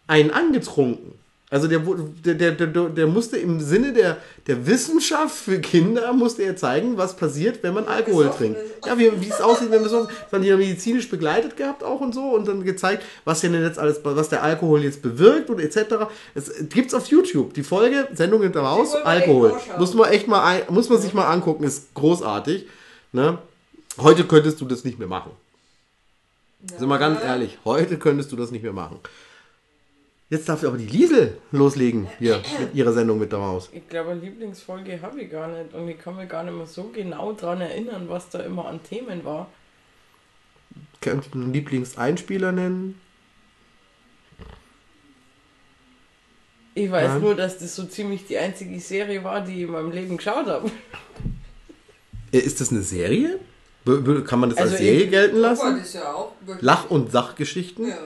einen 0.07 0.31
angetrunken. 0.31 1.13
Also 1.51 1.67
der, 1.67 1.79
der, 1.79 2.51
der, 2.51 2.67
der, 2.89 3.07
musste 3.07 3.37
im 3.37 3.59
Sinne 3.59 3.93
der, 3.93 4.17
der 4.47 4.65
Wissenschaft 4.65 5.35
für 5.35 5.59
Kinder, 5.59 6.11
musste 6.11 6.41
er 6.41 6.55
zeigen, 6.55 6.97
was 6.97 7.15
passiert, 7.15 7.61
wenn 7.61 7.75
man 7.75 7.85
Alkohol 7.85 8.31
trinkt. 8.31 8.57
ist. 8.59 8.85
Ja, 8.87 8.97
wie, 8.97 9.11
wie 9.21 9.29
es 9.29 9.39
aussieht, 9.39 9.69
wenn 9.69 9.83
wir 9.83 9.89
so, 9.89 10.05
das 10.05 10.31
haben 10.31 10.41
die 10.41 10.47
ja 10.47 10.57
medizinisch 10.57 11.07
begleitet 11.07 11.55
gehabt 11.55 11.83
auch 11.83 12.01
und 12.01 12.15
so 12.15 12.31
und 12.31 12.47
dann 12.47 12.63
gezeigt, 12.63 13.03
was 13.25 13.41
denn 13.41 13.53
jetzt 13.53 13.77
alles, 13.77 13.99
was 14.03 14.29
der 14.29 14.41
Alkohol 14.41 14.83
jetzt 14.83 15.03
bewirkt 15.03 15.51
und 15.51 15.59
etc. 15.59 16.07
Es 16.33 16.51
gibt's 16.69 16.95
auf 16.95 17.05
YouTube. 17.07 17.53
Die 17.53 17.63
Folge, 17.63 18.07
Sendung 18.13 18.41
hinter 18.41 18.63
echt 18.81 18.95
Alkohol. 19.05 19.53
Muss 19.77 19.93
man 19.93 20.09
echt 20.09 20.27
mal, 20.27 20.43
ein, 20.43 20.61
muss 20.69 20.89
man 20.89 20.99
sich 20.99 21.13
mal 21.13 21.31
angucken, 21.31 21.63
ist 21.63 21.93
großartig. 21.93 22.65
Ne? 23.11 23.37
Heute 23.99 24.23
könntest 24.23 24.59
du 24.61 24.65
das 24.65 24.83
nicht 24.83 24.97
mehr 24.97 25.07
machen. 25.07 25.31
Sind 26.77 26.87
wir 26.87 26.97
ganz 26.97 27.21
ehrlich, 27.21 27.59
heute 27.63 27.99
könntest 27.99 28.31
du 28.31 28.35
das 28.35 28.49
nicht 28.49 28.63
mehr 28.63 28.73
machen. 28.73 28.99
Jetzt 30.29 30.49
darf 30.49 30.63
aber 30.63 30.77
die 30.77 30.87
Liesel 30.87 31.37
loslegen 31.51 32.07
hier 32.17 32.41
mit 32.59 32.73
ihrer 32.73 32.91
Sendung 32.93 33.19
mit 33.19 33.31
der 33.31 33.39
Maus. 33.39 33.69
Ich 33.71 33.87
glaube, 33.87 34.11
eine 34.11 34.21
Lieblingsfolge 34.21 34.99
habe 35.01 35.21
ich 35.21 35.29
gar 35.31 35.47
nicht 35.47 35.73
und 35.73 35.87
ich 35.87 35.99
kann 35.99 36.15
mich 36.15 36.27
gar 36.27 36.43
nicht 36.43 36.55
mehr 36.55 36.65
so 36.65 36.85
genau 36.85 37.33
dran 37.33 37.61
erinnern, 37.61 38.09
was 38.09 38.29
da 38.29 38.39
immer 38.39 38.65
an 38.65 38.81
Themen 38.81 39.23
war. 39.23 39.47
Kannst 40.99 41.33
du 41.33 41.39
einen 41.39 41.53
Lieblingseinspieler 41.53 42.51
nennen? 42.51 42.99
Ich 46.73 46.91
weiß 46.91 47.07
Nein. 47.13 47.21
nur, 47.21 47.35
dass 47.35 47.59
das 47.59 47.75
so 47.75 47.85
ziemlich 47.85 48.25
die 48.25 48.37
einzige 48.37 48.79
Serie 48.79 49.23
war, 49.23 49.41
die 49.41 49.53
ich 49.53 49.61
in 49.61 49.71
meinem 49.71 49.91
Leben 49.91 50.17
geschaut 50.17 50.47
habe. 50.47 50.69
Äh, 52.33 52.39
Ist 52.39 52.59
das 52.59 52.71
eine 52.71 52.81
Serie? 52.81 53.39
Kann 54.25 54.39
man 54.39 54.49
das 54.49 54.57
Also 54.57 54.71
als 54.71 54.79
Serie 54.81 55.07
gelten 55.07 55.37
lassen? 55.37 55.81
ja 55.93 56.13
auch 56.13 56.31
Lach- 56.59 56.89
und 56.89 57.11
Sachgeschichten? 57.11 57.87
Ja. 57.87 57.97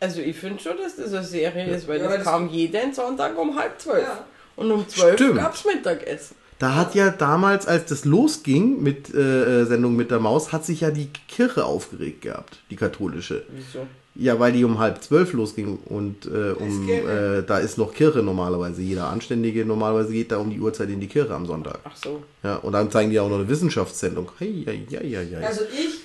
Also 0.00 0.20
ich 0.22 0.36
finde 0.36 0.62
schon, 0.62 0.76
dass 0.78 0.96
das 0.96 1.12
eine 1.12 1.24
Serie 1.24 1.66
ist, 1.74 1.86
weil 1.86 1.98
Ja, 2.00 2.06
das 2.08 2.16
das- 2.16 2.24
kam 2.24 2.48
jeden 2.48 2.92
Sonntag 2.94 3.38
um 3.38 3.56
halb 3.58 3.78
zwölf. 3.80 4.02
Ja. 4.02 4.24
Und 4.56 4.70
um 4.72 4.88
zwölf 4.88 5.18
gab 5.36 5.54
es 5.54 5.64
Mittagessen. 5.64 6.36
Da 6.58 6.74
hat 6.74 6.94
ja 6.94 7.08
damals, 7.10 7.66
als 7.66 7.86
das 7.86 8.04
losging 8.04 8.82
mit 8.82 9.14
äh, 9.14 9.62
äh, 9.62 9.64
Sendung 9.64 9.96
mit 9.96 10.10
der 10.10 10.18
Maus, 10.20 10.52
hat 10.52 10.64
sich 10.66 10.82
ja 10.82 10.90
die 10.90 11.08
Kirche 11.28 11.64
aufgeregt 11.64 12.20
gehabt, 12.22 12.58
die 12.70 12.76
katholische. 12.76 13.44
Wieso? 13.48 13.86
Ja, 14.14 14.38
weil 14.38 14.52
die 14.52 14.64
um 14.64 14.78
halb 14.78 15.02
zwölf 15.02 15.32
losging 15.32 15.78
und 15.86 16.26
äh, 16.26 16.50
um, 16.50 16.88
äh, 16.90 17.42
da 17.46 17.58
ist 17.58 17.78
noch 17.78 17.94
Kirche 17.94 18.18
normalerweise. 18.22 18.82
Jeder 18.82 19.08
Anständige 19.08 19.64
normalerweise 19.64 20.12
geht 20.12 20.32
da 20.32 20.36
um 20.38 20.50
die 20.50 20.60
Uhrzeit 20.60 20.90
in 20.90 21.00
die 21.00 21.06
Kirche 21.06 21.32
am 21.32 21.46
Sonntag. 21.46 21.78
Ach 21.84 21.96
so. 21.96 22.22
Ja, 22.42 22.56
und 22.56 22.72
dann 22.72 22.90
zeigen 22.90 23.10
die 23.10 23.20
auch 23.20 23.28
noch 23.30 23.38
eine 23.38 23.48
Wissenschaftssendung. 23.48 24.30
Hey, 24.38 24.64
ja, 24.66 25.00
ja, 25.00 25.02
ja, 25.02 25.22
ja. 25.22 25.46
Also 25.46 25.62
ich 25.72 26.00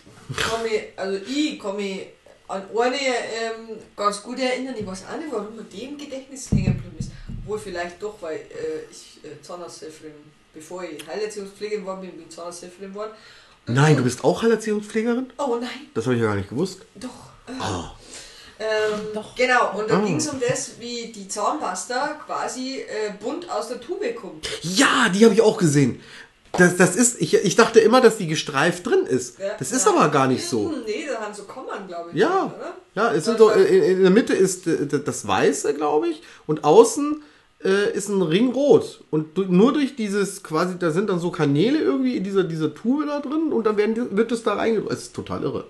mich, 0.63 0.81
also 0.95 1.17
ich 1.17 1.61
mich 1.75 2.07
an 2.47 2.63
eine 2.79 2.95
ähm, 2.97 3.77
ganz 3.95 4.21
gut 4.23 4.39
erinnern, 4.39 4.75
ich 4.77 4.85
weiß 4.85 5.03
auch 5.11 5.17
nicht, 5.17 5.31
warum 5.31 5.55
mir 5.55 5.63
die 5.63 5.83
im 5.85 5.97
Gedächtnis 5.97 6.49
hängen 6.51 6.75
geblieben 6.75 6.95
ist. 6.99 7.11
Wohl 7.45 7.59
vielleicht 7.59 8.01
doch, 8.01 8.15
weil 8.21 8.35
äh, 8.37 8.89
ich 8.91 9.19
äh, 9.23 9.41
Zahnarzthelferin, 9.41 10.13
bevor 10.53 10.83
ich 10.83 11.05
Heilerziehungspflegerin 11.07 11.85
war, 11.85 11.97
bin 12.01 12.11
ich 12.19 12.29
Zahnarzthelferin 12.35 12.89
geworden. 12.91 13.11
Nein, 13.67 13.97
du 13.97 14.03
bist 14.03 14.23
auch 14.23 14.41
Heilerziehungspflegerin? 14.43 15.31
Oh 15.37 15.57
nein, 15.59 15.69
Das 15.93 16.05
habe 16.05 16.15
ich 16.15 16.21
ja 16.21 16.27
gar 16.27 16.35
nicht 16.35 16.49
gewusst. 16.49 16.81
doch. 16.95 17.09
Äh, 17.47 17.51
Oh. 17.61 17.83
Ähm, 18.57 18.99
Doch. 19.13 19.35
Genau, 19.35 19.77
und 19.77 19.89
da 19.89 19.97
Ah. 19.97 20.05
ging 20.05 20.15
es 20.15 20.27
um 20.29 20.39
das, 20.39 20.79
wie 20.79 21.11
die 21.11 21.27
Zahnpasta 21.27 22.21
quasi 22.25 22.79
äh, 22.79 23.11
bunt 23.19 23.49
aus 23.49 23.67
der 23.67 23.81
Tube 23.81 24.15
kommt. 24.15 24.47
Ja, 24.61 25.09
die 25.09 25.25
habe 25.25 25.33
ich 25.33 25.41
auch 25.41 25.57
gesehen. 25.57 26.01
Das, 26.57 26.75
das 26.77 26.95
ist, 26.95 27.21
ich, 27.21 27.33
ich 27.33 27.55
dachte 27.55 27.79
immer, 27.79 28.01
dass 28.01 28.17
die 28.17 28.27
gestreift 28.27 28.85
drin 28.85 29.05
ist. 29.05 29.39
Ja. 29.39 29.55
Das 29.59 29.71
ist 29.71 29.87
aber 29.87 30.09
gar 30.09 30.27
nicht 30.27 30.47
so. 30.47 30.69
Hm, 30.71 30.83
Nee, 30.85 31.05
da 31.11 31.19
haben 31.21 31.33
so 31.33 31.43
Kommern, 31.43 31.87
glaube 31.87 32.11
ich. 32.11 32.17
Ja, 32.17 32.47
drin, 32.47 32.51
oder? 32.59 32.73
ja, 32.95 33.13
es 33.13 33.25
sind 33.25 33.37
so, 33.37 33.49
in, 33.49 33.83
in 33.83 34.01
der 34.01 34.11
Mitte 34.11 34.33
ist 34.33 34.67
äh, 34.67 34.87
das 35.03 35.27
Weiße, 35.27 35.73
glaube 35.73 36.07
ich, 36.09 36.21
und 36.47 36.63
außen 36.63 37.23
äh, 37.63 37.91
ist 37.93 38.09
ein 38.09 38.21
Ring 38.21 38.51
rot. 38.51 39.03
Und 39.11 39.37
nur 39.49 39.73
durch 39.73 39.95
dieses 39.95 40.43
quasi, 40.43 40.77
da 40.77 40.91
sind 40.91 41.09
dann 41.09 41.19
so 41.19 41.31
Kanäle 41.31 41.79
irgendwie 41.79 42.17
in 42.17 42.23
dieser, 42.23 42.43
dieser 42.43 42.73
Tube 42.73 43.05
da 43.07 43.19
drin 43.19 43.51
und 43.51 43.65
dann 43.65 43.77
werden, 43.77 44.15
wird 44.15 44.31
es 44.31 44.43
da 44.43 44.53
reingedrückt. 44.55 44.91
Es 44.93 44.99
ist 45.03 45.15
total 45.15 45.43
irre. 45.43 45.65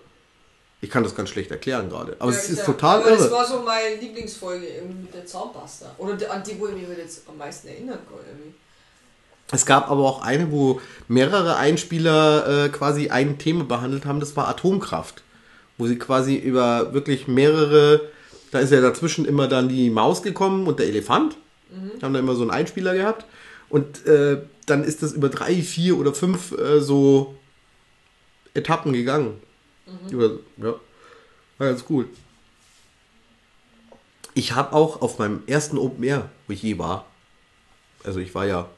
Ich 0.81 0.89
kann 0.91 1.03
das 1.03 1.15
ganz 1.15 1.29
schlecht 1.29 1.49
erklären 1.49 1.89
gerade, 1.89 2.15
aber 2.19 2.31
Ja, 2.31 2.38
es 2.38 2.49
ist 2.49 2.59
ja. 2.59 2.65
total 2.65 3.01
Aber 3.01 3.09
Das 3.11 3.21
irre. 3.21 3.31
war 3.31 3.45
so 3.47 3.59
meine 3.61 3.95
Lieblingsfolge 3.95 4.67
mit 5.01 5.13
der 5.13 5.25
Zahnpasta. 5.25 5.95
Oder 5.97 6.13
an 6.31 6.43
die, 6.43 6.59
wo 6.59 6.67
ich 6.67 6.73
mich 6.75 6.88
jetzt 6.97 7.21
am 7.27 7.38
meisten 7.38 7.69
erinnern 7.69 7.97
kann. 8.07 8.19
Irgendwie. 8.27 8.53
Es 9.52 9.66
gab 9.66 9.91
aber 9.91 10.02
auch 10.04 10.22
eine, 10.22 10.52
wo 10.52 10.82
mehrere 11.08 11.58
Einspieler 11.58 12.66
äh, 12.66 12.70
quasi 12.70 13.10
ein 13.10 13.38
Thema 13.38 13.64
behandelt 13.64 14.06
haben, 14.06 14.20
das 14.20 14.36
war 14.36 14.48
Atomkraft. 14.48 15.24
Wo 15.78 15.88
sie 15.88 15.98
quasi 15.98 16.36
über 16.36 16.93
wirklich 16.93 17.28
mehrere, 17.28 18.02
da 18.52 18.60
ist 18.60 18.72
ja 18.72 18.82
dazwischen 18.82 19.26
immer 19.26 19.48
dann 19.48 19.70
die 19.70 19.89
Maus 19.89 20.24
gekommen 20.24 20.68
und 20.68 20.80
der 20.80 20.88
Elefant. 20.88 21.38
Haben 22.02 22.14
da 22.14 22.20
immer 22.20 22.36
so 22.36 22.41
einen 22.41 22.52
Einspieler 22.52 22.96
gehabt. 22.96 23.26
Und 23.70 24.06
äh, 24.06 24.41
dann 24.66 24.84
ist 24.84 25.04
das 25.04 25.14
über 25.14 25.30
drei, 25.30 25.62
vier 25.62 25.98
oder 25.98 26.14
fünf 26.14 26.54
äh, 26.54 26.80
so 26.80 27.36
Etappen 28.54 28.93
gegangen. 28.93 29.39
Über, 30.10 30.39
ja, 30.58 30.76
war 31.58 31.68
ganz 31.68 31.86
cool. 31.89 32.08
Ich 34.34 34.54
habe 34.54 34.74
auch 34.74 35.02
auf 35.02 35.20
meinem 35.20 35.43
ersten 35.48 35.78
Open 35.78 36.04
Air, 36.04 36.30
wo 36.48 36.54
ich 36.54 36.64
je 36.64 36.78
war, 36.78 37.06
also 38.04 38.20
ich 38.20 38.34
war 38.36 38.46
ja 38.46 38.70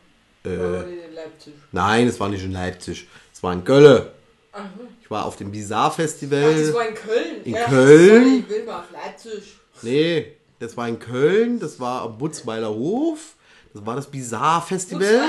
äh, 0.43 0.49
die 0.49 0.53
in 0.55 1.15
Leipzig. 1.15 1.53
Nein, 1.71 2.07
es 2.07 2.19
war 2.19 2.29
nicht 2.29 2.43
in 2.43 2.51
Leipzig. 2.51 3.07
Es 3.33 3.43
war 3.43 3.53
in. 3.53 3.63
Aha. 3.67 4.69
Ich 5.01 5.11
war 5.11 5.25
auf 5.25 5.35
dem 5.35 5.51
Bizarre 5.51 5.91
Ach, 5.91 5.95
das 5.95 5.95
Festival. 5.95 6.73
war 6.73 6.87
in 6.87 6.95
Köln. 6.95 7.43
in 7.43 7.53
ja, 7.53 7.65
Köln? 7.65 8.39
Ich 8.39 8.49
will 8.49 8.65
mal 8.65 8.79
auf 8.79 8.91
Leipzig. 8.91 9.55
Nee, 9.83 10.33
das 10.59 10.75
war 10.75 10.89
in 10.89 10.99
Köln. 10.99 11.59
Das 11.59 11.79
war 11.79 12.01
am 12.01 12.17
Butzweiler 12.17 12.69
Hof. 12.69 13.35
Das 13.73 13.85
war 13.85 13.95
das 13.95 14.07
Bizarre 14.07 14.65
Festival. 14.65 15.23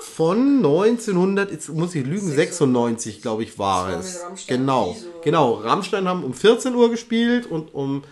Von 0.00 0.56
1900, 0.58 1.50
jetzt 1.50 1.68
muss 1.68 1.94
ich 1.94 2.06
lügen, 2.06 2.30
96, 2.30 3.20
glaube 3.20 3.42
ich, 3.42 3.58
war 3.58 3.92
war 3.92 4.00
es. 4.00 4.24
Genau, 4.46 4.96
genau. 5.22 5.54
Rammstein 5.54 6.08
haben 6.08 6.24
um 6.24 6.32
14 6.32 6.74
Uhr 6.74 6.90
gespielt 6.90 7.46
und 7.46 7.74
um 7.74 8.02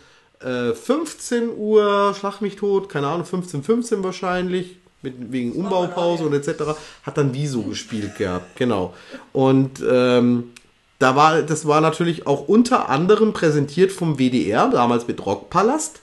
äh, 0.41 0.73
15 0.73 1.51
Uhr, 1.57 2.15
schlag 2.19 2.41
mich 2.41 2.57
tot, 2.57 2.89
keine 2.89 3.07
Ahnung, 3.07 3.25
15, 3.25 3.63
15 3.63 4.05
wahrscheinlich, 4.05 4.79
mit, 5.03 5.33
wegen 5.33 5.53
Umbaupause 5.53 6.25
und 6.25 6.33
etc., 6.33 6.63
hat 7.03 7.19
dann 7.19 7.35
Wieso 7.35 7.63
gespielt 7.63 8.17
gehabt, 8.17 8.57
genau. 8.57 8.95
Und 9.33 9.83
ähm, 9.89 10.53
da 10.99 11.17
war, 11.17 11.43
das 11.43 11.67
war 11.67 11.81
natürlich 11.81 12.27
auch 12.27 12.47
unter 12.49 12.89
anderem 12.89 13.33
präsentiert 13.33 13.91
vom 13.91 14.19
WDR, 14.19 14.69
damals 14.69 15.09
mit 15.09 15.25
Rockpalast. 15.27 16.01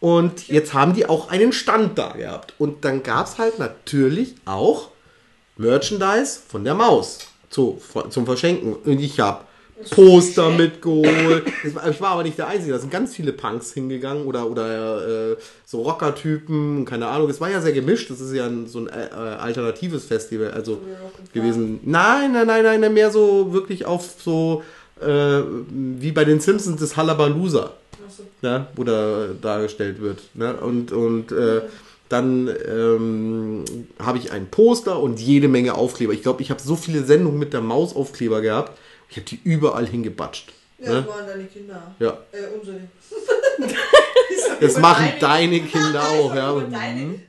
Und 0.00 0.48
jetzt 0.48 0.74
haben 0.74 0.94
die 0.94 1.08
auch 1.08 1.30
einen 1.30 1.52
Stand 1.52 1.96
da 1.96 2.08
gehabt. 2.10 2.54
Und 2.58 2.84
dann 2.84 3.04
gab 3.04 3.26
es 3.26 3.38
halt 3.38 3.60
natürlich 3.60 4.34
auch 4.44 4.88
Merchandise 5.56 6.40
von 6.48 6.64
der 6.64 6.74
Maus 6.74 7.20
zu, 7.50 7.80
zum 8.10 8.26
Verschenken. 8.26 8.74
Und 8.74 8.98
ich 8.98 9.20
habe 9.20 9.44
Poster 9.90 10.50
mitgeholt. 10.50 11.44
Ich 11.64 12.00
war 12.00 12.10
aber 12.10 12.22
nicht 12.22 12.38
der 12.38 12.48
Einzige. 12.48 12.72
Da 12.72 12.78
sind 12.78 12.90
ganz 12.90 13.14
viele 13.14 13.32
Punks 13.32 13.72
hingegangen 13.72 14.26
oder, 14.26 14.50
oder 14.50 15.32
äh, 15.32 15.36
so 15.64 15.82
Rockertypen, 15.82 16.84
keine 16.84 17.06
Ahnung. 17.08 17.28
Es 17.30 17.40
war 17.40 17.50
ja 17.50 17.60
sehr 17.60 17.72
gemischt. 17.72 18.10
Das 18.10 18.20
ist 18.20 18.32
ja 18.32 18.46
ein, 18.46 18.66
so 18.66 18.80
ein 18.80 18.88
äh, 18.88 19.06
äh, 19.06 19.14
alternatives 19.14 20.04
Festival 20.04 20.50
also 20.50 20.80
gewesen. 21.32 21.80
Nein, 21.84 22.32
nein, 22.32 22.46
nein, 22.46 22.80
nein, 22.80 22.94
mehr 22.94 23.10
so 23.10 23.52
wirklich 23.52 23.86
auf 23.86 24.14
so 24.18 24.62
äh, 25.00 25.42
wie 25.68 26.12
bei 26.12 26.24
den 26.24 26.40
Simpsons 26.40 26.80
das 26.80 26.96
Hallabalooza 26.96 27.72
Achso. 28.06 28.22
ne, 28.42 28.66
wo 28.74 28.84
da 28.84 29.28
dargestellt 29.40 30.00
wird. 30.00 30.20
Ne? 30.34 30.54
Und, 30.54 30.92
und 30.92 31.32
äh, 31.32 31.62
dann 32.08 32.50
ähm, 32.68 33.64
habe 33.98 34.18
ich 34.18 34.32
ein 34.32 34.46
Poster 34.48 35.00
und 35.00 35.18
jede 35.18 35.48
Menge 35.48 35.74
Aufkleber. 35.74 36.12
Ich 36.12 36.22
glaube, 36.22 36.42
ich 36.42 36.50
habe 36.50 36.60
so 36.60 36.76
viele 36.76 37.04
Sendungen 37.04 37.38
mit 37.38 37.54
der 37.54 37.62
Maus 37.62 37.96
Aufkleber 37.96 38.42
gehabt. 38.42 38.78
Ich 39.12 39.18
habe 39.18 39.26
die 39.26 39.40
überall 39.44 39.86
hingebatscht. 39.86 40.50
Ja, 40.78 40.90
Ne? 40.90 41.02
das 41.02 41.06
waren 41.14 41.26
deine 41.26 41.44
Kinder. 41.44 41.94
Ja. 41.98 42.18
Äh, 42.32 42.58
unsere. 42.58 42.80
Das 44.60 44.78
machen 44.78 45.12
deine 45.20 45.60
Kinder 45.60 46.02
auch. 46.02 46.34
Ja. 46.34 46.58
Deine, 46.60 47.00
Mhm. 47.00 47.20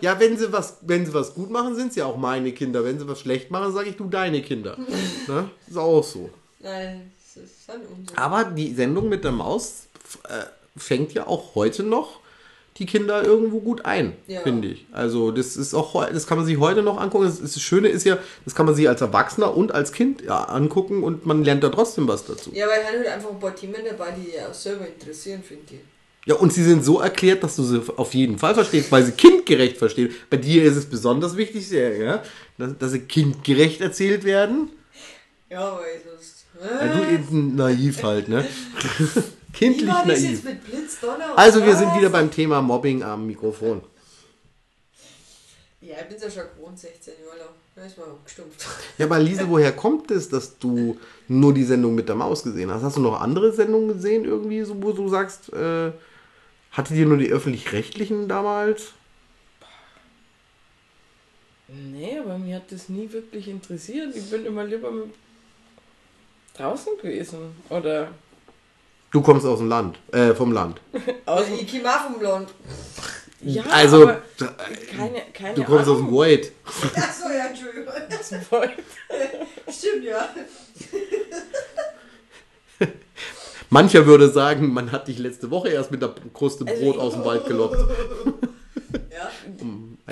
ja, 0.00 0.18
wenn 0.18 0.36
sie, 0.38 0.50
was, 0.52 0.78
wenn 0.82 1.04
sie 1.04 1.12
was 1.12 1.34
gut 1.34 1.50
machen, 1.50 1.74
sind 1.74 1.92
sie 1.92 2.02
auch 2.02 2.16
meine 2.16 2.52
Kinder. 2.52 2.84
Wenn 2.84 2.98
sie 2.98 3.06
was 3.06 3.20
schlecht 3.20 3.50
machen, 3.50 3.72
sage 3.72 3.90
ich 3.90 3.96
du 3.96 4.04
deine 4.08 4.40
Kinder. 4.42 4.76
ne? 5.28 5.50
Ist 5.68 5.76
auch 5.76 6.02
so. 6.02 6.30
Nein, 6.60 7.12
das 7.34 7.44
ist 7.44 7.68
dann 7.68 7.80
unsere. 7.82 8.18
Aber 8.18 8.44
die 8.44 8.72
Sendung 8.74 9.08
mit 9.08 9.24
der 9.24 9.32
Maus 9.32 9.86
äh, 10.28 10.44
fängt 10.76 11.12
ja 11.12 11.26
auch 11.26 11.54
heute 11.54 11.82
noch 11.82 12.17
die 12.78 12.86
Kinder 12.86 13.24
irgendwo 13.24 13.60
gut 13.60 13.84
ein, 13.84 14.12
Ja. 14.26 14.40
finde 14.40 14.68
ich. 14.68 14.86
Also 14.92 15.30
das 15.32 15.56
ist 15.56 15.74
auch, 15.74 16.06
das 16.06 16.26
kann 16.26 16.38
man 16.38 16.46
sich 16.46 16.58
heute 16.58 16.82
noch 16.82 17.00
angucken. 17.00 17.24
Das, 17.24 17.40
ist- 17.40 17.56
das 17.56 17.62
Schöne 17.62 17.88
ist 17.88 18.04
ja, 18.04 18.18
das 18.44 18.54
kann 18.54 18.66
man 18.66 18.74
sich 18.74 18.88
als 18.88 19.00
Erwachsener 19.00 19.56
und 19.56 19.72
als 19.74 19.92
Kind 19.92 20.22
ja, 20.22 20.44
angucken 20.44 21.02
und 21.02 21.26
man 21.26 21.44
lernt 21.44 21.62
da 21.64 21.68
trotzdem 21.70 22.06
was 22.08 22.24
dazu. 22.24 22.50
Ja, 22.54 22.66
weil 22.68 22.84
halt 22.84 23.06
einfach 23.06 23.30
ein 23.30 23.38
paar 23.40 23.54
Themen 23.54 23.74
dabei, 23.88 24.12
die 24.12 24.36
ja 24.36 24.48
auch 24.48 24.54
selber 24.54 24.86
interessieren, 24.86 25.42
finde 25.42 25.64
ich. 25.72 25.78
Ja, 26.26 26.34
und 26.34 26.52
sie 26.52 26.62
sind 26.62 26.84
so 26.84 27.00
erklärt, 27.00 27.42
dass 27.42 27.56
du 27.56 27.62
sie 27.62 27.80
auf 27.96 28.12
jeden 28.12 28.38
Fall 28.38 28.54
verstehst, 28.54 28.92
weil 28.92 29.02
sie 29.02 29.12
kindgerecht 29.12 29.78
verstehen. 29.78 30.10
Bei 30.28 30.36
dir 30.36 30.62
ist 30.64 30.76
es 30.76 30.84
besonders 30.84 31.36
wichtig, 31.38 31.66
sehr, 31.66 31.96
ja, 31.96 32.22
dass, 32.58 32.76
dass 32.78 32.92
sie 32.92 33.00
kindgerecht 33.00 33.80
erzählt 33.80 34.24
werden. 34.24 34.70
Ja, 35.50 35.72
weil 35.78 36.00
sonst. 36.06 36.44
Ja, 36.60 36.88
du 36.92 37.14
eben 37.14 37.54
naiv 37.56 38.02
halt, 38.02 38.28
ne? 38.28 38.44
Wie 39.48 39.58
Kindlich 39.58 39.88
war 39.88 40.04
das 40.06 40.20
naiv. 40.20 40.30
jetzt 40.30 40.44
mit 40.44 40.64
Blitz, 40.64 40.98
Also 41.36 41.64
wir 41.64 41.76
sind 41.76 41.94
wieder 41.96 42.10
beim 42.10 42.30
Thema 42.30 42.60
Mobbing 42.62 43.02
am 43.02 43.26
Mikrofon. 43.26 43.82
Ja, 45.80 45.96
ich 46.02 46.08
bin 46.08 46.18
ja 46.20 46.30
schon 46.30 46.42
gewohnt, 46.56 46.78
16 46.78 47.14
Jahre 47.24 47.38
lang. 47.38 47.48
Da 47.74 47.84
ist 47.84 47.96
man 47.96 48.08
gestumpft. 48.24 48.66
Ja, 48.98 49.06
aber 49.06 49.20
Liesel, 49.20 49.48
woher 49.48 49.72
kommt 49.72 50.10
es, 50.10 50.28
dass 50.28 50.58
du 50.58 50.98
nur 51.28 51.54
die 51.54 51.62
Sendung 51.64 51.94
mit 51.94 52.08
der 52.08 52.16
Maus 52.16 52.42
gesehen 52.42 52.70
hast? 52.70 52.82
Hast 52.82 52.96
du 52.96 53.00
noch 53.00 53.20
andere 53.20 53.52
Sendungen 53.52 53.88
gesehen, 53.94 54.24
irgendwie, 54.24 54.62
so, 54.64 54.82
wo 54.82 54.92
du 54.92 55.08
sagst, 55.08 55.52
äh, 55.52 55.92
hatte 56.72 56.94
dir 56.94 57.06
nur 57.06 57.16
die 57.16 57.30
öffentlich-rechtlichen 57.30 58.28
damals? 58.28 58.92
Nee, 61.68 62.18
aber 62.18 62.38
mir 62.38 62.56
hat 62.56 62.72
das 62.72 62.88
nie 62.88 63.10
wirklich 63.12 63.46
interessiert. 63.48 64.14
Ich 64.16 64.30
bin 64.30 64.44
immer 64.46 64.64
lieber 64.64 64.90
mit 64.90 65.10
draußen 66.54 66.92
gewesen. 67.00 67.38
Oder 67.68 68.10
Du 69.10 69.22
kommst 69.22 69.46
aus 69.46 69.58
dem 69.58 69.68
Land, 69.68 69.98
äh, 70.12 70.34
vom 70.34 70.52
Land. 70.52 70.80
aus 71.26 71.46
komme 71.46 71.88
auch 71.88 72.12
vom 72.12 72.20
Land. 72.20 72.50
Ja, 73.40 73.62
also, 73.70 74.02
aber 74.02 74.22
keine, 74.90 75.22
keine 75.32 75.54
du 75.54 75.64
kommst 75.64 75.88
aus 75.88 75.98
dem 75.98 76.06
Ahnung. 76.06 76.18
Void. 76.18 76.52
Achso, 76.96 77.28
ja, 77.28 77.46
Entschuldigung. 77.46 77.88
aus 78.18 78.28
dem 78.28 78.40
Void. 78.50 78.70
Stimmt, 79.70 80.04
ja. 80.04 80.28
Mancher 83.70 84.06
würde 84.06 84.28
sagen, 84.30 84.72
man 84.72 84.92
hat 84.92 85.08
dich 85.08 85.18
letzte 85.18 85.50
Woche 85.50 85.68
erst 85.68 85.90
mit 85.90 86.02
der 86.02 86.14
Kruste 86.34 86.64
Also 86.66 86.82
Brot 86.82 86.98
aus 86.98 87.14
dem 87.14 87.24
Wald 87.24 87.46
gelockt. 87.46 87.78
Ja, 89.10 89.30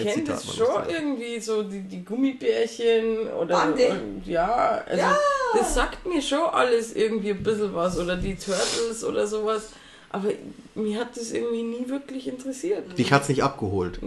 Zitat 0.04 0.36
es 0.38 0.46
mal 0.46 0.54
schon 0.54 0.66
sagen. 0.66 0.90
irgendwie 0.90 1.40
so 1.40 1.62
die, 1.62 1.80
die 1.82 2.04
Gummibärchen 2.04 3.28
oder 3.32 3.56
Bande. 3.56 3.88
und, 3.90 4.26
ja, 4.26 4.82
also 4.86 5.00
Ja. 5.00 5.16
das 5.54 5.74
sagt 5.74 6.06
mir 6.06 6.20
schon 6.22 6.44
alles 6.50 6.94
irgendwie 6.94 7.30
ein 7.30 7.42
bisschen 7.42 7.74
was 7.74 7.98
oder 7.98 8.16
die 8.16 8.34
Turtles 8.36 9.04
oder 9.04 9.26
sowas, 9.26 9.70
aber 10.10 10.30
mir 10.74 10.98
hat 11.00 11.16
das 11.16 11.32
irgendwie 11.32 11.62
nie 11.62 11.88
wirklich 11.88 12.28
interessiert. 12.28 12.96
Dich 12.98 13.12
hat's 13.12 13.28
nicht 13.28 13.42
abgeholt. 13.42 13.98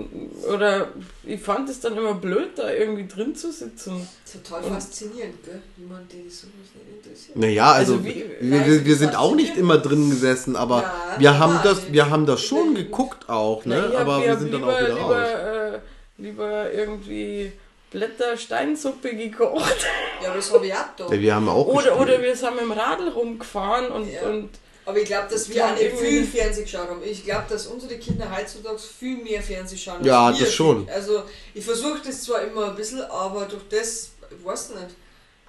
Oder 0.52 0.88
ich 1.26 1.42
fand 1.42 1.70
es 1.70 1.80
dann 1.82 1.98
immer 1.98 2.14
blöd, 2.16 2.50
da 2.58 2.72
irgendwie 2.72 3.08
drin 3.08 3.36
zu 3.36 3.52
sitzen. 3.52 4.08
total 4.32 4.64
faszinierend, 4.64 5.44
gell? 5.44 5.62
Jemand, 5.78 6.12
der 6.12 6.20
sowas 6.30 6.54
nicht 6.74 7.06
interessiert. 7.06 7.38
Naja, 7.38 7.72
also, 7.72 7.94
Also 7.94 8.06
wie- 8.06 8.26
wir, 8.40 8.66
wir, 8.66 8.86
wir 8.86 8.96
sind 8.96 9.16
auch 9.18 9.36
nicht 9.36 9.58
immer 9.58 9.78
drin 9.78 10.10
gesessen, 10.10 10.56
aber 10.56 10.82
Ja, 10.84 11.16
wir, 11.20 11.40
haben 11.40 11.60
das, 11.64 11.92
wir 11.92 12.10
haben 12.10 12.26
das 12.26 12.42
schon 12.42 12.76
geguckt 12.76 13.28
auch, 13.30 13.66
ne? 13.66 13.92
hab- 13.94 14.02
aber 14.02 14.24
wir 14.24 14.38
sind 14.38 14.54
dann 14.54 14.62
lieber, 14.62 14.74
auch 14.74 14.80
wieder 14.80 14.94
raus. 14.96 15.02
lieber, 15.28 15.74
äh, 15.76 15.80
lieber 16.18 16.74
irgendwie 16.74 17.52
Blättersteinsuppe 17.92 19.16
gekocht. 19.16 19.86
Ja, 20.24 20.34
das 20.34 20.54
habe 20.54 20.68
ich 20.68 20.74
auch 20.74 20.78
da. 20.98 21.06
Ja, 21.14 21.20
wir 21.20 21.36
haben 21.36 21.50
auch 21.50 21.66
Oder, 21.68 21.92
gespielt. 21.92 22.00
oder 22.00 22.22
wir 22.22 22.36
sind 22.36 22.52
mit 22.56 22.62
dem 22.64 22.72
Radl 22.72 23.10
rumgefahren 23.10 23.88
und, 23.92 24.12
Ja. 24.12 24.30
und 24.30 24.50
Aber 24.90 24.98
ich 24.98 25.06
glaube, 25.06 25.28
dass 25.30 25.48
wir 25.48 25.56
Ja, 25.58 25.68
auch 25.68 25.72
nicht 25.74 25.84
irgendwie- 25.84 26.06
viel 26.06 26.26
Fernsehen 26.26 26.64
geschaut 26.66 26.90
haben. 26.90 27.02
Ich 27.04 27.24
glaube, 27.24 27.44
dass 27.48 27.68
unsere 27.68 27.96
Kinder 27.98 28.26
heutzutage 28.36 28.80
viel 28.80 29.18
mehr 29.18 29.42
Fernsehen 29.42 29.78
schauen. 29.78 30.04
Ja, 30.04 30.28
als 30.28 30.40
wir. 30.40 30.46
das 30.48 30.56
schon. 30.56 30.90
Also, 30.90 31.22
ich 31.54 31.64
versuche 31.64 32.00
das 32.06 32.24
zwar 32.24 32.42
immer 32.42 32.70
ein 32.72 32.76
bisschen, 32.76 33.02
aber 33.02 33.46
durch 33.46 33.62
das, 33.70 34.10
ich 34.32 34.44
weiß 34.46 34.70
nicht, 34.70 34.96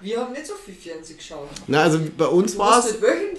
wir 0.03 0.21
haben 0.21 0.33
nicht 0.33 0.47
so 0.47 0.55
viel 0.55 0.75
Fernsehen 0.75 1.17
geschaut. 1.19 1.49
Na, 1.67 1.83
also 1.83 1.99
bei 2.17 2.27
uns 2.27 2.57
war 2.59 2.79
es. 2.81 2.95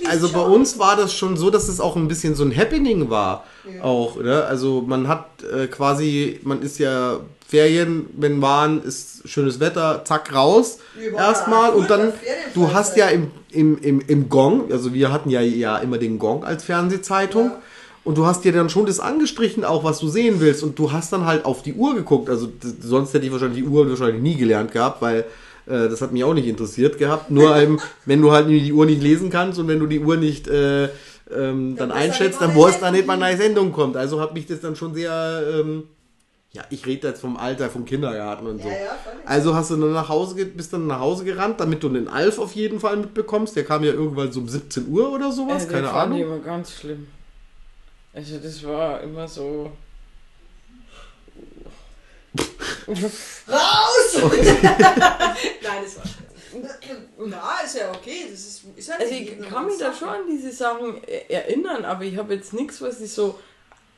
Also 0.07 0.27
bei 0.29 0.33
schauen. 0.39 0.51
uns 0.53 0.77
war 0.79 0.95
das 0.95 1.13
schon 1.13 1.37
so, 1.37 1.49
dass 1.49 1.67
es 1.67 1.79
auch 1.79 1.95
ein 1.95 2.07
bisschen 2.07 2.35
so 2.35 2.43
ein 2.43 2.55
Happening 2.55 3.09
war. 3.09 3.45
Ja. 3.71 3.83
Auch, 3.83 4.15
ne? 4.17 4.43
Also 4.45 4.81
man 4.81 5.07
hat 5.07 5.27
äh, 5.43 5.67
quasi, 5.67 6.39
man 6.43 6.61
ist 6.61 6.77
ja 6.79 7.19
Ferien, 7.51 8.05
wenn 8.15 8.41
waren, 8.41 8.81
ist 8.81 9.27
schönes 9.27 9.59
Wetter, 9.59 10.03
zack, 10.05 10.33
raus. 10.33 10.79
Erstmal 11.17 11.71
und 11.71 11.89
dann, 11.89 12.13
du 12.53 12.71
hast 12.71 12.95
ja 12.95 13.09
im, 13.09 13.29
im, 13.51 13.77
im, 13.79 13.99
im 13.99 14.29
Gong, 14.29 14.71
also 14.71 14.93
wir 14.93 15.11
hatten 15.11 15.29
ja, 15.29 15.41
ja 15.41 15.77
immer 15.79 15.97
den 15.97 16.17
Gong 16.17 16.45
als 16.45 16.63
Fernsehzeitung. 16.63 17.47
Ja. 17.47 17.61
Und 18.05 18.17
du 18.17 18.25
hast 18.25 18.45
dir 18.45 18.53
dann 18.53 18.69
schon 18.69 18.85
das 18.85 19.01
angestrichen, 19.01 19.65
auch 19.65 19.83
was 19.83 19.99
du 19.99 20.07
sehen 20.07 20.39
willst. 20.39 20.63
Und 20.63 20.79
du 20.79 20.93
hast 20.93 21.11
dann 21.11 21.25
halt 21.25 21.43
auf 21.43 21.61
die 21.61 21.73
Uhr 21.73 21.93
geguckt. 21.93 22.29
Also 22.29 22.47
sonst 22.79 23.13
hätte 23.13 23.25
ich 23.25 23.31
wahrscheinlich 23.33 23.63
die 23.63 23.69
Uhr 23.69 23.87
wahrscheinlich 23.87 24.21
nie 24.21 24.35
gelernt 24.35 24.71
gehabt, 24.71 25.01
weil 25.01 25.19
äh, 25.67 25.87
das 25.89 26.01
hat 26.01 26.13
mich 26.13 26.23
auch 26.23 26.33
nicht 26.33 26.47
interessiert 26.47 26.97
gehabt. 26.97 27.29
Nur 27.29 27.55
eben, 27.61 27.79
wenn 28.05 28.21
du 28.21 28.31
halt 28.31 28.47
die 28.47 28.71
Uhr 28.71 28.85
nicht 28.85 29.03
lesen 29.03 29.29
kannst 29.29 29.59
und 29.59 29.67
wenn 29.67 29.79
du 29.79 29.87
die 29.87 29.99
Uhr 29.99 30.15
nicht 30.15 30.47
äh, 30.47 30.85
ähm, 30.85 31.75
dann 31.75 31.89
weißt 31.89 31.99
du 31.99 32.03
einschätzt, 32.03 32.41
dann 32.41 32.55
weißt 32.55 32.81
du 32.81 32.85
eine 32.85 32.97
nicht, 32.97 33.07
wann 33.07 33.21
eine 33.21 33.37
Sendung 33.37 33.65
Sendung 33.65 33.71
kommt. 33.73 33.97
Also 33.97 34.19
hat 34.19 34.33
mich 34.33 34.47
das 34.47 34.61
dann 34.61 34.75
schon 34.75 34.93
sehr, 34.93 35.43
ähm, 35.53 35.83
ja, 36.53 36.63
ich 36.69 36.85
rede 36.85 37.07
jetzt 37.07 37.21
vom 37.21 37.37
Alter, 37.37 37.69
vom 37.69 37.85
Kindergarten 37.85 38.45
und 38.45 38.61
so. 38.61 38.67
Ja, 38.67 38.73
ja. 38.75 38.97
Also 39.25 39.55
hast 39.55 39.71
du 39.71 39.77
dann 39.77 39.93
nach 39.93 40.09
Hause, 40.09 40.45
bist 40.45 40.73
dann 40.73 40.85
nach 40.87 40.99
Hause 40.99 41.23
gerannt, 41.23 41.59
damit 41.61 41.81
du 41.81 41.87
den 41.89 42.09
Alf 42.09 42.39
auf 42.39 42.53
jeden 42.53 42.79
Fall 42.81 42.97
mitbekommst. 42.97 43.55
Der 43.55 43.63
kam 43.63 43.83
ja 43.85 43.93
irgendwann 43.93 44.31
so 44.31 44.41
um 44.41 44.49
17 44.49 44.87
Uhr 44.89 45.11
oder 45.13 45.31
sowas, 45.31 45.65
äh, 45.65 45.67
keine 45.67 45.87
fand 45.87 46.15
ich 46.15 46.23
Ahnung. 46.23 46.35
immer 46.37 46.43
ganz 46.45 46.73
schlimm. 46.73 47.07
Also 48.13 48.37
das 48.37 48.63
war 48.65 48.99
immer 49.01 49.27
so. 49.27 49.71
Raus! 52.87 54.21
Nein, 54.21 55.83
das 55.83 55.97
war 55.97 56.03
Na, 57.25 57.59
ist 57.63 57.77
ja 57.77 57.91
okay. 57.91 58.25
Das 58.29 58.39
ist, 58.39 58.63
ist 58.75 58.91
halt 58.91 59.01
Also 59.01 59.13
ich 59.13 59.39
kann 59.49 59.65
mich 59.65 59.77
da 59.77 59.93
schon 59.93 60.09
an 60.09 60.21
diese 60.29 60.51
Sachen 60.51 61.01
e- 61.05 61.31
erinnern, 61.33 61.85
aber 61.85 62.03
ich 62.03 62.17
habe 62.17 62.33
jetzt 62.33 62.53
nichts, 62.53 62.81
was 62.81 62.99
sich 62.99 63.11
so 63.13 63.39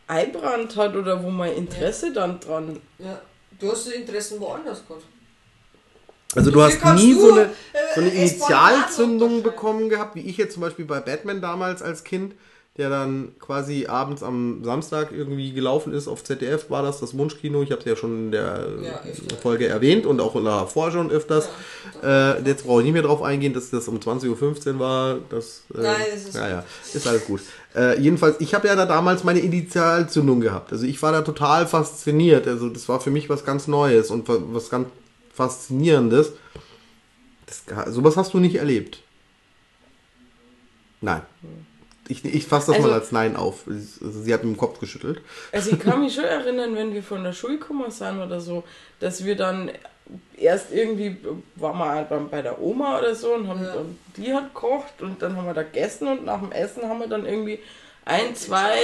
einbrannt 0.08 0.76
hat 0.76 0.96
oder 0.96 1.24
wo 1.24 1.30
mein 1.30 1.54
Interesse 1.54 2.14
dann 2.14 2.40
dran. 2.40 2.80
Ja. 3.00 3.22
Du 3.60 3.72
hast 3.72 3.88
die 3.88 3.96
Interessen 3.96 4.40
woanders 4.40 4.86
gehabt. 4.88 5.04
Also 6.36 6.52
du 6.52 6.62
hast 6.62 6.84
nie 6.96 7.14
du, 7.14 7.22
so 7.22 7.32
eine, 7.34 7.42
äh, 7.42 7.48
so 7.94 8.02
eine 8.02 8.10
S-Bahn 8.10 8.18
Initialzündung 8.18 9.44
bekommen 9.44 9.90
gehabt, 9.90 10.16
wie 10.16 10.22
ich 10.22 10.38
jetzt 10.38 10.54
zum 10.54 10.62
Beispiel 10.62 10.86
bei 10.86 11.00
Batman 11.00 11.42
damals 11.42 11.82
als 11.82 12.04
Kind, 12.04 12.34
der 12.78 12.90
dann 12.90 13.34
quasi 13.40 13.86
abends 13.86 14.24
am 14.24 14.64
Samstag 14.64 15.12
irgendwie 15.12 15.52
gelaufen 15.54 15.94
ist 15.94 16.08
auf 16.08 16.24
ZDF, 16.24 16.72
war 16.72 16.82
das 16.82 17.00
das 17.00 17.16
Wunschkino. 17.16 17.62
Ich 17.62 17.70
habe 17.72 17.82
es 17.82 17.86
ja 17.86 17.96
schon 17.96 18.26
in 18.26 18.32
der 18.32 18.66
Ja. 18.82 19.00
Folge 19.44 19.68
erwähnt 19.68 20.08
und 20.08 20.20
auch 20.20 20.34
davor 20.44 20.92
schon 20.92 21.12
öfters. 21.12 21.50
Äh, 22.04 22.42
jetzt 22.48 22.66
brauche 22.66 22.80
ich 22.80 22.86
nicht 22.86 22.94
mehr 22.94 23.04
drauf 23.04 23.22
eingehen, 23.22 23.54
dass 23.54 23.70
das 23.70 23.88
um 23.88 24.00
20.15 24.00 24.74
Uhr 24.74 24.80
war. 24.80 25.18
Das, 25.30 25.62
äh, 25.76 25.82
Nein, 25.82 25.96
das 26.14 26.24
ist 26.26 26.36
ja, 26.36 26.50
ja, 26.50 26.66
ist 26.94 27.08
alles 27.08 27.26
gut. 27.26 27.42
Äh, 27.76 28.00
jedenfalls, 28.02 28.38
ich 28.40 28.56
habe 28.56 28.68
ja 28.68 28.76
da 28.76 28.88
damals 28.88 29.24
meine 29.24 29.40
Initialzündung 29.42 30.42
gehabt. 30.42 30.72
Also 30.72 30.86
ich 30.88 31.00
war 31.04 31.12
da 31.12 31.22
total 31.22 31.68
fasziniert. 31.68 32.48
Also 32.48 32.70
das 32.70 32.90
war 32.90 33.00
für 33.00 33.12
mich 33.12 33.30
was 33.30 33.46
ganz 33.46 33.68
Neues 33.68 34.10
und 34.10 34.28
wa- 34.28 34.42
was 34.52 34.72
ganz 34.72 34.88
Faszinierendes. 35.32 36.32
Das, 37.46 37.94
sowas 37.94 38.18
hast 38.18 38.34
du 38.34 38.40
nicht 38.40 38.56
erlebt. 38.56 39.00
Nein. 41.02 41.22
Ich, 42.10 42.26
ich 42.26 42.46
fasse 42.46 42.68
das 42.68 42.76
Also- 42.78 42.88
mal 42.90 42.94
als 43.00 43.12
Nein 43.12 43.36
auf. 43.36 43.64
Sie 43.68 44.34
hat 44.34 44.44
mit 44.44 44.56
dem 44.56 44.58
Kopf 44.58 44.80
geschüttelt. 44.80 45.22
Also 45.52 45.72
ich 45.72 45.80
kann 45.80 46.02
mich 46.02 46.14
schon 46.16 46.26
erinnern, 46.26 46.76
wenn 46.76 46.94
wir 46.94 47.02
von 47.04 47.24
der 47.24 47.34
Schule 47.34 47.58
gekommen 47.58 47.90
sind 47.92 48.22
oder 48.22 48.42
so, 48.42 48.64
dass 49.00 49.24
wir 49.24 49.36
dann 49.38 49.72
erst 50.38 50.74
irgendwie, 50.74 51.16
waren 51.56 51.78
wir 51.78 51.86
halt 51.90 52.12
dann 52.12 52.30
bei 52.30 52.42
der 52.42 52.62
Oma 52.62 53.00
oder 53.00 53.16
so 53.16 53.34
und, 53.34 53.48
haben, 53.48 53.64
Ja. 53.64 53.74
und 53.76 53.98
die 54.18 54.34
hat 54.34 54.54
gekocht 54.54 55.02
und 55.02 55.22
dann 55.22 55.38
haben 55.38 55.46
wir 55.46 55.54
da 55.54 55.64
gegessen 55.64 56.08
und 56.10 56.26
nach 56.26 56.42
dem 56.42 56.52
Essen 56.52 56.84
haben 56.90 57.00
wir 57.00 57.08
dann 57.08 57.26
irgendwie 57.26 57.60
ein, 58.04 58.36
zwei 58.36 58.76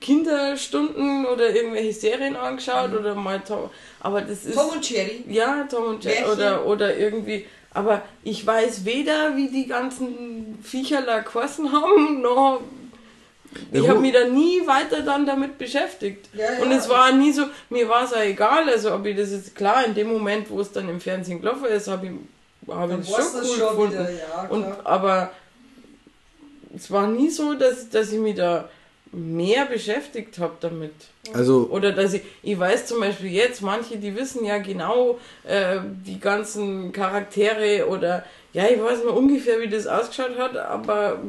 Kinderstunden 0.00 1.26
oder 1.26 1.50
irgendwelche 1.54 1.92
Serien 1.92 2.36
angeschaut 2.36 2.92
oder 2.92 3.14
mal 3.14 3.40
Tom, 3.40 3.70
aber 4.00 4.20
das 4.20 4.44
ist 4.44 4.54
Tom 4.54 4.70
und 4.70 4.88
Jerry. 4.88 5.24
ja 5.28 5.66
Tom 5.70 5.84
und 5.94 6.04
Jerry 6.04 6.24
oder 6.30 6.64
oder 6.66 6.96
irgendwie 6.96 7.46
aber 7.78 8.02
ich 8.24 8.44
weiß 8.44 8.84
weder 8.84 9.36
wie 9.36 9.48
die 9.48 9.66
ganzen 9.68 10.58
Viecher 10.62 11.02
da 11.02 11.20
geheißen 11.20 11.70
haben 11.70 12.20
noch 12.20 12.60
Ja, 13.72 13.80
ich 13.80 13.88
habe 13.88 14.00
mich 14.00 14.12
da 14.12 14.24
nie 14.24 14.66
weiter 14.66 15.02
dann 15.02 15.24
damit 15.24 15.58
beschäftigt. 15.58 16.28
Ja, 16.34 16.52
ja. 16.52 16.62
Und 16.62 16.72
es 16.72 16.88
war 16.88 17.12
nie 17.12 17.32
so, 17.32 17.44
mir 17.70 17.88
war 17.88 18.04
es 18.04 18.12
auch 18.12 18.20
egal, 18.20 18.68
also 18.68 18.92
ob 18.92 19.06
ich 19.06 19.16
das 19.16 19.30
jetzt 19.30 19.54
klar 19.54 19.84
in 19.84 19.94
dem 19.94 20.08
Moment, 20.08 20.50
wo 20.50 20.60
es 20.60 20.72
dann 20.72 20.88
im 20.88 21.00
Fernsehen 21.00 21.40
gelaufen 21.40 21.66
ist, 21.66 21.86
habe 21.88 22.06
ich, 22.06 22.12
hab 22.68 22.88
Dann 22.90 23.00
ich 23.00 23.08
schon 23.08 23.24
cool 23.34 23.44
schon 23.44 23.68
gefunden. 23.70 23.92
wieder, 23.92 24.10
ja, 24.10 24.48
und, 24.50 24.64
aber 24.84 25.30
es 26.74 26.90
war 26.90 27.06
nie 27.06 27.30
so, 27.30 27.54
dass, 27.54 27.88
dass 27.88 28.12
ich 28.12 28.18
mich 28.18 28.34
da 28.34 28.68
mehr 29.12 29.66
beschäftigt 29.66 30.38
habe 30.38 30.54
damit. 30.60 30.92
Also 31.32 31.68
Oder 31.70 31.92
dass 31.92 32.14
ich, 32.14 32.22
ich 32.42 32.58
weiß 32.58 32.86
zum 32.86 33.00
Beispiel 33.00 33.30
jetzt, 33.30 33.62
manche, 33.62 33.96
die 33.96 34.14
wissen 34.16 34.44
ja 34.44 34.58
genau 34.58 35.18
äh, 35.44 35.78
die 36.06 36.18
ganzen 36.20 36.92
Charaktere 36.92 37.86
oder 37.88 38.24
ja, 38.52 38.66
ich 38.66 38.80
weiß 38.82 39.04
mal 39.04 39.10
ungefähr, 39.10 39.60
wie 39.60 39.68
das 39.68 39.86
ausgeschaut 39.86 40.36
hat, 40.38 40.56
aber 40.56 41.20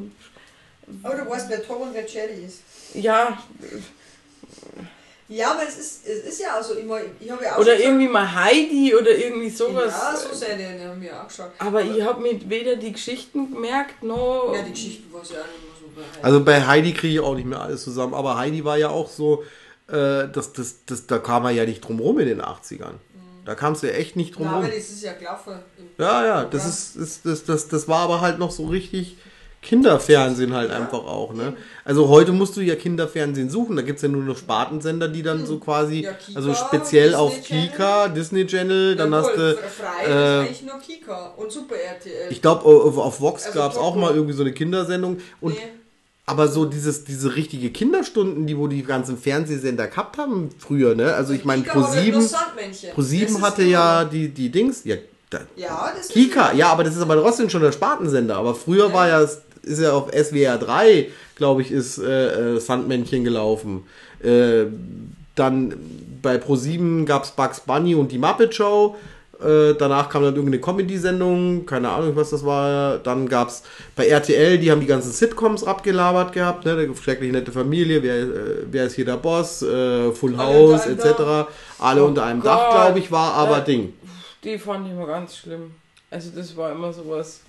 Aber 1.04 1.16
du 1.16 1.30
weißt, 1.30 1.50
wer 1.50 1.62
Tom 1.66 1.82
und 1.82 1.94
wer 1.94 2.06
Jerry 2.08 2.46
ist. 2.46 2.62
ja, 2.96 3.38
Ja, 5.28 5.52
aber 5.52 5.62
es 5.68 5.78
ist, 5.78 6.08
es 6.08 6.24
ist 6.26 6.42
ja 6.42 6.60
auch 6.60 6.64
so 6.64 6.74
immer, 6.74 7.00
ich 7.20 7.30
habe 7.30 7.44
ja 7.44 7.56
auch 7.56 7.60
Oder 7.60 7.76
schon 7.76 7.84
irgendwie 7.86 8.08
mal 8.08 8.34
Heidi 8.34 8.96
oder 8.96 9.12
irgendwie 9.12 9.50
sowas. 9.50 9.94
Ja, 9.94 10.16
so 10.16 10.34
Serien 10.34 10.82
haben 10.84 11.00
wir 11.02 11.22
auch 11.22 11.28
geschaut. 11.28 11.52
Aber 11.60 11.84
ich 11.84 12.02
habe 12.02 12.20
mir 12.22 12.50
weder 12.50 12.76
die 12.78 12.94
Geschichten 12.94 13.54
gemerkt, 13.54 14.02
noch. 14.02 14.52
Ja, 14.56 14.64
die 14.64 14.72
Geschichten 14.72 15.14
war 15.14 15.22
ja 15.22 15.28
auch 15.42 15.46
nicht 15.46 15.64
mehr 15.64 15.68
so 15.68 15.68
Also 16.22 16.43
bei 16.43 16.66
Heidi 16.66 16.93
kriege 16.93 17.14
ich 17.16 17.20
auch 17.20 17.36
nicht 17.36 17.45
mehr 17.47 17.62
alles 17.62 17.84
zusammen, 17.84 18.14
aber 18.14 18.38
Heidi 18.38 18.64
war 18.66 18.78
ja 18.78 18.89
auch 18.89 19.10
so, 19.10 19.43
äh, 19.88 20.28
das, 20.32 20.54
das, 20.54 20.86
das, 20.86 21.08
da 21.08 21.18
kam 21.20 21.45
er 21.45 21.52
ja 21.52 21.66
nicht 21.66 21.82
drum 21.82 22.00
rum 22.00 22.20
in 22.20 22.28
den 22.28 22.41
80ern. 22.41 22.93
Da 23.45 23.56
kam 23.56 23.74
es 23.74 23.82
ja 23.82 23.89
echt 23.89 24.16
nicht 24.16 24.36
drum 24.36 24.45
Na, 24.45 24.56
rum. 24.58 24.64
aber 24.66 24.74
das 24.74 24.89
ist 24.89 25.02
ja 25.04 25.14
gelaufen. 25.14 25.54
Ja, 25.97 26.26
ja, 26.26 26.45
das 26.45 26.66
ist, 26.68 26.95
ist 26.95 27.26
das, 27.26 27.43
das, 27.45 27.68
das 27.68 27.88
war 27.88 28.00
aber 28.00 28.22
halt 28.22 28.38
noch 28.38 28.52
so 28.52 28.68
richtig 28.68 29.18
Kinderfernsehen 29.62 30.54
halt 30.54 30.72
einfach 30.72 31.00
auch, 31.06 31.34
ne? 31.34 31.54
Also 31.84 32.08
heute 32.08 32.32
musst 32.32 32.56
du 32.56 32.62
ja 32.62 32.76
Kinderfernsehen 32.76 33.50
suchen, 33.50 33.76
da 33.76 33.82
gibt 33.82 33.97
es 33.97 34.04
ja 34.04 34.08
nur 34.10 34.24
noch 34.24 34.38
Spartensender, 34.38 35.10
die 35.10 35.22
dann 35.22 35.45
so 35.45 35.60
quasi, 35.60 35.97
Hm. 35.97 36.04
Ja, 36.04 36.14
Kika, 36.14 36.38
also 36.39 36.54
speziell 36.54 37.10
Disney 37.10 37.22
auf 37.22 37.41
Channel. 37.41 37.68
Kika, 37.70 38.08
Disney 38.08 38.47
Channel, 38.47 38.95
dann 38.95 39.12
Jawohl, 39.12 39.28
hast 39.30 39.38
du, 39.38 39.58
Frei 39.58 40.04
ist 40.04 40.10
äh, 40.10 40.39
eigentlich 40.47 40.64
nur 40.64 40.80
Kika 40.80 41.28
und 41.36 41.52
Super 41.52 41.76
RTL. 41.76 42.32
ich 42.32 42.41
glaube 42.41 42.64
auf, 42.66 42.97
auf 42.97 43.20
Vox 43.20 43.47
Also 43.47 43.60
gab 43.60 43.72
es 43.74 43.78
auch 43.78 43.95
mal 43.95 44.14
irgendwie 44.14 44.34
so 44.34 44.43
eine 44.43 44.54
Kindersendung 44.54 45.18
und 45.41 45.54
Nee. 45.56 45.60
Aber 46.30 46.48
so 46.48 46.66
dieses, 46.66 47.06
diese 47.06 47.36
richtige 47.36 47.72
Kinderstunden, 47.72 48.46
die 48.46 48.56
wo 48.56 48.68
die 48.68 48.84
ganzen 48.84 49.18
Fernsehsender 49.18 49.88
gehabt 49.88 50.20
haben 50.20 50.50
früher, 50.60 50.94
ne? 50.94 51.16
Also 51.16 51.34
ich 51.34 51.44
meine 51.44 51.64
Kika 51.64 51.82
war 51.82 51.92
halt 51.92 52.08
nur 52.08 52.22
Pro7, 52.22 52.28
Sandmännchen. 52.28 52.90
Das 52.96 53.06
Pro7 53.06 53.26
ist 53.26 53.42
hatte 53.42 53.64
ja 53.64 54.06
die, 54.06 54.30
die 54.30 54.52
Dings, 54.52 54.82
ja, 54.84 54.98
da, 55.32 55.40
Ja, 55.56 55.92
das 55.98 56.10
Kika, 56.10 56.54
ja, 56.54 56.68
aber 56.68 56.84
das 56.84 56.96
ist 56.96 57.02
aber 57.02 57.20
trotzdem 57.20 57.50
schon 57.50 57.64
der 57.64 57.72
Spartensender. 57.72 58.36
Aber 58.36 58.54
früher 58.54 58.94
war 58.94 59.08
ja, 59.08 59.22
ist 59.22 59.42
ja 59.82 59.94
auf 59.94 60.12
SWR 60.12 60.60
3, 60.60 61.10
glaube 61.36 61.64
ich, 61.64 61.72
ist 61.72 61.98
äh, 61.98 62.56
äh, 62.56 62.60
Sandmännchen 62.60 63.24
gelaufen. 63.24 63.86
Äh, 64.22 64.66
dann 65.34 65.74
bei 66.22 66.36
Pro7 66.36 67.06
gab 67.06 67.24
es 67.24 67.32
Bugs 67.32 67.62
Bunny 67.62 67.96
und 67.96 68.12
die 68.12 68.20
Muppet 68.20 68.54
Show. 68.54 68.98
Äh, 69.42 69.74
danach 69.76 70.10
kam 70.10 70.24
dann 70.24 70.36
irgendeine 70.36 70.60
Comedy-Sendung, 70.62 71.66
keine 71.66 71.90
Ahnung, 71.90 72.14
was 72.16 72.32
das 72.32 72.44
war. 72.46 72.98
Dann 72.98 73.30
gab 73.30 73.48
es 73.48 73.64
bei 73.96 74.08
RTL, 74.08 74.58
die 74.58 74.70
haben 74.70 74.82
die 74.82 74.88
ganzen 74.88 75.12
Sitcoms 75.14 75.64
abgelabert 75.64 76.34
gehabt, 76.34 76.66
ne? 76.66 76.90
Schrecklich 77.02 77.32
nette 77.32 77.52
Familie, 77.54 78.04
wer, 78.04 78.16
äh, 78.16 78.28
wer 78.70 78.86
ist 78.86 78.96
hier 78.96 79.06
der 79.06 79.16
Boss, 79.18 79.62
äh, 79.62 80.12
Full 80.12 80.36
Alle 80.38 80.74
House, 80.74 80.88
etc. 80.88 81.50
Alle 81.80 82.04
Oh 82.04 82.08
unter 82.08 82.26
einem 82.26 82.42
Gott. 82.42 82.50
Dach, 82.52 82.70
glaube 82.72 83.00
ich, 83.00 83.10
war 83.12 83.34
aber 83.34 83.60
Ja. 83.60 83.62
Ding. 83.62 83.94
Die 84.44 84.58
fand 84.58 84.88
ich 84.88 84.94
immer 84.94 85.08
ganz 85.08 85.38
schlimm. 85.38 85.72
Also 86.12 86.32
das 86.36 86.56
war 86.58 86.72
immer 86.72 86.92
sowas. 86.92 87.42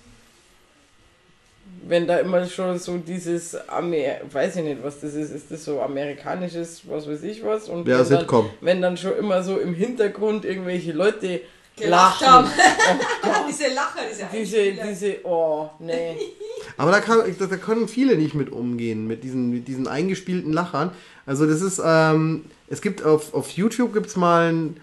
Wenn 1.87 2.05
da 2.05 2.17
immer 2.17 2.45
schon 2.45 2.77
so 2.79 2.97
dieses 2.97 3.55
Amer 3.69 4.17
weiß 4.31 4.57
ich 4.57 4.63
nicht, 4.63 4.83
was 4.83 4.99
das 4.99 5.13
ist, 5.13 5.31
ist 5.31 5.51
das 5.51 5.63
so 5.65 5.81
amerikanisches, 5.81 6.81
was 6.87 7.07
weiß 7.07 7.23
ich 7.23 7.43
was? 7.45 7.69
Und 7.69 7.87
Ja, 7.87 7.99
wenn 7.99 8.09
dann, 8.09 8.19
Sitcom. 8.19 8.49
wenn 8.61 8.81
dann 8.81 8.97
schon 8.97 9.17
immer 9.17 9.41
so 9.41 9.57
im 9.57 9.73
Hintergrund 9.73 10.43
irgendwelche 10.45 10.91
Leute 10.91 11.41
Gelacht 11.81 12.21
lachen. 12.21 12.33
haben. 12.33 12.49
Oh 12.49 13.05
Gott, 13.21 13.35
diese 13.49 13.73
Lacher, 13.73 13.99
diese 14.09 14.27
diese, 14.31 14.87
diese, 14.87 15.25
oh, 15.25 15.69
nee. 15.79 16.17
Aber 16.77 16.91
da, 16.91 16.99
kann, 16.99 17.19
da, 17.37 17.45
da 17.45 17.57
können 17.57 17.87
viele 17.87 18.15
nicht 18.15 18.35
mit 18.35 18.51
umgehen, 18.51 19.07
mit 19.07 19.23
diesen, 19.23 19.49
mit 19.49 19.67
diesen 19.67 19.87
eingespielten 19.87 20.53
Lachern. 20.53 20.91
Also 21.25 21.45
das 21.45 21.61
ist, 21.61 21.81
ähm, 21.83 22.45
es 22.67 22.81
gibt 22.81 23.03
auf, 23.03 23.33
auf 23.33 23.49
YouTube 23.49 23.93
gibt 23.93 24.07
es 24.07 24.15
mal 24.15 24.51
ein, 24.51 24.77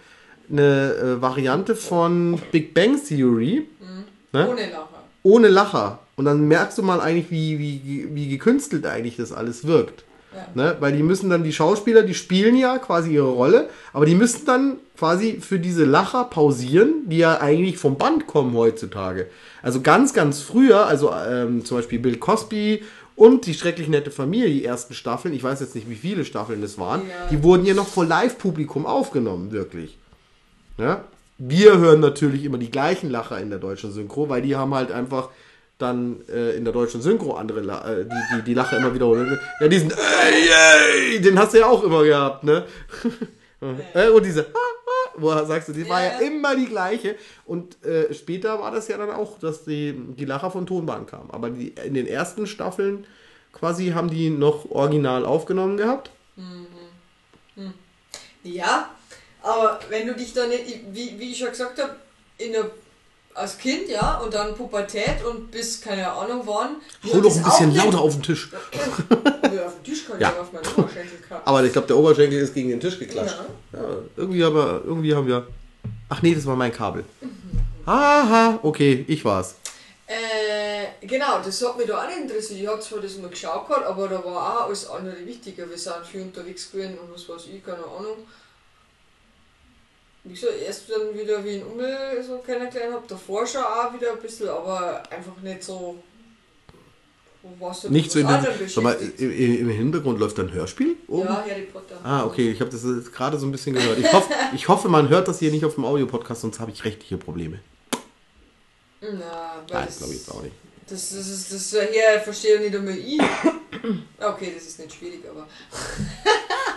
eine 0.50 0.94
äh, 0.94 1.22
Variante 1.22 1.76
von 1.76 2.40
Big 2.52 2.74
Bang 2.74 2.98
Theory 3.02 3.66
ne? 4.32 4.48
Ohne 4.48 4.70
Lacher. 4.70 4.88
ohne 5.22 5.48
Lacher. 5.48 5.98
Und 6.16 6.24
dann 6.24 6.48
merkst 6.48 6.78
du 6.78 6.82
mal 6.82 7.00
eigentlich, 7.00 7.30
wie, 7.30 7.58
wie, 7.58 8.08
wie 8.14 8.28
gekünstelt 8.28 8.86
eigentlich 8.86 9.16
das 9.16 9.32
alles 9.32 9.66
wirkt. 9.66 10.04
Ne? 10.54 10.76
Weil 10.80 10.96
die 10.96 11.02
müssen 11.02 11.30
dann, 11.30 11.44
die 11.44 11.52
Schauspieler, 11.52 12.02
die 12.02 12.14
spielen 12.14 12.56
ja 12.56 12.78
quasi 12.78 13.12
ihre 13.14 13.28
Rolle, 13.30 13.68
aber 13.92 14.06
die 14.06 14.14
müssen 14.14 14.44
dann 14.46 14.76
quasi 14.96 15.38
für 15.40 15.58
diese 15.58 15.84
Lacher 15.84 16.24
pausieren, 16.24 17.06
die 17.06 17.18
ja 17.18 17.40
eigentlich 17.40 17.78
vom 17.78 17.96
Band 17.98 18.26
kommen 18.26 18.54
heutzutage. 18.54 19.26
Also 19.62 19.80
ganz, 19.80 20.12
ganz 20.14 20.40
früher, 20.40 20.86
also 20.86 21.12
ähm, 21.12 21.64
zum 21.64 21.78
Beispiel 21.78 21.98
Bill 21.98 22.16
Cosby 22.16 22.82
und 23.16 23.46
die 23.46 23.54
schrecklich 23.54 23.88
nette 23.88 24.10
Familie, 24.10 24.48
die 24.48 24.64
ersten 24.64 24.94
Staffeln, 24.94 25.34
ich 25.34 25.42
weiß 25.42 25.60
jetzt 25.60 25.74
nicht, 25.74 25.88
wie 25.90 25.96
viele 25.96 26.24
Staffeln 26.24 26.60
das 26.62 26.78
waren, 26.78 27.02
Ja. 27.02 27.28
die 27.30 27.42
wurden 27.42 27.66
ja 27.66 27.74
noch 27.74 27.88
vor 27.88 28.04
Live-Publikum 28.04 28.86
aufgenommen, 28.86 29.50
wirklich. 29.52 29.98
Ja? 30.78 31.02
Wir 31.38 31.78
hören 31.78 32.00
natürlich 32.00 32.44
immer 32.44 32.58
die 32.58 32.70
gleichen 32.70 33.10
Lacher 33.10 33.40
in 33.40 33.50
der 33.50 33.58
deutschen 33.60 33.92
Synchro, 33.92 34.28
weil 34.28 34.42
die 34.42 34.56
haben 34.56 34.74
halt 34.74 34.90
einfach 34.90 35.28
dann 35.78 36.20
äh, 36.28 36.56
in 36.56 36.64
der 36.64 36.72
deutschen 36.72 37.00
Synchro 37.00 37.34
andere 37.34 37.60
äh, 37.60 38.04
die, 38.04 38.36
die, 38.36 38.42
die 38.42 38.54
Lacher 38.54 38.76
immer 38.76 38.92
wiederholen. 38.94 39.38
Ja, 39.60 39.68
diesen 39.68 39.90
ey, 39.90 41.14
ey, 41.14 41.20
den 41.20 41.38
hast 41.38 41.54
du 41.54 41.58
ja 41.58 41.66
auch 41.66 41.82
immer 41.84 42.04
gehabt, 42.04 42.44
ne? 42.44 42.64
Äh, 43.92 44.10
Und 44.10 44.24
diese 44.24 44.46
wo 45.20 45.32
sagst 45.44 45.68
du, 45.68 45.72
die 45.72 45.88
war 45.88 46.02
ja 46.02 46.18
immer 46.18 46.56
die 46.56 46.66
gleiche. 46.66 47.16
Und 47.44 47.82
äh, 47.84 48.12
später 48.14 48.60
war 48.60 48.70
das 48.70 48.88
ja 48.88 48.96
dann 48.96 49.10
auch, 49.10 49.38
dass 49.38 49.64
die, 49.64 49.94
die 50.16 50.24
Lacher 50.24 50.50
von 50.50 50.66
Tonbahn 50.66 51.06
kamen. 51.06 51.30
Aber 51.30 51.50
die, 51.50 51.68
in 51.84 51.94
den 51.94 52.06
ersten 52.06 52.46
Staffeln 52.46 53.06
quasi 53.52 53.88
haben 53.88 54.10
die 54.10 54.30
noch 54.30 54.70
original 54.70 55.24
aufgenommen 55.24 55.76
gehabt. 55.76 56.10
Ja, 58.44 58.90
aber 59.42 59.80
wenn 59.88 60.06
du 60.06 60.14
dich 60.14 60.32
dann 60.32 60.50
wie, 60.92 61.18
wie 61.18 61.32
ich 61.32 61.38
schon 61.38 61.50
gesagt 61.50 61.82
habe, 61.82 61.96
in 62.38 62.52
der, 62.52 62.70
als 63.38 63.56
Kind, 63.58 63.88
ja, 63.88 64.18
und 64.18 64.34
dann 64.34 64.54
Pubertät 64.54 65.24
und 65.24 65.50
bis, 65.50 65.80
keine 65.80 66.10
Ahnung 66.10 66.42
wann. 66.44 66.76
Hol 67.12 67.22
doch 67.22 67.34
ein 67.36 67.42
bisschen 67.42 67.74
lauter 67.74 68.00
auf 68.00 68.14
den 68.14 68.22
Tisch. 68.22 68.50
Ja, 68.52 69.66
auf 69.66 69.74
den 69.74 69.84
Tisch 69.84 70.06
kann 70.06 70.20
Ja. 70.20 70.30
ich 70.32 70.38
auf 70.40 70.52
meinen 70.52 70.66
Oberschenkel 70.76 71.18
kacken. 71.28 71.46
Aber 71.46 71.64
ich 71.64 71.72
glaube, 71.72 71.86
der 71.86 71.96
Oberschenkel 71.96 72.38
ist 72.40 72.54
gegen 72.54 72.70
den 72.70 72.80
Tisch 72.80 72.98
geklatscht. 72.98 73.36
Ja. 73.72 73.78
Ja, 73.78 73.86
irgendwie, 74.16 74.44
aber, 74.44 74.82
irgendwie 74.84 75.14
haben 75.14 75.26
wir. 75.26 75.46
Ach 76.08 76.22
nee, 76.22 76.34
das 76.34 76.44
war 76.46 76.56
mein 76.56 76.72
Kabel. 76.72 77.04
Aha, 77.86 78.58
okay, 78.62 79.04
ich 79.08 79.24
war's. 79.24 79.54
Äh, 80.06 81.06
genau, 81.06 81.38
das 81.44 81.62
hat 81.66 81.76
mich 81.76 81.86
da 81.86 82.02
auch 82.02 82.06
nicht 82.08 82.18
interessiert. 82.22 82.60
Ich 82.60 82.66
habe 82.66 82.80
zwar 82.80 83.00
das 83.00 83.16
mal 83.18 83.28
geschaut 83.28 83.68
gehabt, 83.68 83.86
aber 83.86 84.08
da 84.08 84.24
war 84.24 84.60
auch 84.62 84.66
alles 84.66 84.88
andere 84.88 85.24
wichtiger. 85.26 85.68
Wir 85.68 85.76
sind 85.78 85.94
viel 86.10 86.22
unterwegs 86.22 86.70
gewesen 86.70 86.98
und 86.98 87.12
was 87.14 87.28
weiß 87.28 87.46
ich, 87.54 87.62
keine 87.64 87.78
Ahnung. 87.84 88.16
Wie 90.28 90.34
gesagt, 90.34 90.54
erst 90.64 90.90
dann 90.90 91.18
wieder 91.18 91.42
wie 91.42 91.56
in 91.56 91.62
Ummel 91.62 92.22
so 92.22 92.38
kennengelernt 92.38 92.94
habe, 92.94 93.04
davor 93.08 93.46
schon 93.46 93.62
auch 93.62 93.92
wieder 93.94 94.12
ein 94.12 94.18
bisschen, 94.18 94.48
aber 94.48 95.02
einfach 95.10 95.40
nicht 95.42 95.62
so. 95.62 95.96
Nicht 97.88 98.10
so 98.10 98.18
in 98.18 98.26
den, 98.26 98.68
Sag 98.68 98.84
mal, 98.84 98.96
im, 99.16 99.70
Hintergrund 99.70 100.18
läuft 100.18 100.38
ein 100.38 100.52
Hörspiel 100.52 100.96
oben? 101.06 101.28
Ja, 101.28 101.44
Harry 101.48 101.62
Potter. 101.62 101.98
Ah, 102.02 102.24
okay, 102.26 102.50
ich 102.50 102.60
habe 102.60 102.70
das 102.70 102.84
jetzt 102.84 103.12
gerade 103.12 103.38
so 103.38 103.46
ein 103.46 103.52
bisschen 103.52 103.74
gehört. 103.74 103.98
Ich 103.98 104.12
hoffe, 104.12 104.30
ich 104.54 104.68
hoffe, 104.68 104.88
man 104.88 105.08
hört 105.08 105.28
das 105.28 105.38
hier 105.38 105.50
nicht 105.50 105.64
auf 105.64 105.76
dem 105.76 105.86
Audiopodcast, 105.86 106.42
sonst 106.42 106.60
habe 106.60 106.72
ich 106.72 106.84
rechtliche 106.84 107.16
Probleme. 107.16 107.60
Na, 109.00 109.08
weil 109.08 109.80
Nein, 109.80 109.88
glaube 109.96 110.12
ich 110.12 110.18
jetzt 110.18 110.30
auch 110.30 110.42
nicht. 110.42 110.54
Das, 110.88 111.10
das 111.10 111.28
ist 111.28 111.52
das 111.52 111.88
hier 111.90 112.20
verstehe 112.20 112.60
nicht 112.60 112.74
einmal 112.74 112.96
ich. 112.96 113.20
Okay, 114.20 114.52
das 114.54 114.64
ist 114.64 114.78
nicht 114.80 114.94
schwierig, 114.94 115.22
aber. 115.28 115.46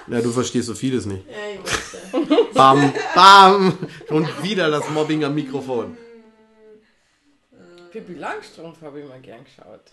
Ja, 0.08 0.20
du 0.20 0.32
verstehst 0.32 0.68
so 0.68 0.74
vieles 0.74 1.06
nicht. 1.06 1.24
Ja, 1.30 1.54
ich 1.54 1.64
weiß 1.64 2.30
ja. 2.30 2.38
Bam, 2.54 2.94
bam! 3.16 3.78
Und 4.10 4.44
wieder 4.44 4.70
das 4.70 4.90
Mobbing 4.90 5.24
am 5.24 5.34
Mikrofon. 5.36 5.96
Pippi 7.92 8.16
Langstrumpf 8.16 8.82
habe 8.82 9.00
ich 9.00 9.08
mal 9.08 9.20
gern 9.22 9.44
geschaut. 9.44 9.92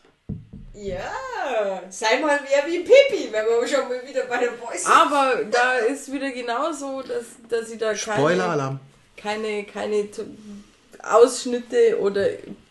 Ja, 0.74 1.82
sei 1.90 2.20
mal 2.20 2.40
wer 2.48 2.72
wie 2.72 2.80
Pippi, 2.80 3.32
wenn 3.32 3.46
wir 3.46 3.68
schon 3.68 3.88
mal 3.88 4.00
wieder 4.08 4.24
bei 4.24 4.38
der 4.38 4.52
Voice 4.52 4.84
sind. 4.84 4.92
Aber 4.94 5.44
da 5.44 5.78
ist 5.78 6.10
wieder 6.12 6.30
genauso, 6.30 7.02
dass, 7.02 7.26
dass 7.48 7.70
ich 7.70 7.78
da 7.78 7.94
keine, 7.94 8.18
Spoiler-Alarm. 8.18 8.80
keine, 9.16 9.64
keine 9.64 10.08
Ausschnitte 11.02 11.98
oder 12.00 12.28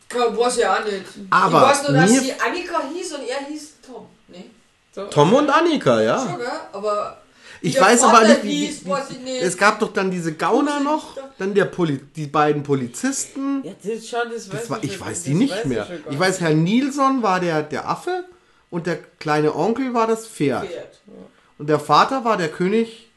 Kann, 0.09 0.37
weiß 0.37 0.57
ich 0.57 0.65
auch 0.65 0.83
nicht. 0.85 1.03
Aber 1.29 1.57
ich 1.57 1.63
weiß 1.69 1.83
nur, 1.89 1.91
dass 1.99 2.09
sie 2.11 2.33
Annika 2.33 2.81
hieß 2.93 3.13
und 3.13 3.27
er 3.27 3.45
hieß 3.47 3.73
Tom. 3.85 4.05
Ne? 4.29 4.45
so. 4.93 5.03
Tom 5.05 5.33
und 5.33 5.49
Annika, 5.49 6.01
ja. 6.01 6.19
Schon, 6.19 6.37
gell? 6.37 6.47
Aber. 6.71 7.21
Ich 7.59 7.73
der 7.73 7.81
weiß 7.81 8.03
aber 8.03 8.13
Vater 8.19 8.27
nicht, 8.27 8.43
wie, 8.43 8.65
hieß, 8.67 8.85
wie, 8.85 8.89
weiß 8.89 9.09
ich 9.09 9.19
nicht. 9.19 9.41
es 9.41 9.57
gab 9.57 9.79
doch 9.79 9.91
dann 9.91 10.11
diese 10.11 10.33
Gauner 10.35 10.79
noch, 10.79 11.17
dann 11.39 11.55
der 11.55 11.65
Poli 11.65 11.97
die 12.15 12.27
beiden 12.27 12.61
Polizisten. 12.61 13.63
Ja, 13.63 13.73
das, 13.83 14.07
schau, 14.07 14.19
das 14.31 14.51
weiß 14.53 14.59
Das 14.61 14.69
war, 14.69 14.83
ich 14.83 14.95
schon- 14.97 15.07
weiß 15.07 15.23
die 15.23 15.33
nicht 15.33 15.51
weiß 15.55 15.65
mehr. 15.65 15.85
schon 15.87 16.03
gar 16.03 16.13
Ich 16.13 16.19
weiß, 16.19 16.39
Herr 16.41 16.53
Nilsson 16.53 17.23
war 17.23 17.39
der, 17.39 17.63
der 17.63 17.89
Affe 17.89 18.25
und 18.69 18.85
der 18.85 18.97
kleine 19.19 19.55
Onkel 19.55 19.93
war 19.95 20.05
das 20.05 20.27
Pferd. 20.27 20.67
Pferd. 20.67 20.99
Und 21.57 21.67
der 21.67 21.79
Vater 21.79 22.23
war 22.23 22.37
der 22.37 22.49
König, 22.49 23.09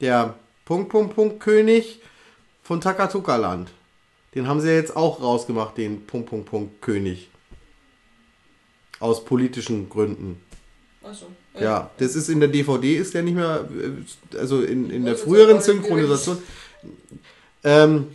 der 0.00 0.34
Punkt, 0.64 0.90
Punkt, 0.90 1.16
Punkt 1.16 1.40
König 1.40 2.00
von 2.62 2.80
Takatuka-Land. 2.80 3.70
Den 4.34 4.46
haben 4.46 4.60
sie 4.60 4.68
ja 4.68 4.74
jetzt 4.74 4.96
auch 4.96 5.20
rausgemacht, 5.22 5.76
den 5.76 6.06
Punkt, 6.06 6.28
Punkt, 6.28 6.50
Punkt 6.50 6.82
König. 6.82 7.28
Aus 9.00 9.24
politischen 9.24 9.88
Gründen. 9.88 10.40
Achso. 11.02 11.26
Ja, 11.58 11.90
das 11.98 12.14
ist 12.14 12.28
in 12.28 12.40
der 12.40 12.48
DVD, 12.48 12.96
ist 12.96 13.14
der 13.14 13.22
nicht 13.22 13.34
mehr, 13.34 13.68
äh, 13.70 14.38
also 14.38 14.62
in, 14.62 14.90
in 14.90 15.04
der 15.04 15.16
früheren 15.16 15.60
Synchronisation. 15.60 16.38
Ähm, 17.64 18.08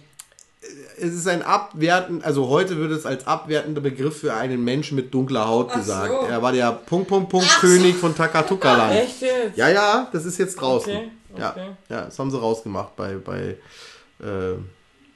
es 0.97 1.13
ist 1.13 1.27
ein 1.27 1.41
abwertend, 1.41 2.23
also 2.23 2.47
heute 2.47 2.77
würde 2.77 2.95
es 2.95 3.05
als 3.05 3.27
abwertender 3.27 3.81
Begriff 3.81 4.19
für 4.19 4.33
einen 4.33 4.63
Menschen 4.63 4.95
mit 4.95 5.13
dunkler 5.13 5.47
Haut 5.47 5.69
Ach 5.71 5.75
gesagt. 5.75 6.11
so. 6.11 6.27
Er 6.27 6.41
war 6.41 6.51
der 6.51 6.71
Punkt, 6.71 7.07
Punkt, 7.07 7.29
Punkt 7.29 7.49
König 7.59 7.95
von 7.95 8.15
Takatuka-Land. 8.15 8.93
Echt 8.93 9.21
jetzt? 9.21 9.57
Ja, 9.57 9.69
ja, 9.69 10.07
das 10.13 10.25
ist 10.25 10.37
jetzt 10.37 10.55
draußen. 10.55 10.93
Okay, 10.93 11.11
Ja, 11.37 11.51
okay. 11.51 11.67
ja, 11.89 12.01
das 12.05 12.17
haben 12.19 12.31
sie 12.31 12.39
rausgemacht 12.39 12.95
bei, 12.95 13.15
bei, 13.15 13.57
äh, 14.21 14.55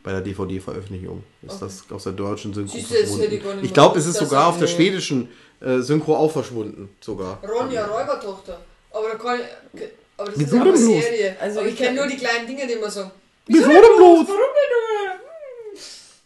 bei 0.08 0.14
der 0.14 0.22
DVD-Veröffentlichung. 0.22 1.22
Ist 1.42 1.60
das 1.62 1.84
aus 1.92 2.04
der 2.04 2.14
deutschen 2.14 2.54
Synchro 2.54 2.78
Siehst 2.78 2.92
du, 2.92 2.96
das 3.02 3.20
hätte 3.20 3.26
ich 3.26 3.32
gar 3.32 3.40
verschwunden. 3.42 3.66
Ich 3.66 3.74
glaube, 3.74 4.00
es 4.00 4.06
ist 4.06 4.16
sogar 4.18 4.48
auf 4.48 4.58
der 4.58 4.66
er- 4.70 4.74
schwedischen 4.74 5.28
äh, 5.60 5.80
Synchro 5.82 6.16
auch 6.16 6.32
verschwunden. 6.32 6.88
Sogar. 7.02 7.44
Ronja 7.44 7.86
Räubertochter. 7.86 8.58
Aber 8.92 9.10
da 9.10 9.16
kann 9.16 9.38
ich, 9.74 9.82
aber 10.16 10.30
das 10.30 10.40
Wieso 10.40 10.56
ist 10.56 10.62
eine 10.62 10.72
bloß? 10.72 10.80
Serie. 10.80 11.36
Also 11.42 11.60
aber 11.60 11.68
ich 11.68 11.76
kenne 11.76 11.98
nur 11.98 12.08
die 12.08 12.16
kleinen 12.16 12.48
Dinge, 12.48 12.66
die 12.66 12.74
immer 12.74 12.90
so. 12.90 13.12
Wieso 13.48 13.68
denn 13.68 13.82
bloß? 13.98 14.28
Warum 14.28 14.28
denn 14.28 14.72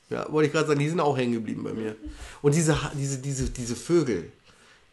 nur? 0.09 0.19
Ja, 0.19 0.31
wollte 0.31 0.45
ich 0.47 0.53
gerade 0.53 0.67
sagen, 0.67 0.79
die 0.79 0.89
sind 0.89 0.99
auch 0.99 1.17
hängen 1.17 1.33
geblieben 1.33 1.63
bei 1.63 1.73
mir. 1.73 1.95
Und 2.43 2.53
diese, 2.53 2.79
Ha- 2.83 2.91
diese, 2.95 3.17
diese, 3.17 3.49
diese 3.49 3.75
Vögel, 3.75 4.31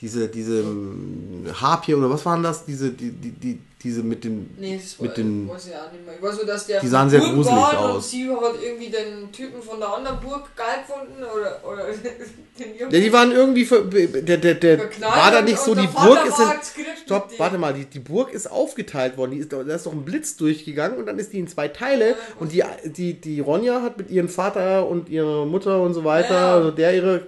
diese, 0.01 0.29
diese 0.29 0.61
ähm, 0.61 1.45
Harpie 1.61 1.95
oder 1.95 2.09
was 2.09 2.25
waren 2.25 2.43
das? 2.43 2.65
Diese, 2.65 2.91
die, 2.91 3.11
die, 3.11 3.33
die, 3.33 3.61
diese 3.83 4.03
mit 4.03 4.25
den, 4.25 4.51
Nee, 4.59 4.77
das 4.83 4.99
mit 4.99 5.11
war, 5.11 5.15
den, 5.17 5.49
weiß 5.49 5.69
ich 5.69 5.75
auch 5.75 5.93
nicht 5.93 6.05
mehr. 6.05 6.15
Ich 6.17 6.23
weiß 6.23 6.37
nur, 6.37 6.47
dass 6.47 6.67
der 6.67 6.81
Die 6.81 6.89
sahen 6.89 7.09
sehr 7.11 7.21
gruselig 7.21 7.47
war 7.57 7.85
Und 7.85 7.91
aus. 7.99 8.11
sie 8.11 8.29
hat 8.29 8.55
irgendwie 8.61 8.89
den 8.91 9.31
Typen 9.31 9.63
von 9.63 9.79
der 9.79 9.95
anderen 9.95 10.19
Burg 10.21 10.49
geil 10.57 10.81
gefunden 10.87 11.23
oder, 11.23 11.61
oder 11.65 11.85
den 12.59 12.77
ja, 12.77 12.89
die 12.89 13.13
waren 13.13 13.31
irgendwie, 13.31 13.65
ver, 13.65 13.83
der, 13.83 14.37
der, 14.39 14.55
der, 14.55 14.79
war 15.01 15.31
da 15.31 15.43
nicht 15.43 15.59
so, 15.59 15.77
die 15.77 15.87
Burg 15.87 16.27
ist 16.27 16.41
in, 16.41 16.49
halt 16.49 16.61
stopp, 17.05 17.31
warte 17.39 17.57
mal, 17.57 17.73
die, 17.73 17.85
die 17.85 18.01
Burg 18.01 18.33
ist 18.33 18.51
aufgeteilt 18.51 19.17
worden, 19.17 19.31
die 19.33 19.39
ist, 19.39 19.53
da 19.53 19.61
ist 19.61 19.87
doch 19.87 19.93
ein 19.93 20.05
Blitz 20.05 20.37
durchgegangen 20.37 20.99
und 20.99 21.07
dann 21.07 21.21
ist 21.21 21.33
die 21.33 21.39
in 21.39 21.47
zwei 21.47 21.69
Teile 21.69 22.17
und 22.41 22.53
die, 22.53 22.65
die, 22.85 23.15
die 23.15 23.39
Ronja 23.39 23.83
hat 23.83 23.97
mit 23.97 24.11
ihrem 24.11 24.29
Vater 24.29 24.89
und 24.89 25.09
ihrer 25.09 25.47
Mutter 25.47 25.81
und 25.83 25.95
so 25.95 26.03
weiter, 26.03 26.35
Ja. 26.35 26.55
also 26.57 26.73
der 26.73 26.97
ihre, 26.97 27.21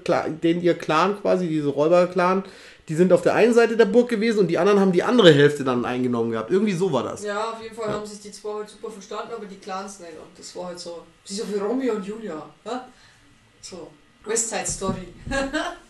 den 0.42 0.62
ihr 0.62 0.74
Clan 0.74 1.16
quasi, 1.20 1.46
diese 1.46 1.68
Räuberclan, 1.68 2.42
die 2.90 2.96
sind 2.96 3.12
auf 3.12 3.22
der 3.22 3.34
einen 3.34 3.54
Seite 3.54 3.76
der 3.76 3.84
Burg 3.84 4.08
gewesen 4.08 4.40
und 4.40 4.48
die 4.48 4.58
anderen 4.58 4.80
haben 4.80 4.90
die 4.90 5.04
andere 5.04 5.32
Hälfte 5.32 5.62
dann 5.62 5.84
eingenommen 5.84 6.32
gehabt. 6.32 6.50
Irgendwie 6.50 6.72
so 6.72 6.92
war 6.92 7.04
das. 7.04 7.22
Ja, 7.22 7.52
auf 7.52 7.62
jeden 7.62 7.76
Fall 7.76 7.88
haben 7.88 8.04
sich 8.04 8.20
die 8.20 8.32
zwei 8.32 8.52
halt 8.52 8.68
super 8.68 8.90
verstanden, 8.90 9.32
aber 9.32 9.46
die 9.46 9.58
Clans 9.58 10.00
nicht. 10.00 10.14
Und 10.14 10.36
das 10.36 10.56
war 10.56 10.66
halt 10.66 10.80
so. 10.80 11.04
Sie 11.24 11.36
so 11.36 11.48
wie 11.48 11.58
Romeo 11.58 11.94
und 11.94 12.04
Julia. 12.04 12.44
Ja? 12.64 12.88
So. 13.60 13.92
West 14.24 14.48
Side 14.48 14.66
Story. 14.66 15.06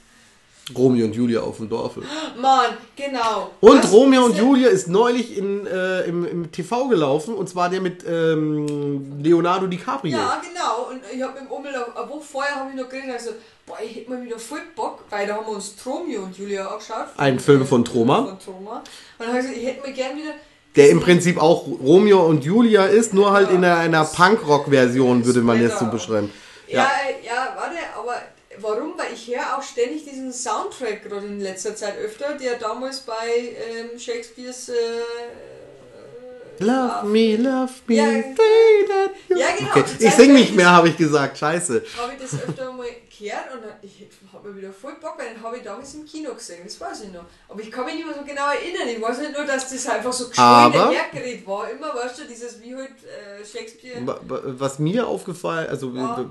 Romeo 0.77 1.07
und 1.07 1.15
Julia 1.15 1.41
auf 1.41 1.57
dem 1.59 1.69
Dorfe. 1.69 2.03
Mann, 2.41 2.77
genau. 2.97 3.51
Und 3.61 3.83
Was? 3.85 3.93
Romeo 3.93 4.25
und 4.25 4.37
Julia 4.37 4.69
ist 4.69 4.89
neulich 4.89 5.37
in, 5.37 5.67
äh, 5.67 6.03
im, 6.03 6.27
im 6.27 6.53
TV 6.53 6.89
gelaufen 6.89 7.35
und 7.35 7.49
zwar 7.49 7.69
der 7.69 7.81
mit 7.81 8.05
ähm, 8.09 9.21
Leonardo 9.23 9.67
DiCaprio. 9.67 10.17
Ja, 10.17 10.41
genau. 10.41 10.91
Und 10.91 11.01
ich 11.15 11.23
habe 11.23 11.39
im 11.39 11.47
Ummel 11.47 11.73
eine 11.75 12.09
Woche 12.09 12.21
vorher 12.23 12.55
habe 12.57 12.71
ich 12.71 12.77
noch 12.81 12.89
geredet, 12.89 13.11
also, 13.13 13.31
boah, 13.67 13.77
ich 13.85 13.97
hätte 13.97 14.11
mal 14.11 14.25
wieder 14.25 14.39
voll 14.39 14.61
Bock, 14.75 15.05
weil 15.11 15.27
da 15.27 15.35
haben 15.37 15.47
wir 15.47 15.55
uns 15.55 15.75
Romeo 15.85 16.23
und 16.23 16.37
Julia 16.37 16.67
angeschaut. 16.67 17.07
Ein 17.17 17.39
Film 17.41 17.67
von 17.67 17.85
Troma. 17.85 18.25
Von 18.25 18.39
Troma. 18.39 18.77
Und 18.79 18.85
dann 19.19 19.29
habe 19.29 19.39
ich 19.39 19.45
gesagt, 19.47 19.59
ich 19.59 19.67
hätte 19.69 19.87
mir 19.87 19.93
gern 19.95 20.17
wieder. 20.17 20.33
Der 20.77 20.91
im 20.91 21.01
Prinzip 21.01 21.37
auch 21.43 21.67
Romeo 21.67 22.25
und 22.27 22.45
Julia 22.45 22.85
ist, 22.85 23.13
nur 23.13 23.33
halt 23.33 23.51
in 23.51 23.65
einer, 23.65 23.77
einer 23.79 24.05
Punkrock-Version, 24.05 25.25
würde 25.25 25.41
man 25.41 25.61
jetzt 25.61 25.79
so 25.81 25.87
beschreiben. 25.87 26.31
Ja, 26.69 26.77
Ja. 26.79 26.85
ja, 27.25 27.57
warte, 27.57 27.77
aber 27.99 28.00
warum? 28.63 28.99
Weil 28.99 29.13
ich 29.15 29.27
höre 29.29 29.57
auch 29.57 29.63
ständig 29.63 30.05
diesen 30.05 30.33
Soundtrack 30.33 31.05
gerade 31.05 31.27
in 31.27 31.41
letzter 31.41 31.75
Zeit 31.75 31.97
öfter, 31.99 32.35
der 32.35 32.59
damals 32.59 33.01
bei 33.01 33.57
ähm, 33.71 33.99
Shakespeares 33.99 34.69
äh, 34.69 34.75
Love 36.61 37.07
me, 37.07 37.37
love 37.37 37.73
me, 37.87 37.95
Ja. 37.97 38.05
Ja, 38.05 39.47
genau. 39.59 39.71
Okay. 39.71 39.85
Ich 39.99 40.11
sing 40.15 40.33
nicht 40.33 40.51
ich 40.51 40.57
mehr, 40.57 40.71
habe 40.71 40.89
ich 40.89 40.97
gesagt. 40.97 41.39
Scheiße. 41.39 41.83
habe 42.01 42.13
ich 42.15 42.21
das 42.23 42.35
öfter 42.43 42.73
mal 42.73 42.87
gehört 43.19 43.53
und 43.55 43.63
ich 43.83 44.07
habe 44.33 44.49
mir 44.51 44.57
wieder 44.59 44.73
voll 44.73 44.95
Bock, 45.01 45.15
weil 45.19 45.35
den 45.35 45.43
habe 45.43 45.57
ich 45.59 45.63
damals 45.63 45.95
im 45.95 46.05
Kino 46.05 46.33
gesehen, 46.35 46.61
das 46.65 46.81
weiß 46.81 47.03
ich 47.05 47.13
noch. 47.13 47.25
Aber 47.49 47.61
ich 47.61 47.71
kann 47.71 47.85
mich 47.85 47.95
nicht 47.95 48.07
mehr 48.07 48.15
so 48.15 48.23
genau 48.23 48.47
erinnern. 48.51 48.89
Ich 48.95 49.01
weiß 49.01 49.19
halt 49.19 49.37
nur, 49.37 49.45
dass 49.47 49.71
das 49.71 49.87
einfach 49.89 50.13
so 50.13 50.29
geschwollen 50.29 50.73
hergeredet 50.91 51.47
war. 51.47 51.71
Immer, 51.71 51.95
weißt 51.95 52.19
du, 52.21 52.23
dieses 52.29 52.61
wie 52.63 52.75
halt 52.75 52.89
äh, 53.05 53.45
Shakespeare. 53.45 54.07
Wa- 54.07 54.21
wa- 54.27 54.41
Was 54.59 54.79
mir 54.79 55.07
aufgefallen, 55.07 55.69
also 55.71 55.93
Ja. 55.95 56.25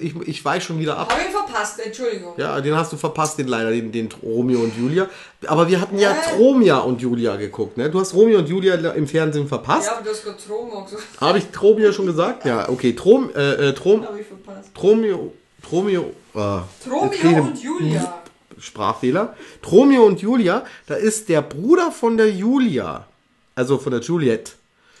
ich, 0.00 0.14
ich 0.28 0.44
weiche 0.44 0.66
schon 0.66 0.78
wieder 0.78 0.96
ab. 0.96 1.12
Habe 1.12 1.22
ich 1.22 1.34
verpasst, 1.34 1.80
Entschuldigung. 1.80 2.34
Ja, 2.36 2.60
den 2.60 2.74
hast 2.76 2.92
du 2.92 2.96
verpasst, 2.96 3.38
den 3.38 3.48
leider, 3.48 3.70
den, 3.70 3.92
den 3.92 4.08
Romeo 4.22 4.60
und 4.60 4.76
Julia. 4.76 5.08
Aber 5.46 5.68
wir 5.68 5.80
hatten 5.80 5.98
ja 5.98 6.12
Äh. 6.12 6.36
Tromia 6.36 6.78
und 6.78 7.00
Julia 7.02 7.36
geguckt, 7.36 7.76
ne? 7.76 7.90
Du 7.90 8.00
hast 8.00 8.14
Romeo 8.14 8.38
und 8.38 8.48
Julia 8.48 8.74
im 8.92 9.06
Fernsehen 9.06 9.46
verpasst. 9.48 9.75
Ja, 9.84 9.92
aber 9.92 10.02
du 10.04 10.10
hast 10.10 10.24
gerade 10.24 10.38
Troma 10.38 10.84
gesagt. 10.84 11.04
Habe 11.20 11.38
ich 11.38 11.46
Tromia 11.50 11.92
schon 11.92 12.06
gesagt? 12.06 12.44
Ja, 12.44 12.68
okay. 12.68 12.94
Trom, 12.94 13.30
äh, 13.34 13.68
äh, 13.68 13.72
Trom, 13.74 14.04
Habe 14.06 14.20
ich 14.20 14.26
verpasst. 14.26 14.70
Tromeo, 14.74 15.32
Tromeo, 15.62 16.12
äh, 16.34 16.60
krieg 17.10 17.32
ich 17.32 17.38
und 17.38 17.62
Julia. 17.62 18.22
Sprachfehler. 18.58 19.34
Tromeo 19.62 20.04
und 20.04 20.20
Julia, 20.20 20.64
da 20.86 20.94
ist 20.94 21.28
der 21.28 21.42
Bruder 21.42 21.90
von 21.90 22.16
der 22.16 22.30
Julia, 22.30 23.06
also 23.54 23.78
von 23.78 23.92
der 23.92 24.00
Juliette. 24.00 24.52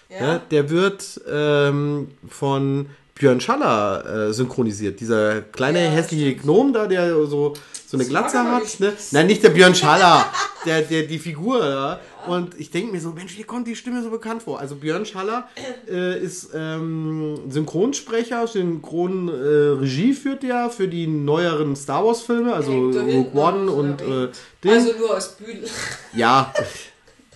Ja. 0.08 0.34
Ja, 0.34 0.38
der 0.38 0.70
wird 0.70 1.20
ähm, 1.28 2.10
von 2.28 2.88
Björn 3.14 3.40
Schaller 3.40 4.28
äh, 4.28 4.32
synchronisiert. 4.32 5.00
Dieser 5.00 5.40
kleine 5.40 5.84
Ja, 5.84 5.90
hässliche 5.90 6.26
stimmt. 6.26 6.42
Gnom 6.42 6.72
da, 6.72 6.86
der 6.86 7.12
so, 7.26 7.54
so 7.86 7.96
eine 7.96 8.04
Glatze 8.04 8.38
hat. 8.38 8.78
Ne? 8.78 8.92
Nein, 9.10 9.26
nicht 9.26 9.42
der 9.42 9.50
Björn 9.50 9.74
Schaller, 9.74 10.26
der, 10.64 10.82
der, 10.82 11.04
die 11.04 11.18
Figur 11.18 11.58
da. 11.60 12.00
Und 12.26 12.58
ich 12.58 12.70
denke 12.70 12.92
mir 12.92 13.00
so, 13.00 13.10
Mensch, 13.10 13.32
hier 13.32 13.46
kommt 13.46 13.66
die 13.66 13.76
Stimme 13.76 14.02
so 14.02 14.10
bekannt 14.10 14.42
vor. 14.42 14.58
Also 14.60 14.76
Björn 14.76 15.06
Schaller 15.06 15.48
äh, 15.88 16.18
ist 16.18 16.50
ähm, 16.54 17.38
Synchronsprecher, 17.48 18.46
Synchron 18.46 19.28
äh, 19.28 20.14
führt 20.14 20.42
der 20.42 20.70
für 20.70 20.88
die 20.88 21.06
neueren 21.06 21.76
Star 21.76 22.04
Wars 22.04 22.22
Filme, 22.22 22.54
also 22.54 22.72
Rogue 22.72 23.30
One 23.34 23.70
und 23.70 24.00
äh. 24.02 24.28
Ding. 24.62 24.72
Also 24.72 24.92
nur 24.98 25.14
als 25.14 25.32
Büdel. 25.36 25.68
ja, 26.14 26.52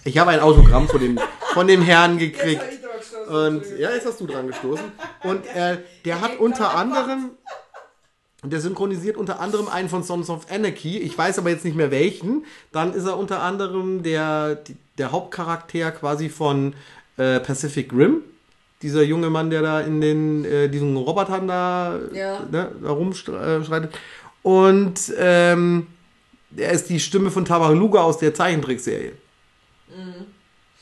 ich 0.04 0.16
habe 0.18 0.30
ein 0.30 0.40
Autogramm 0.40 0.88
von 0.88 1.00
dem, 1.00 1.18
von 1.52 1.66
dem 1.66 1.82
Herrn 1.82 2.18
gekriegt. 2.18 2.62
Und 3.28 3.62
ja, 3.78 3.90
jetzt 3.90 4.06
hast 4.06 4.20
du 4.20 4.26
dran 4.26 4.46
gestoßen. 4.46 4.92
Und 5.24 5.46
äh, 5.54 5.78
der 6.04 6.20
hat 6.20 6.38
unter 6.38 6.74
anderem, 6.74 7.30
der 8.42 8.60
synchronisiert 8.60 9.16
unter 9.16 9.40
anderem 9.40 9.68
einen 9.68 9.88
von 9.88 10.02
Sons 10.02 10.30
of 10.30 10.50
Anarchy. 10.50 10.98
Ich 10.98 11.16
weiß 11.16 11.38
aber 11.38 11.50
jetzt 11.50 11.64
nicht 11.64 11.76
mehr 11.76 11.90
welchen. 11.90 12.44
Dann 12.72 12.94
ist 12.94 13.04
er 13.04 13.18
unter 13.18 13.42
anderem 13.42 14.02
der, 14.02 14.58
der 14.98 15.12
Hauptcharakter 15.12 15.90
quasi 15.92 16.28
von 16.30 16.74
äh, 17.18 17.38
Pacific 17.40 17.92
Rim. 17.92 18.22
Dieser 18.82 19.02
junge 19.02 19.28
Mann, 19.28 19.50
der 19.50 19.60
da 19.60 19.80
in 19.82 20.00
den 20.00 20.44
äh, 20.46 20.68
diesen 20.70 20.96
Robotern 20.96 21.46
da, 21.48 21.98
Ja. 22.14 22.40
ne, 22.50 22.72
da 22.82 22.90
rumschreitet. 22.90 23.92
Und 24.42 24.98
ähm, 25.18 25.86
er 26.56 26.72
ist 26.72 26.88
die 26.88 26.98
Stimme 26.98 27.30
von 27.30 27.44
Tabaluga 27.44 28.00
aus 28.00 28.16
der 28.18 28.32
Zeichentrickserie. 28.32 29.12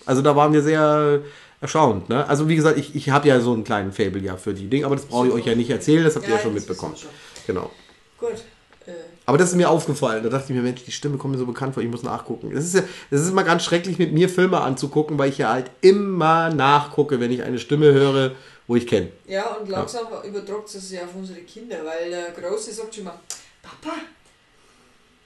Also 0.07 0.23
da 0.23 0.37
waren 0.37 0.53
wir 0.53 0.63
sehr 0.63 1.21
erstaunt. 1.61 2.09
Ne? 2.09 2.27
Also 2.29 2.49
wie 2.49 2.57
gesagt, 2.57 2.79
ich, 2.79 2.95
ich 2.95 3.11
habe 3.11 3.27
ja 3.29 3.41
so 3.41 3.53
einen 3.53 3.65
kleinen 3.65 3.93
Fable 3.93 4.21
ja 4.23 4.37
für 4.37 4.55
die 4.55 4.69
Dinge, 4.69 4.87
aber 4.87 4.95
das 4.97 5.07
brauche 5.07 5.27
ich 5.29 5.33
euch 5.33 5.47
ja 5.47 5.55
nicht 5.55 5.71
erzählen, 5.71 6.05
das 6.05 6.15
habt 6.17 6.29
ihr 6.29 6.35
ja 6.35 6.41
schon 6.41 6.55
mitbekommen. 6.55 6.95
wir 6.95 7.09
Genau. 7.49 7.71
Gut. 8.19 8.45
Äh, 8.87 8.93
Aber 9.27 9.39
das 9.39 9.51
ist 9.51 9.57
mir 9.57 9.69
aufgefallen. 9.71 10.23
Da 10.23 10.29
dachte 10.29 10.53
ich 10.53 10.57
mir, 10.57 10.63
Mensch, 10.63 10.85
die 10.85 10.93
Stimme 10.93 11.17
kommt 11.17 11.33
mir 11.33 11.39
so 11.39 11.47
bekannt 11.47 11.75
vor, 11.75 11.83
ich 11.83 11.89
muss 11.89 12.03
nachgucken. 12.03 12.53
Das 12.55 12.65
ist 12.65 12.75
ja, 12.75 12.83
das 13.11 13.23
ist 13.23 13.31
immer 13.31 13.43
ganz 13.43 13.65
schrecklich, 13.65 13.99
mit 13.99 14.13
mir 14.13 14.29
Filme 14.29 14.61
anzugucken, 14.61 15.19
weil 15.19 15.31
ich 15.31 15.39
ja 15.39 15.51
halt 15.51 15.71
immer 15.81 16.51
nachgucke, 16.51 17.19
wenn 17.21 17.33
ich 17.33 17.43
eine 17.43 17.59
Stimme 17.59 17.93
höre, 17.93 18.33
wo 18.67 18.77
ich 18.77 18.87
kenne. 18.87 19.09
ja, 19.27 19.47
und 19.57 19.69
langsam 19.69 20.07
übertragt 20.25 20.73
es 20.75 20.91
ja 20.93 21.03
auf 21.05 21.15
unsere 21.17 21.41
Kinder, 21.41 21.79
weil 21.85 22.11
der 22.11 22.31
Große 22.33 22.71
sagt 22.73 22.95
schon 22.95 23.05
mal, 23.05 23.19
Papa, 23.63 23.97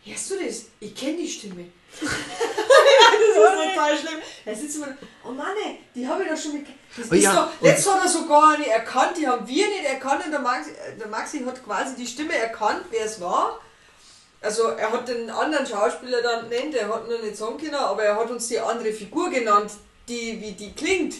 hörst 0.05 0.31
du 0.31 0.35
das? 0.45 0.67
Ich 0.79 0.95
kenne 0.95 1.17
die 1.19 1.29
Stimme. 1.29 1.65
das 2.01 3.21
ist 3.21 3.75
total 3.75 3.99
schlimm. 3.99 4.21
Er 4.45 4.55
sitzt 4.57 4.77
immer, 4.77 4.89
oh 5.25 5.31
Mann, 5.31 5.55
ey, 5.65 5.79
die 5.95 6.07
habe 6.07 6.23
ich 6.23 6.29
doch 6.31 6.37
schon 6.37 6.55
mit. 6.55 6.67
Das 6.97 7.11
Oh 7.11 7.15
ist 7.15 7.23
ja, 7.23 7.35
doch, 7.35 7.67
jetzt 7.67 7.91
hat 7.91 8.03
er 8.05 8.09
sogar 8.09 8.59
nicht 8.59 8.71
erkannt, 8.71 9.13
die 9.17 9.27
haben 9.27 9.47
wir 9.47 9.67
nicht 9.69 9.85
erkannt 9.85 10.25
und 10.27 10.31
der 10.33 10.41
Maxi, 10.41 10.71
der 10.99 11.07
Maxi 11.09 11.41
hat 11.45 11.65
quasi 11.65 11.95
die 11.97 12.07
Stimme 12.07 12.35
erkannt, 12.35 12.83
wer 12.91 13.05
es 13.07 13.21
war. 13.21 13.61
Also 14.43 14.65
er 14.71 14.91
hat 14.93 15.07
den 15.09 15.31
anderen 15.31 15.65
Schauspieler 15.67 16.21
dann 16.21 16.49
nennt, 16.49 16.75
er 16.75 16.89
hat 16.89 17.09
noch 17.09 17.23
nicht 17.23 17.37
sagen 17.37 17.57
können, 17.57 17.75
aber 17.77 18.03
er 18.03 18.17
hat 18.17 18.29
uns 18.31 18.49
die 18.49 18.59
andere 18.59 18.93
Figur 18.93 19.31
genannt, 19.31 19.71
die 20.09 20.41
wie 20.41 20.53
die 20.53 20.73
klingt. 20.75 21.15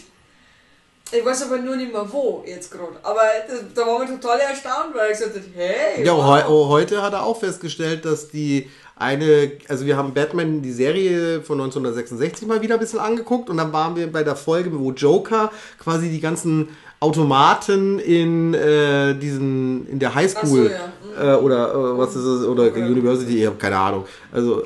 Ich 1.11 1.23
weiß 1.23 1.43
aber 1.43 1.57
nur 1.57 1.75
nicht 1.75 1.91
mehr 1.93 2.11
wo 2.11 2.43
jetzt 2.45 2.71
gerade. 2.71 2.97
Aber 3.03 3.21
das, 3.47 3.59
da 3.75 3.85
waren 3.85 4.07
wir 4.09 4.19
total 4.19 4.39
erstaunt, 4.39 4.93
weil 4.95 5.07
er 5.07 5.11
gesagt 5.11 5.35
hat, 5.35 5.43
hey, 5.55 6.03
Ja, 6.03 6.13
wow. 6.15 6.43
oh, 6.47 6.67
heute 6.69 7.01
hat 7.01 7.13
er 7.13 7.23
auch 7.23 7.39
festgestellt, 7.39 8.03
dass 8.03 8.29
die 8.29 8.69
eine, 8.95 9.51
also 9.67 9.85
wir 9.85 9.97
haben 9.97 10.13
Batman, 10.13 10.61
die 10.61 10.71
Serie 10.71 11.41
von 11.41 11.59
1966 11.59 12.47
mal 12.47 12.61
wieder 12.61 12.75
ein 12.75 12.79
bisschen 12.79 12.99
angeguckt 12.99 13.49
und 13.49 13.57
dann 13.57 13.73
waren 13.73 13.95
wir 13.95 14.11
bei 14.11 14.23
der 14.23 14.35
Folge, 14.35 14.69
wo 14.77 14.91
Joker 14.91 15.51
quasi 15.79 16.09
die 16.09 16.19
ganzen 16.19 16.69
Automaten 16.99 17.99
in 17.99 18.53
äh, 18.53 19.13
diesen, 19.15 19.87
in 19.89 19.99
der 19.99 20.15
Highschool 20.15 20.47
so, 20.47 20.63
ja. 20.63 20.93
Mhm. 21.17 21.27
äh, 21.27 21.35
oder 21.35 21.73
äh, 21.73 21.97
was 21.97 22.15
ist 22.15 22.23
es, 22.23 22.45
oder 22.45 22.73
University, 22.73 23.41
ich 23.41 23.45
habe 23.45 23.57
keine 23.57 23.77
Ahnung. 23.77 24.05
Also 24.31 24.63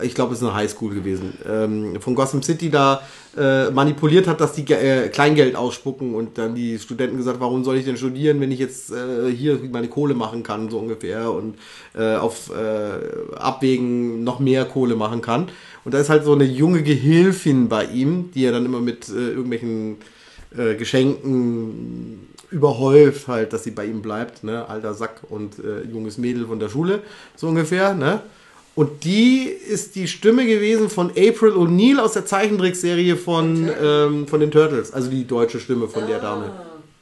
ich 0.00 0.14
glaube, 0.14 0.32
es 0.32 0.40
ist 0.40 0.46
eine 0.46 0.54
Highschool 0.54 0.94
gewesen, 0.94 1.34
ähm, 1.48 2.00
von 2.00 2.14
Gotham 2.14 2.42
City 2.42 2.70
da 2.70 3.02
äh, 3.36 3.70
manipuliert 3.70 4.28
hat, 4.28 4.40
dass 4.40 4.52
die 4.52 4.64
äh, 4.72 5.08
Kleingeld 5.08 5.56
ausspucken 5.56 6.14
und 6.14 6.38
dann 6.38 6.54
die 6.54 6.78
Studenten 6.78 7.16
gesagt, 7.16 7.40
warum 7.40 7.64
soll 7.64 7.76
ich 7.76 7.84
denn 7.84 7.96
studieren, 7.96 8.40
wenn 8.40 8.52
ich 8.52 8.60
jetzt 8.60 8.92
äh, 8.92 9.30
hier 9.30 9.58
meine 9.72 9.88
Kohle 9.88 10.14
machen 10.14 10.42
kann, 10.42 10.70
so 10.70 10.78
ungefähr, 10.78 11.32
und 11.32 11.56
äh, 11.96 12.14
auf 12.14 12.50
äh, 12.50 13.36
Abwägen 13.36 14.22
noch 14.22 14.38
mehr 14.38 14.64
Kohle 14.66 14.94
machen 14.94 15.20
kann. 15.20 15.48
Und 15.84 15.94
da 15.94 15.98
ist 15.98 16.10
halt 16.10 16.24
so 16.24 16.32
eine 16.32 16.44
junge 16.44 16.82
Gehilfin 16.82 17.68
bei 17.68 17.84
ihm, 17.84 18.30
die 18.32 18.44
er 18.44 18.52
dann 18.52 18.64
immer 18.64 18.80
mit 18.80 19.08
äh, 19.08 19.30
irgendwelchen 19.30 19.96
Geschenken 20.78 22.26
überhäuft 22.50 23.28
halt, 23.28 23.52
dass 23.52 23.64
sie 23.64 23.70
bei 23.70 23.84
ihm 23.84 24.00
bleibt, 24.00 24.44
ne, 24.44 24.66
alter 24.66 24.94
Sack 24.94 25.20
und 25.28 25.56
junges 25.92 26.16
Mädel 26.16 26.46
von 26.46 26.58
der 26.58 26.70
Schule, 26.70 27.02
so 27.36 27.48
ungefähr, 27.48 27.92
ne. 27.92 28.22
Und 28.78 29.02
die 29.02 29.42
ist 29.42 29.96
die 29.96 30.06
Stimme 30.06 30.46
gewesen 30.46 30.88
von 30.88 31.10
April 31.10 31.50
O'Neil 31.54 31.98
aus 31.98 32.12
der 32.12 32.26
Zeichentrickserie 32.26 33.16
von, 33.16 33.68
ähm, 33.82 34.28
von 34.28 34.38
den 34.38 34.52
Turtles, 34.52 34.92
also 34.92 35.10
die 35.10 35.26
deutsche 35.26 35.58
Stimme 35.58 35.88
von 35.88 36.06
der 36.06 36.20
Dame. 36.20 36.52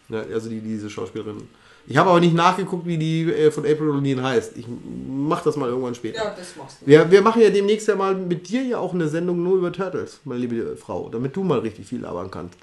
Ne, 0.09 0.25
also 0.33 0.49
die, 0.49 0.61
diese 0.61 0.89
Schauspielerin. 0.89 1.47
Ich 1.87 1.99
habe 1.99 2.09
aber 2.09 2.21
nicht 2.21 2.35
nachgeguckt, 2.35 2.87
wie 2.87 2.97
die 2.97 3.31
äh, 3.31 3.51
von 3.51 3.67
April 3.67 3.91
O'Neil 3.91 4.23
heißt. 4.23 4.57
Ich 4.57 4.65
mach 5.07 5.43
das 5.43 5.57
mal 5.57 5.69
irgendwann 5.69 5.95
später. 5.95 6.25
Ja, 6.25 6.35
das 6.35 6.57
machst 6.57 6.79
du. 6.81 6.87
Wir, 6.87 7.11
wir 7.11 7.21
machen 7.21 7.43
ja 7.43 7.51
demnächst 7.51 7.87
ja 7.89 7.95
mal 7.95 8.15
mit 8.15 8.49
dir 8.49 8.63
ja 8.63 8.79
auch 8.79 8.95
eine 8.95 9.09
Sendung 9.11 9.43
nur 9.43 9.59
über 9.59 9.71
Turtles, 9.71 10.21
meine 10.25 10.41
liebe 10.41 10.79
Frau, 10.79 11.11
damit 11.11 11.37
du 11.37 11.45
mal 11.45 11.59
richtig 11.59 11.87
viel 11.87 12.01
labern 12.01 12.31
kannst. 12.31 12.57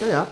Ja, 0.00 0.06
ja. 0.06 0.26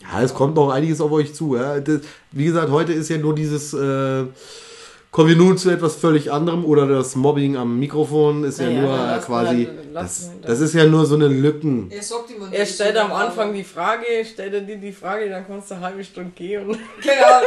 Ja, 0.00 0.22
es 0.22 0.34
kommt 0.34 0.56
noch 0.56 0.70
einiges 0.70 1.00
auf 1.00 1.12
euch 1.12 1.34
zu. 1.34 1.54
Ja. 1.54 1.78
Das, 1.78 2.00
wie 2.32 2.46
gesagt, 2.46 2.72
heute 2.72 2.92
ist 2.92 3.08
ja 3.10 3.18
nur 3.18 3.36
dieses, 3.36 3.72
äh, 3.74 4.24
kommen 5.12 5.28
wir 5.28 5.36
nun 5.36 5.58
zu 5.58 5.70
etwas 5.70 5.94
völlig 5.96 6.32
anderem 6.32 6.64
oder 6.64 6.88
das 6.88 7.14
Mobbing 7.14 7.56
am 7.56 7.78
Mikrofon 7.78 8.44
ist 8.44 8.58
ja, 8.58 8.66
Naja, 8.66 8.80
nur 8.80 8.96
lassen 8.96 9.26
quasi, 9.26 9.66
das, 9.66 9.92
lassen 9.92 10.32
wir 10.40 10.48
das 10.48 10.60
ist 10.60 10.74
ja 10.74 10.84
nur 10.86 11.06
so 11.06 11.14
eine 11.14 11.28
Lücken. 11.28 11.90
Er 11.90 12.02
Er 12.50 12.66
stellt 12.66 12.96
am. 12.96 13.12
Anfang 13.12 13.52
die 13.52 13.62
Frage, 13.62 14.04
stellt 14.24 14.54
er 14.54 14.62
dir 14.62 14.78
die 14.78 14.92
Frage, 14.92 15.28
dann 15.28 15.46
kannst 15.46 15.70
du 15.70 15.74
eine 15.74 15.84
halbe 15.84 16.02
Stunde 16.02 16.32
gehen. 16.34 16.66
Und 16.66 16.78
Genau. 17.02 17.40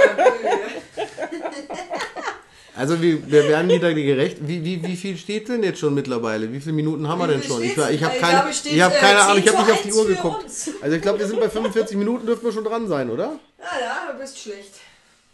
Also 2.77 3.01
wir, 3.01 3.25
wir 3.31 3.47
werden 3.47 3.69
wieder 3.69 3.93
gerecht. 3.93 4.37
Wie, 4.41 4.63
wie, 4.63 4.83
wie 4.83 4.95
viel 4.97 5.17
steht 5.17 5.47
denn 5.47 5.63
jetzt 5.63 5.79
schon 5.79 5.93
mittlerweile? 5.93 6.51
Wie 6.51 6.59
viele 6.59 6.73
Minuten 6.73 7.07
haben 7.07 7.19
wir 7.19 7.27
denn 7.27 7.41
schon? 7.41 7.63
Ich, 7.63 7.71
ich 7.71 8.03
habe 8.03 8.17
keine, 8.19 8.43
ich 8.51 8.81
hab 8.81 8.93
äh, 8.93 8.97
keine 8.97 9.21
Ahnung, 9.21 9.37
ich 9.37 9.45
10 9.45 9.57
habe 9.57 9.65
nicht 9.65 9.71
auf 9.71 9.81
die 9.81 9.87
1 9.87 9.97
Uhr 9.97 10.07
geguckt. 10.07 10.45
Also 10.81 10.95
ich 10.95 11.01
glaube, 11.01 11.19
wir 11.19 11.27
sind 11.27 11.39
bei 11.39 11.49
45 11.49 11.97
Minuten, 11.97 12.25
dürfen 12.25 12.43
wir 12.43 12.51
schon 12.51 12.65
dran 12.65 12.87
sein, 12.87 13.09
oder? 13.09 13.39
Ja, 13.57 13.79
ja, 13.79 14.11
du 14.11 14.19
bist 14.19 14.37
schlecht. 14.37 14.73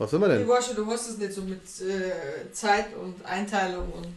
Was 0.02 0.10
sind 0.10 0.22
wir 0.22 0.30
denn? 0.30 0.48
weiß 0.48 0.66
schon, 0.66 0.76
du 0.78 0.88
hast 0.88 1.10
es 1.10 1.18
nicht 1.20 1.32
so 1.32 1.44
mit 1.44 1.62
äh, 1.62 2.52
Zeit 2.52 2.88
und 3.00 3.24
Einteilung 3.24 3.88
und. 3.92 4.08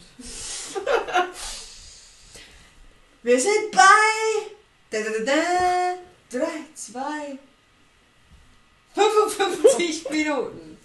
Wir 3.21 3.39
sind 3.39 3.71
bei. 3.71 3.83
Da, 4.89 4.97
da, 4.97 5.11
da, 5.23 5.35
da, 6.31 6.39
3, 6.39 6.47
2, 6.73 6.99
55 8.95 10.09
Minuten. 10.09 10.77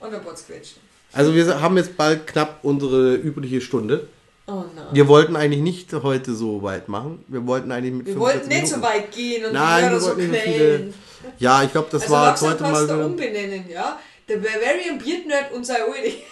Und 0.00 0.12
ein 0.14 0.24
Botsquetschen. 0.24 0.82
Also 1.12 1.32
wir 1.32 1.60
haben 1.60 1.76
jetzt 1.76 1.96
bald 1.96 2.26
knapp 2.26 2.58
unsere 2.64 3.14
übliche 3.14 3.60
Stunde. 3.60 4.08
Oh 4.48 4.64
nein. 4.74 4.86
Wir 4.92 5.06
wollten 5.06 5.36
eigentlich 5.36 5.62
nicht 5.62 5.92
heute 5.92 6.34
so 6.34 6.62
weit 6.62 6.88
machen. 6.88 7.24
Wir 7.28 7.46
wollten 7.46 7.70
eigentlich 7.70 7.94
mit 7.94 8.06
Wir 8.06 8.14
45 8.14 8.20
wollten 8.20 8.48
nicht 8.48 8.66
so 8.66 8.76
Minuten. 8.78 8.94
weit 8.94 9.12
gehen 9.12 9.44
und 9.44 9.52
Nein, 9.52 9.84
die 9.84 9.90
wir 9.92 10.00
so 10.00 10.08
so 10.08 10.14
quälen. 10.14 10.94
Ja, 11.38 11.62
ich 11.62 11.70
glaube, 11.72 11.88
das 11.90 12.02
also 12.02 12.14
war 12.14 12.40
heute 12.40 12.62
mal 12.62 12.86
so. 12.86 12.94
umbenennen, 12.94 13.68
ja? 13.68 13.98
Der 14.28 14.36
Bavarian 14.36 14.98
Beard 14.98 15.26
Nerd 15.26 15.52
und 15.52 15.64
sein 15.64 15.82
Oldie. 15.88 16.22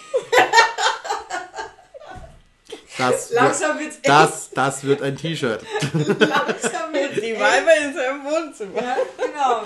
Das, 2.97 3.29
wird, 3.31 3.41
Langsam 3.41 3.79
wird's 3.79 3.95
echt. 3.95 4.07
das, 4.07 4.49
das 4.51 4.83
wird 4.83 5.01
ein 5.01 5.17
T-Shirt. 5.17 5.63
Langsam 5.93 6.93
wird's 6.93 7.15
die 7.15 7.31
echt. 7.31 7.41
Weiber 7.41 7.75
in 7.77 7.93
seinem 7.93 8.23
Wohnzimmer. 8.23 8.81
Ja, 8.81 8.97
genau. 9.17 9.63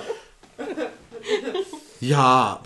Ja, 1.99 2.61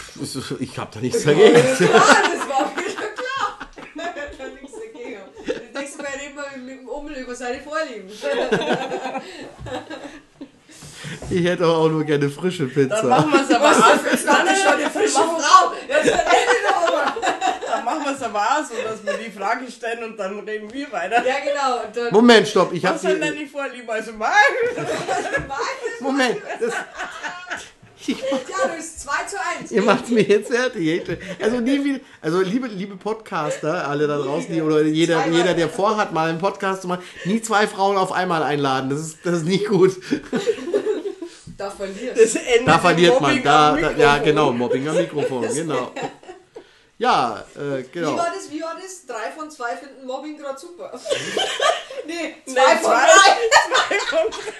ich 0.59 0.77
habe 0.77 0.91
da 0.93 0.99
nichts 0.99 1.23
dagegen. 1.23 1.55
Ja, 1.55 1.61
das 1.61 1.79
war 1.79 2.71
mir 2.75 2.83
schon 2.83 3.15
klar. 3.15 3.59
da 4.37 4.47
nichts 4.47 4.73
dagegen. 4.73 5.21
Das 5.45 5.81
nächste 5.81 6.01
Mal 6.03 6.11
reden 6.11 6.35
wir 6.35 6.57
mit 6.57 6.79
dem 6.79 6.87
Ummel 6.87 7.15
über 7.15 7.35
seine 7.35 7.59
Vorlieben. 7.59 8.09
Ich 11.29 11.45
hätte 11.45 11.67
auch 11.67 11.89
nur 11.89 12.03
gerne 12.03 12.29
frische 12.29 12.67
Dann 12.67 13.07
machen 13.09 13.31
Pizza. 13.31 13.49
wir 13.49 13.57
es 13.57 13.63
aber 13.63 13.73
für 13.99 14.09
jetzt 14.11 14.25
noch 14.25 14.43
Nein, 14.43 14.55
schon 14.63 14.73
eine 14.73 14.89
frische 14.89 15.13
dann 15.13 15.27
machen- 15.27 15.41
Frau. 15.41 15.71
Ist 15.73 16.13
aber. 16.75 17.13
Dann 17.71 17.85
machen 17.85 18.03
wir 18.05 18.15
es 18.15 18.21
aber 18.23 18.39
auch 18.39 18.63
so, 18.63 18.73
dass 18.83 19.05
wir 19.05 19.25
die 19.25 19.31
Frage 19.31 19.71
stellen 19.71 20.03
und 20.03 20.17
dann 20.17 20.39
reden 20.39 20.71
wir 20.73 20.91
weiter. 20.91 21.25
Ja, 21.25 21.35
genau. 21.43 21.85
Und 21.85 21.95
dann 21.95 22.13
Moment, 22.13 22.47
stopp, 22.47 22.73
ich 22.73 22.85
habe 22.85 22.95
Was 22.95 23.01
sind 23.01 23.21
denn 23.23 23.35
die 23.37 23.45
Vorlieben? 23.45 23.89
Also 23.89 24.11
mein. 24.13 24.31
Moment, 25.99 26.37
das, 26.59 26.73
ich, 28.07 28.19
Ja, 28.21 28.67
du 28.67 28.75
bist 28.75 28.99
2 29.01 29.11
zu 29.27 29.35
1. 29.61 29.71
ihr 29.71 29.81
macht 29.81 30.09
mir 30.09 30.21
jetzt 30.21 30.51
fertig. 30.51 31.03
Also 31.41 31.59
nie 31.59 31.83
wieder, 31.83 31.99
also 32.21 32.41
liebe, 32.41 32.67
liebe 32.67 32.95
Podcaster, 32.97 33.87
alle 33.87 34.05
da 34.07 34.17
draußen, 34.17 34.53
die, 34.53 34.61
oder 34.61 34.81
jeder, 34.83 35.21
Zweimal. 35.23 35.37
jeder, 35.39 35.53
der 35.55 35.69
vorhat, 35.69 36.13
mal 36.13 36.29
einen 36.29 36.37
Podcast 36.39 36.83
zu 36.83 36.87
machen, 36.87 37.03
nie 37.25 37.41
zwei 37.41 37.67
Frauen 37.67 37.97
auf 37.97 38.11
einmal 38.11 38.43
einladen. 38.43 38.89
Das 38.91 38.99
ist, 38.99 39.17
das 39.23 39.37
ist 39.37 39.45
nicht 39.45 39.67
gut. 39.67 39.97
Da 41.57 41.69
verlierst 41.69 42.21
Das 42.21 42.35
endet 42.35 42.67
Da 42.67 42.79
verliert 42.79 43.21
man. 43.21 43.43
Da, 43.43 43.75
da, 43.75 43.91
ja, 43.91 44.17
genau, 44.19 44.51
Mobbing 44.51 44.87
am 44.87 44.95
Mikrofon, 44.95 45.47
genau. 45.53 45.91
Ja, 46.97 47.43
äh, 47.55 47.83
Wie 47.83 47.89
genau. 47.91 48.17
war 48.17 48.31
das? 48.33 48.49
Wie 48.49 48.61
war 48.61 48.75
das? 48.81 49.05
Drei 49.05 49.31
von 49.31 49.51
zwei 49.51 49.75
finden 49.75 50.05
Mobbing 50.05 50.37
gerade 50.37 50.57
super. 50.57 50.91
nee, 52.07 52.13
Nee, 52.45 52.53
zwei 52.53 52.77
von 52.77 52.91
zwei. 52.91 53.05
drei. 53.05 53.97
Zwei 53.97 53.99
von 53.99 54.31
drei. 54.31 54.51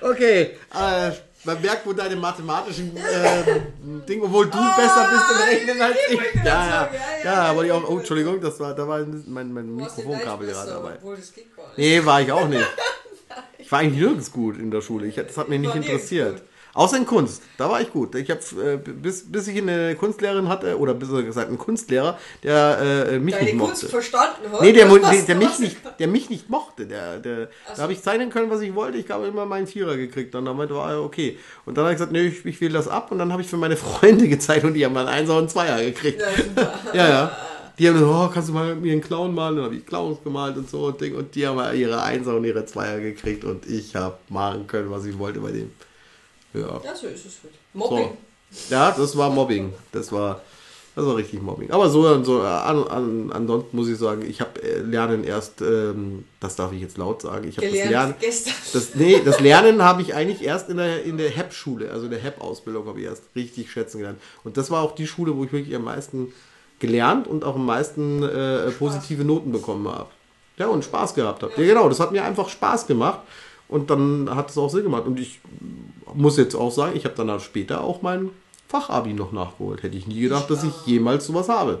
Okay, 0.10 0.56
äh, 0.74 1.10
man 1.44 1.62
merkt 1.62 1.86
wohl 1.86 1.94
deine 1.94 2.16
mathematischen 2.16 2.96
äh, 2.96 3.60
Dinge, 4.08 4.24
obwohl 4.24 4.46
du 4.46 4.58
besser 4.76 5.08
bist 5.10 5.24
im 5.30 5.48
Rechnen 5.48 5.82
als 5.82 5.96
ich. 6.08 6.14
ich 6.14 6.20
wollte 6.20 6.38
Ja, 6.38 6.44
ja, 6.44 6.70
ja, 6.70 6.88
ja, 6.92 7.24
ja, 7.24 7.42
aber 7.42 7.64
ich 7.64 7.72
auch, 7.72 7.88
oh. 7.88 7.98
Entschuldigung, 7.98 8.40
das 8.40 8.58
war, 8.60 8.74
da 8.74 8.86
war 8.86 9.04
mein, 9.26 9.52
mein 9.52 9.74
Mikrofonkabel 9.76 10.48
gerade 10.48 10.70
dabei. 10.70 10.98
Nee, 11.76 12.04
war 12.04 12.20
ich 12.20 12.30
auch 12.32 12.46
nicht. 12.48 12.66
Ich 13.68 13.72
war 13.72 13.80
eigentlich 13.80 14.00
nirgends 14.00 14.32
gut 14.32 14.58
in 14.58 14.70
der 14.70 14.80
Schule. 14.80 15.06
Ich, 15.06 15.16
das 15.16 15.36
hat 15.36 15.50
mich 15.50 15.60
nicht 15.60 15.74
interessiert. 15.74 16.40
Außer 16.72 16.96
in 16.96 17.04
Kunst. 17.04 17.42
Da 17.58 17.68
war 17.68 17.82
ich 17.82 17.92
gut. 17.92 18.14
Ich 18.14 18.30
habe 18.30 18.40
äh, 18.64 18.76
bis, 18.78 19.30
bis 19.30 19.46
ich 19.46 19.60
eine 19.60 19.94
Kunstlehrerin 19.94 20.48
hatte, 20.48 20.78
oder 20.78 20.94
besser 20.94 21.22
gesagt 21.22 21.48
einen 21.48 21.58
Kunstlehrer, 21.58 22.18
der 22.42 22.78
äh, 23.10 23.18
mich 23.18 23.34
Deine 23.34 23.44
nicht 23.44 23.58
Kunst 23.58 23.82
mochte. 23.82 23.88
verstanden 23.88 24.50
hat. 24.50 24.62
Nee, 24.62 24.72
der, 24.72 24.86
der, 24.86 25.22
der, 25.22 25.36
mich 25.36 25.58
nicht, 25.58 25.76
der 25.98 26.08
mich 26.08 26.30
nicht 26.30 26.48
mochte. 26.48 26.86
Der, 26.86 27.18
der, 27.18 27.50
Da 27.76 27.82
habe 27.82 27.92
ich 27.92 28.02
zeichnen 28.02 28.30
können, 28.30 28.48
was 28.48 28.62
ich 28.62 28.74
wollte. 28.74 28.96
Ich 28.96 29.10
habe 29.10 29.26
immer 29.26 29.44
meinen 29.44 29.66
Vierer 29.66 29.98
gekriegt. 29.98 30.34
Und 30.34 30.46
dann 30.46 30.56
meinte 30.56 30.74
war 30.74 30.90
er 30.90 31.02
okay. 31.02 31.38
Und 31.66 31.76
dann 31.76 31.84
habe 31.84 31.92
ich 31.92 31.98
gesagt, 31.98 32.12
nee, 32.12 32.22
ich, 32.22 32.46
ich 32.46 32.58
will 32.62 32.72
das 32.72 32.88
ab. 32.88 33.12
Und 33.12 33.18
dann 33.18 33.32
habe 33.32 33.42
ich 33.42 33.48
für 33.48 33.58
meine 33.58 33.76
Freunde 33.86 34.28
gezeichnet 34.28 34.64
und 34.64 34.74
die 34.74 34.86
haben 34.86 34.96
einen 34.96 35.08
Einser 35.08 35.34
und 35.34 35.40
einen 35.40 35.48
Zweier 35.50 35.84
gekriegt. 35.84 36.22
Ja, 36.94 37.06
ja. 37.06 37.36
Die 37.78 37.86
haben 37.86 37.94
gesagt, 37.94 38.12
oh, 38.12 38.28
kannst 38.32 38.48
du 38.48 38.52
mal 38.52 38.74
mit 38.74 38.82
mir 38.82 38.92
einen 38.92 39.00
Clown 39.00 39.34
malen? 39.34 39.56
Dann 39.56 39.66
habe 39.66 39.76
ich 39.76 39.86
Clowns 39.86 40.18
gemalt 40.24 40.56
und 40.56 40.68
so 40.68 40.86
und 40.86 41.00
Ding. 41.00 41.14
Und 41.14 41.34
die 41.34 41.46
haben 41.46 41.58
ihre 41.76 42.02
Einser 42.02 42.36
und 42.36 42.44
ihre 42.44 42.66
Zweier 42.66 42.98
gekriegt. 43.00 43.44
Und 43.44 43.66
ich 43.66 43.94
habe 43.94 44.16
machen 44.28 44.66
können, 44.66 44.90
was 44.90 45.04
ich 45.04 45.16
wollte 45.18 45.40
bei 45.40 45.52
dem. 45.52 45.70
Ja. 46.54 46.80
So 46.94 47.06
ist 47.06 47.26
es 47.26 47.38
halt. 47.42 47.54
Mobbing. 47.74 48.10
Ja, 48.70 48.90
das 48.90 49.16
war 49.16 49.30
Mobbing. 49.30 49.72
Das 49.92 50.10
war, 50.10 50.40
das 50.96 51.04
war 51.04 51.16
richtig 51.16 51.40
Mobbing. 51.40 51.70
Aber 51.70 51.88
so, 51.88 52.08
und 52.08 52.24
so 52.24 52.40
an, 52.40 52.82
an, 52.88 53.30
ansonsten 53.32 53.76
muss 53.76 53.88
ich 53.88 53.98
sagen, 53.98 54.28
ich 54.28 54.40
habe 54.40 54.60
äh, 54.62 54.78
Lernen 54.78 55.22
erst, 55.22 55.60
ähm, 55.60 56.24
das 56.40 56.56
darf 56.56 56.72
ich 56.72 56.80
jetzt 56.80 56.96
laut 56.96 57.22
sagen, 57.22 57.46
ich 57.46 57.58
habe 57.58 57.68
das 57.68 57.88
Lernen, 57.88 58.14
gestern. 58.18 58.54
das, 58.72 58.94
nee, 58.94 59.20
das 59.24 59.40
Lernen 59.40 59.82
habe 59.82 60.02
ich 60.02 60.14
eigentlich 60.14 60.42
erst 60.42 60.70
in 60.70 60.78
der, 60.78 61.04
in 61.04 61.18
der 61.18 61.30
HEP-Schule, 61.30 61.90
also 61.90 62.06
in 62.06 62.10
der 62.10 62.20
HEP-Ausbildung 62.20 62.86
habe 62.86 63.00
ich 63.00 63.06
erst 63.06 63.24
richtig 63.36 63.70
schätzen 63.70 63.98
gelernt. 63.98 64.18
Und 64.42 64.56
das 64.56 64.70
war 64.70 64.82
auch 64.82 64.94
die 64.94 65.06
Schule, 65.06 65.36
wo 65.36 65.44
ich 65.44 65.52
wirklich 65.52 65.76
am 65.76 65.84
meisten 65.84 66.32
gelernt 66.78 67.26
und 67.26 67.44
auch 67.44 67.56
am 67.56 67.66
meisten 67.66 68.22
äh, 68.22 68.70
positive 68.70 69.24
Noten 69.24 69.52
bekommen 69.52 69.88
habe. 69.88 70.08
Ja, 70.58 70.66
und 70.66 70.84
Spaß 70.84 71.14
gehabt 71.14 71.42
habe. 71.42 71.52
Ja, 71.56 71.74
genau, 71.74 71.88
das 71.88 72.00
hat 72.00 72.12
mir 72.12 72.24
einfach 72.24 72.48
Spaß 72.48 72.86
gemacht. 72.86 73.20
Und 73.68 73.90
dann 73.90 74.34
hat 74.34 74.50
es 74.50 74.58
auch 74.58 74.70
Sinn 74.70 74.84
gemacht. 74.84 75.06
Und 75.06 75.20
ich 75.20 75.40
muss 76.14 76.36
jetzt 76.36 76.54
auch 76.54 76.72
sagen, 76.72 76.96
ich 76.96 77.04
habe 77.04 77.14
dann 77.14 77.30
halt 77.30 77.42
später 77.42 77.82
auch 77.82 78.02
mein 78.02 78.30
Fachabi 78.66 79.12
noch 79.12 79.32
nachgeholt. 79.32 79.82
Hätte 79.82 79.96
ich 79.96 80.06
nie 80.06 80.20
gedacht, 80.20 80.50
dass 80.50 80.64
ich 80.64 80.72
jemals 80.86 81.26
sowas 81.26 81.48
habe. 81.48 81.80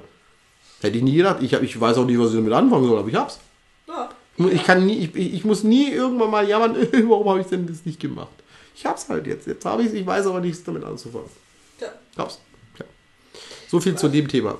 Hätte 0.80 0.98
ich 0.98 1.02
nie 1.02 1.16
gedacht. 1.16 1.38
Ich, 1.40 1.54
hab, 1.54 1.62
ich 1.62 1.80
weiß 1.80 1.96
auch 1.98 2.04
nicht, 2.04 2.18
was 2.18 2.30
ich 2.30 2.36
damit 2.36 2.52
anfangen 2.52 2.86
soll, 2.86 2.98
aber 2.98 3.08
ich 3.08 3.14
hab's. 3.14 3.40
Ja. 3.88 4.10
Ich 4.36 4.64
kann 4.64 4.86
nie, 4.86 4.98
ich, 4.98 5.16
ich 5.16 5.44
muss 5.44 5.64
nie 5.64 5.90
irgendwann 5.90 6.30
mal 6.30 6.48
jammern, 6.48 6.76
warum 7.08 7.28
habe 7.28 7.40
ich 7.40 7.46
denn 7.46 7.66
das 7.66 7.84
nicht 7.84 7.98
gemacht? 7.98 8.28
Ich 8.76 8.86
hab's 8.86 9.08
halt 9.08 9.26
jetzt. 9.26 9.46
Jetzt 9.46 9.64
habe 9.64 9.82
ich 9.82 9.92
ich 9.92 10.06
weiß 10.06 10.26
aber 10.26 10.40
nichts 10.40 10.62
damit 10.62 10.84
anzufangen. 10.84 11.28
ja. 11.80 11.88
Hab's. 12.16 12.38
Ja. 12.78 12.84
So 13.66 13.80
viel 13.80 13.96
zu 13.96 14.08
dem 14.08 14.28
Thema. 14.28 14.56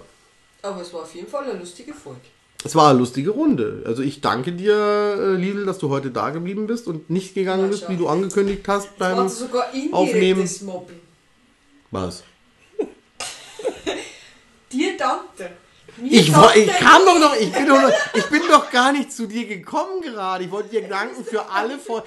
Aber 0.62 0.80
es 0.80 0.92
war 0.92 1.02
auf 1.02 1.14
jeden 1.14 1.28
Fall 1.28 1.44
eine 1.48 1.58
lustige 1.58 1.94
Folge. 1.94 2.20
Es 2.64 2.74
war 2.74 2.90
eine 2.90 2.98
lustige 2.98 3.30
Runde. 3.30 3.84
Also 3.86 4.02
ich 4.02 4.20
danke 4.20 4.52
dir, 4.52 4.74
äh, 4.74 5.34
Liesel, 5.36 5.64
dass 5.64 5.78
du 5.78 5.90
heute 5.90 6.10
da 6.10 6.30
geblieben 6.30 6.66
bist 6.66 6.88
und 6.88 7.08
nicht 7.08 7.34
gegangen 7.34 7.64
Ja, 7.64 7.68
bist, 7.68 7.88
wie 7.88 7.96
du 7.96 8.08
angekündigt 8.08 8.66
hast 8.66 8.98
beim 8.98 9.16
war 9.16 9.28
sogar 9.28 9.66
Aufnehmen. 9.92 10.48
Mobbing. 10.62 11.00
Was? 11.92 12.24
Dir 14.72 14.96
dankte. 14.96 15.50
Ich, 16.04 16.34
woll- 16.34 16.52
ich 16.56 16.68
kam 16.78 17.04
doch 17.04 17.18
noch, 17.18 17.34
ich 17.36 17.52
bin 17.52 17.66
doch, 17.66 17.90
ich 18.14 18.26
bin 18.26 18.42
doch 18.50 18.70
gar 18.70 18.92
nicht 18.92 19.12
zu 19.12 19.26
dir 19.26 19.46
gekommen 19.46 20.00
gerade. 20.02 20.44
Ich 20.44 20.50
wollte 20.50 20.68
dir 20.70 20.86
danken 20.88 21.24
für 21.24 21.48
alle 21.50 21.78
Folgen. 21.78 22.06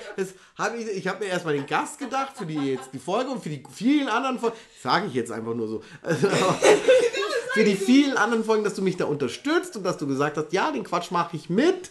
Hab 0.58 0.76
ich 0.78 0.88
ich 0.88 1.08
habe 1.08 1.24
mir 1.24 1.32
erstmal 1.32 1.54
den 1.56 1.66
Gast 1.66 2.00
gedacht 2.00 2.34
für 2.38 2.46
die 2.46 2.74
jetzt 2.74 2.90
die 2.94 3.00
Folge 3.00 3.32
und 3.32 3.42
für 3.44 3.50
die 3.50 3.64
vielen 3.74 4.08
anderen 4.10 4.40
Folgen. 4.40 4.56
Sage 4.82 5.08
ich 5.08 5.14
jetzt 5.14 5.32
einfach 5.32 5.54
nur 5.54 5.68
so. 5.68 5.82
für 7.54 7.64
die 7.64 7.76
vielen 7.76 8.18
anderen 8.18 8.44
Folgen, 8.44 8.64
dass 8.64 8.76
du 8.76 8.82
mich 8.82 8.98
da 8.98 9.06
unterstützt 9.06 9.76
und 9.76 9.84
dass 9.84 9.98
du 9.98 10.08
gesagt 10.08 10.38
hast, 10.38 10.54
ja, 10.54 10.72
den 10.72 10.84
Quatsch 10.84 11.12
mache 11.12 11.36
ich 11.36 11.50
mit. 11.50 11.90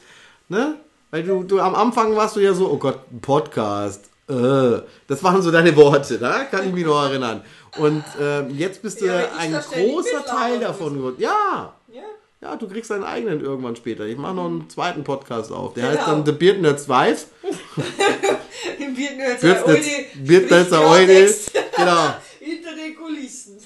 Ne? 0.49 0.77
Weil 1.11 1.23
du, 1.25 1.43
du 1.43 1.61
am 1.61 1.75
Anfang 1.75 2.17
warst 2.17 2.37
du 2.37 2.41
ja 2.41 2.55
so, 2.55 2.71
oh 2.71 2.77
Gott, 2.79 3.01
ein 3.13 3.21
Podcast. 3.21 4.05
Äh, 4.29 4.81
das 5.09 5.23
waren 5.25 5.43
so 5.43 5.51
deine 5.51 5.75
Worte, 5.77 6.19
da 6.19 6.45
kann 6.45 6.67
ich 6.69 6.73
mich 6.73 6.85
noch 6.87 7.03
erinnern. 7.03 7.43
Und 7.79 8.05
ähm, 8.21 8.51
jetzt 8.57 8.81
bist 8.83 9.01
du 9.01 9.07
Ja, 9.07 9.25
ein 9.39 9.53
großer 9.53 10.25
Teil 10.25 10.61
davon 10.61 10.95
geworden. 10.95 11.17
Ja, 11.19 11.73
Ja. 12.41 12.57
du 12.57 12.69
kriegst 12.69 12.91
deinen 12.91 13.05
eigenen 13.05 13.41
irgendwann 13.41 13.77
später. 13.77 14.07
Ich 14.07 14.17
mache 14.17 14.35
noch 14.35 14.47
einen 14.47 14.69
zweiten 14.71 15.05
Podcast 15.05 15.53
auf. 15.53 15.75
Der 15.75 15.89
heißt 15.89 16.05
Genau. 16.05 16.11
dann 16.17 16.27
The 16.27 16.33
Beard 16.33 16.61
Nerds 16.61 16.89
Wife. 16.89 17.27
Im 18.79 18.95
spricht 18.95 20.21
jetzt 20.27 20.73
ein 20.73 20.79
Eule. 20.81 21.07
Klartext. 21.07 21.53
Genau. 21.77 22.15
Hinter 22.41 22.75
den 22.75 22.95
Kulissen. 22.95 23.57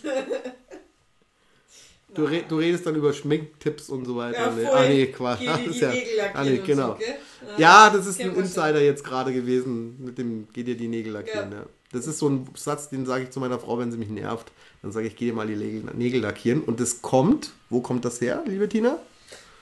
Du, 2.15 2.25
re 2.25 2.45
du 2.49 2.59
redest 2.59 2.87
dann 2.87 2.95
über 2.95 3.13
Schminktipps 3.13 3.89
und 3.89 4.05
so 4.05 4.17
weiter. 4.17 4.39
Ja, 4.39 4.51
voll. 4.53 4.67
ah, 4.67 4.89
nee, 4.89 5.07
Quatsch. 5.07 5.41
Geh 5.41 5.65
ist 5.71 5.81
die 5.81 6.17
ja, 6.17 6.25
ah, 6.33 6.45
nee, 6.45 6.61
genau. 6.65 6.97
so? 6.97 7.61
Ja, 7.61 7.91
das 7.91 8.07
ist 8.07 8.21
ein 8.21 8.37
Insider 8.37 8.81
jetzt 8.81 9.03
gerade 9.03 9.33
gewesen 9.33 9.97
mit 9.99 10.17
dem 10.19 10.47
Geh 10.53 10.63
dir 10.63 10.77
die 10.77 10.87
Nägel 10.87 11.13
lackieren. 11.13 11.51
Ja. 11.51 11.59
Ja. 11.59 11.67
Das 11.95 12.07
ist 12.07 12.19
so 12.19 12.29
ein 12.29 12.49
Satz, 12.55 12.89
den 12.89 13.07
sage 13.07 13.25
ich 13.25 13.31
zu 13.31 13.41
meiner 13.41 13.59
Frau, 13.59 13.79
wenn 13.79 13.93
sie 13.93 13.99
mich 13.99 14.09
nervt. 14.11 14.51
Dann 14.83 14.93
sage 14.93 15.07
ich, 15.07 15.17
geh 15.17 15.27
dir 15.27 15.35
mal 15.35 15.47
die 15.47 15.57
Nägel, 15.95 16.21
lackieren. 16.21 16.63
Und 16.63 16.81
das 16.81 17.03
kommt, 17.03 17.53
wo 17.71 17.81
kommt 17.81 18.05
das 18.05 18.21
her, 18.21 18.43
liebe 18.47 18.69
Tina? 18.69 18.99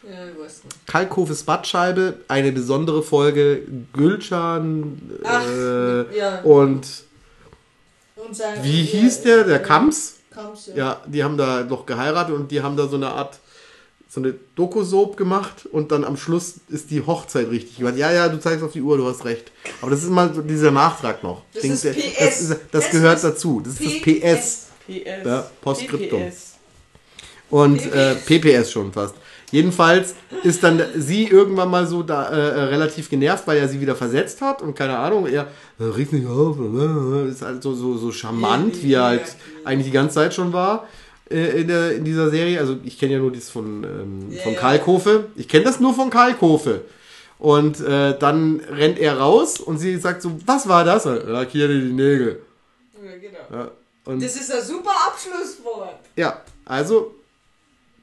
Ja, 0.03 0.27
ich 0.27 0.39
weiß 0.39 0.65
nicht. 0.65 0.87
Kalkhofes 0.87 1.45
Badscheibe, 1.45 2.21
eine 2.27 2.51
besondere 2.51 3.03
Folge, 3.03 3.63
Gülcan 3.93 5.01
Ach, 5.23 5.47
äh, 5.47 6.19
ja. 6.19 6.41
und 6.41 7.05
Und 8.17 8.37
sein, 8.37 8.59
wie 8.63 8.81
ja, 8.81 8.87
hieß 8.87 9.23
der? 9.23 9.45
Der 9.45 9.59
ja, 9.59 9.63
Kams? 9.63 10.17
Kams, 10.31 10.67
ja. 10.67 10.75
Ja, 10.75 11.01
die 11.07 11.23
haben 11.23 11.37
da 11.37 11.63
noch 11.63 11.87
geheiratet 11.87 12.35
und 12.35 12.51
die 12.51 12.63
haben 12.63 12.77
da 12.77 12.89
so 12.89 12.97
eine 12.97 13.11
Art, 13.11 13.39
so 14.13 14.21
eine 14.21 14.35
Doku-Soap 14.57 15.17
gemacht 15.17 15.67
und 15.73 15.91
dann 15.91 16.05
am 16.05 16.19
Schluss 16.19 16.57
ist 16.69 16.91
die 16.91 17.01
Hochzeit 17.01 17.49
richtig. 17.49 17.79
Ich 17.79 17.85
weiß, 17.85 17.97
ja, 17.97 18.13
ja, 18.13 18.29
du 18.29 18.39
zeigst 18.39 18.63
auf 18.63 18.73
die 18.73 18.83
Uhr, 18.83 18.99
du 18.99 19.07
hast 19.07 19.25
recht. 19.25 19.51
Aber 19.81 19.91
das 19.91 20.03
ist 20.03 20.11
mal 20.11 20.35
so 20.35 20.43
dieser 20.43 20.71
Nachtrag 20.71 21.23
noch. 21.23 21.41
Das 21.55 21.63
Denk, 21.63 21.73
ist 21.73 21.83
PS. 21.83 22.19
Das, 22.19 22.41
ist, 22.43 22.51
das 22.51 22.59
Das 22.71 22.91
gehört 22.91 23.17
ist 23.17 23.25
dazu. 23.25 23.63
Das 23.65 23.81
ist 23.81 23.83
das 23.83 24.03
PS. 24.03 24.67
PS. 24.87 25.25
Ja, 25.25 25.51
Postskriptum. 25.63 26.21
PPS. 26.25 26.57
Und 27.49 27.91
äh, 27.91 28.17
PPS 28.17 28.71
schon 28.71 28.93
fast. 28.93 29.15
Jedenfalls 29.51 30.15
ist 30.43 30.63
dann 30.63 30.83
sie 30.95 31.29
irgendwann 31.29 31.71
mal 31.71 31.87
so 31.87 32.03
da 32.03 32.29
äh, 32.29 32.37
äh, 32.37 32.63
relativ 32.65 33.09
genervt, 33.09 33.47
weil 33.47 33.59
er 33.59 33.69
sie 33.69 33.81
wieder 33.81 33.97
versetzt 33.97 34.43
hat 34.43 34.61
und 34.61 34.75
keine 34.75 34.99
Ahnung, 34.99 35.27
er 35.27 35.49
äh, 35.79 35.85
riecht 35.85 36.13
nicht 36.13 36.27
auf, 36.27 36.59
ist 37.31 37.41
halt 37.41 37.63
so, 37.63 37.75
so, 37.75 37.97
so 37.97 38.13
charmant, 38.13 38.83
wie 38.83 38.93
er 38.93 39.05
halt 39.05 39.37
eigentlich 39.65 39.87
die 39.87 39.93
ganze 39.93 40.17
Zeit 40.17 40.35
schon 40.35 40.53
war 40.53 40.87
äh, 41.31 41.61
in, 41.61 41.69
der, 41.69 41.93
in 41.97 42.05
dieser 42.05 42.31
Serie. 42.31 42.59
Also 42.61 42.77
ich 42.85 42.99
kenne 42.99 43.13
ja 43.15 43.19
nur 43.19 43.33
das 43.33 43.49
von, 43.51 43.85
ähm, 43.85 44.33
Ja, 44.33 44.43
von. 44.43 44.57
Kalkofe. 44.57 45.27
Ich 45.37 45.49
kenne 45.49 45.65
das 45.65 45.81
nur 45.81 45.95
von 45.95 46.11
Kalkofe. 46.11 46.83
Und 47.39 47.81
äh, 47.81 48.17
dann 48.19 48.61
rennt 48.71 48.99
er 49.01 49.19
raus 49.19 49.59
und 49.59 49.79
sie 49.79 49.97
sagt 49.97 50.23
so, 50.23 50.39
was 50.47 50.69
war 50.69 50.85
das? 50.85 51.05
Lackiere 51.07 51.75
die 51.81 51.93
Nägel. 51.93 52.41
Ja, 53.05 53.17
genau. 53.17 53.39
Ja, 53.65 53.71
und 54.05 54.23
Das 54.23 54.37
ist 54.37 54.53
ein 54.53 54.63
super 54.63 54.93
Abschlusswort. 55.09 55.99
ja, 56.17 56.41
also 56.65 57.15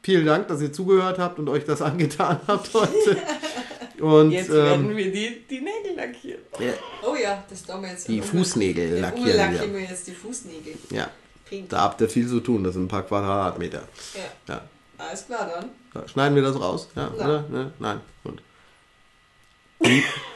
vielen 0.04 0.26
Dank, 0.26 0.50
dass 0.50 0.62
ihr 0.62 0.74
zugehört 0.74 1.20
habt 1.20 1.40
und 1.40 1.48
euch 1.48 1.64
das 1.64 1.82
angetan 1.90 2.40
habt 2.48 2.74
heute. 2.74 3.18
Und 4.02 4.32
Jetzt 4.32 4.50
werden 4.50 4.90
ähm, 4.92 4.98
wir 4.98 5.12
die, 5.12 5.42
die 5.50 5.60
Nägel 5.62 5.96
lackieren. 5.96 6.40
ja, 6.60 6.74
Oh 7.02 7.16
ja, 7.16 7.44
das 7.50 7.64
tun 7.64 7.82
wir 7.82 7.90
jetzt. 7.92 8.08
die 8.10 8.22
Fußnägel 8.22 9.00
lackieren 9.00 9.02
lackieren 9.30 9.38
lackieren 9.54 9.74
wir 9.74 9.82
jetzt 9.82 10.08
die 10.08 10.14
Fußnägel. 10.14 10.74
Ja, 10.92 11.10
Pink. 11.50 11.70
da 11.70 11.82
habt 11.82 12.00
ihr 12.02 12.10
viel 12.10 12.28
zu 12.28 12.40
tun, 12.40 12.64
das 12.64 12.74
sind 12.74 12.84
ein 12.86 12.88
paar 12.88 13.04
Quadratmeter. 13.04 13.82
Ja. 14.48 14.54
Ja. 14.56 14.62
Alles 14.98 15.26
klar 15.26 15.50
dann. 15.54 15.70
Da 15.94 16.08
Schneiden 16.08 16.36
wir 16.36 16.44
das 16.44 16.60
raus? 16.60 16.88
Ja, 16.96 17.10
Nein. 17.10 17.14
oder? 17.28 17.42
Ne? 17.50 17.72
Nein, 17.80 18.02
gut. 18.24 18.42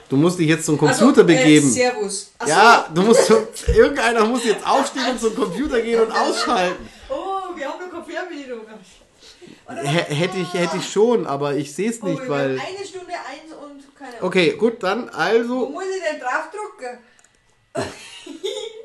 Du 0.10 0.16
musst 0.18 0.40
dich 0.40 0.48
jetzt 0.48 0.66
zum 0.66 0.80
Also, 0.84 1.06
Computer 1.06 1.22
äh, 1.30 1.36
begeben. 1.36 1.70
servus. 1.70 2.32
Ach 2.40 2.48
ja, 2.48 2.88
du 2.94 3.02
musst 3.02 3.30
irgendeiner 3.68 4.26
muss 4.26 4.46
jetzt 4.46 4.66
aufstehen 4.66 5.12
und 5.12 5.20
zum 5.20 5.36
Computer 5.36 5.82
gehen 5.82 6.02
und 6.02 6.12
ausschalten. 6.12 6.88
So. 7.10 7.14
Oh, 7.16 7.56
wir 7.56 7.68
haben 7.68 7.80
keine 7.92 8.04
Fernbedienung. 8.06 8.62
Hätte 9.68 10.38
ich, 10.38 10.54
hätte 10.54 10.78
ich 10.78 10.90
schon, 10.92 11.26
aber 11.28 11.56
ich 11.56 11.74
sehe 11.74 11.90
es 11.90 12.02
Oh, 12.02 12.06
nicht, 12.08 12.22
wir 12.24 12.30
weil. 12.30 12.52
eine 12.52 12.86
Stunde 12.86 13.08
eins 13.08 13.52
und 13.54 13.96
keine 13.98 14.12
Ahnung. 14.18 14.28
Okay, 14.28 14.52
gut, 14.52 14.82
dann 14.84 15.08
Wo 15.08 15.12
also. 15.18 15.70
muss 15.70 15.84
ich 15.86 16.02
denn 16.04 16.20
draufdrucken? 16.22 17.00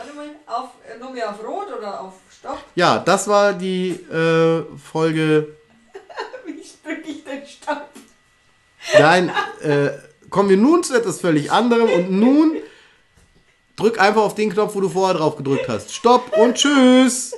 Warte 0.00 0.16
mal, 0.16 0.30
auf, 0.46 0.70
äh, 0.88 0.98
noch 0.98 1.12
mehr 1.12 1.28
auf 1.28 1.44
Rot 1.46 1.66
oder 1.76 2.00
auf 2.00 2.14
Stopp? 2.38 2.56
Ja, 2.74 3.00
das 3.00 3.28
war 3.28 3.52
die 3.52 3.90
äh, 3.90 4.64
Folge. 4.78 5.48
Wie 6.46 6.64
drücke 6.82 7.10
ich 7.10 7.22
den 7.22 7.46
Stopp? 7.46 7.90
Nein, 8.98 9.30
äh, 9.60 9.90
kommen 10.30 10.48
wir 10.48 10.56
nun 10.56 10.82
zu 10.82 10.96
etwas 10.96 11.20
völlig 11.20 11.52
anderem 11.52 11.90
und 11.90 12.10
nun 12.12 12.56
drück 13.76 14.00
einfach 14.00 14.22
auf 14.22 14.34
den 14.34 14.50
Knopf, 14.50 14.74
wo 14.74 14.80
du 14.80 14.88
vorher 14.88 15.18
drauf 15.18 15.36
gedrückt 15.36 15.68
hast. 15.68 15.94
Stopp 15.94 16.34
und 16.34 16.54
tschüss! 16.54 17.34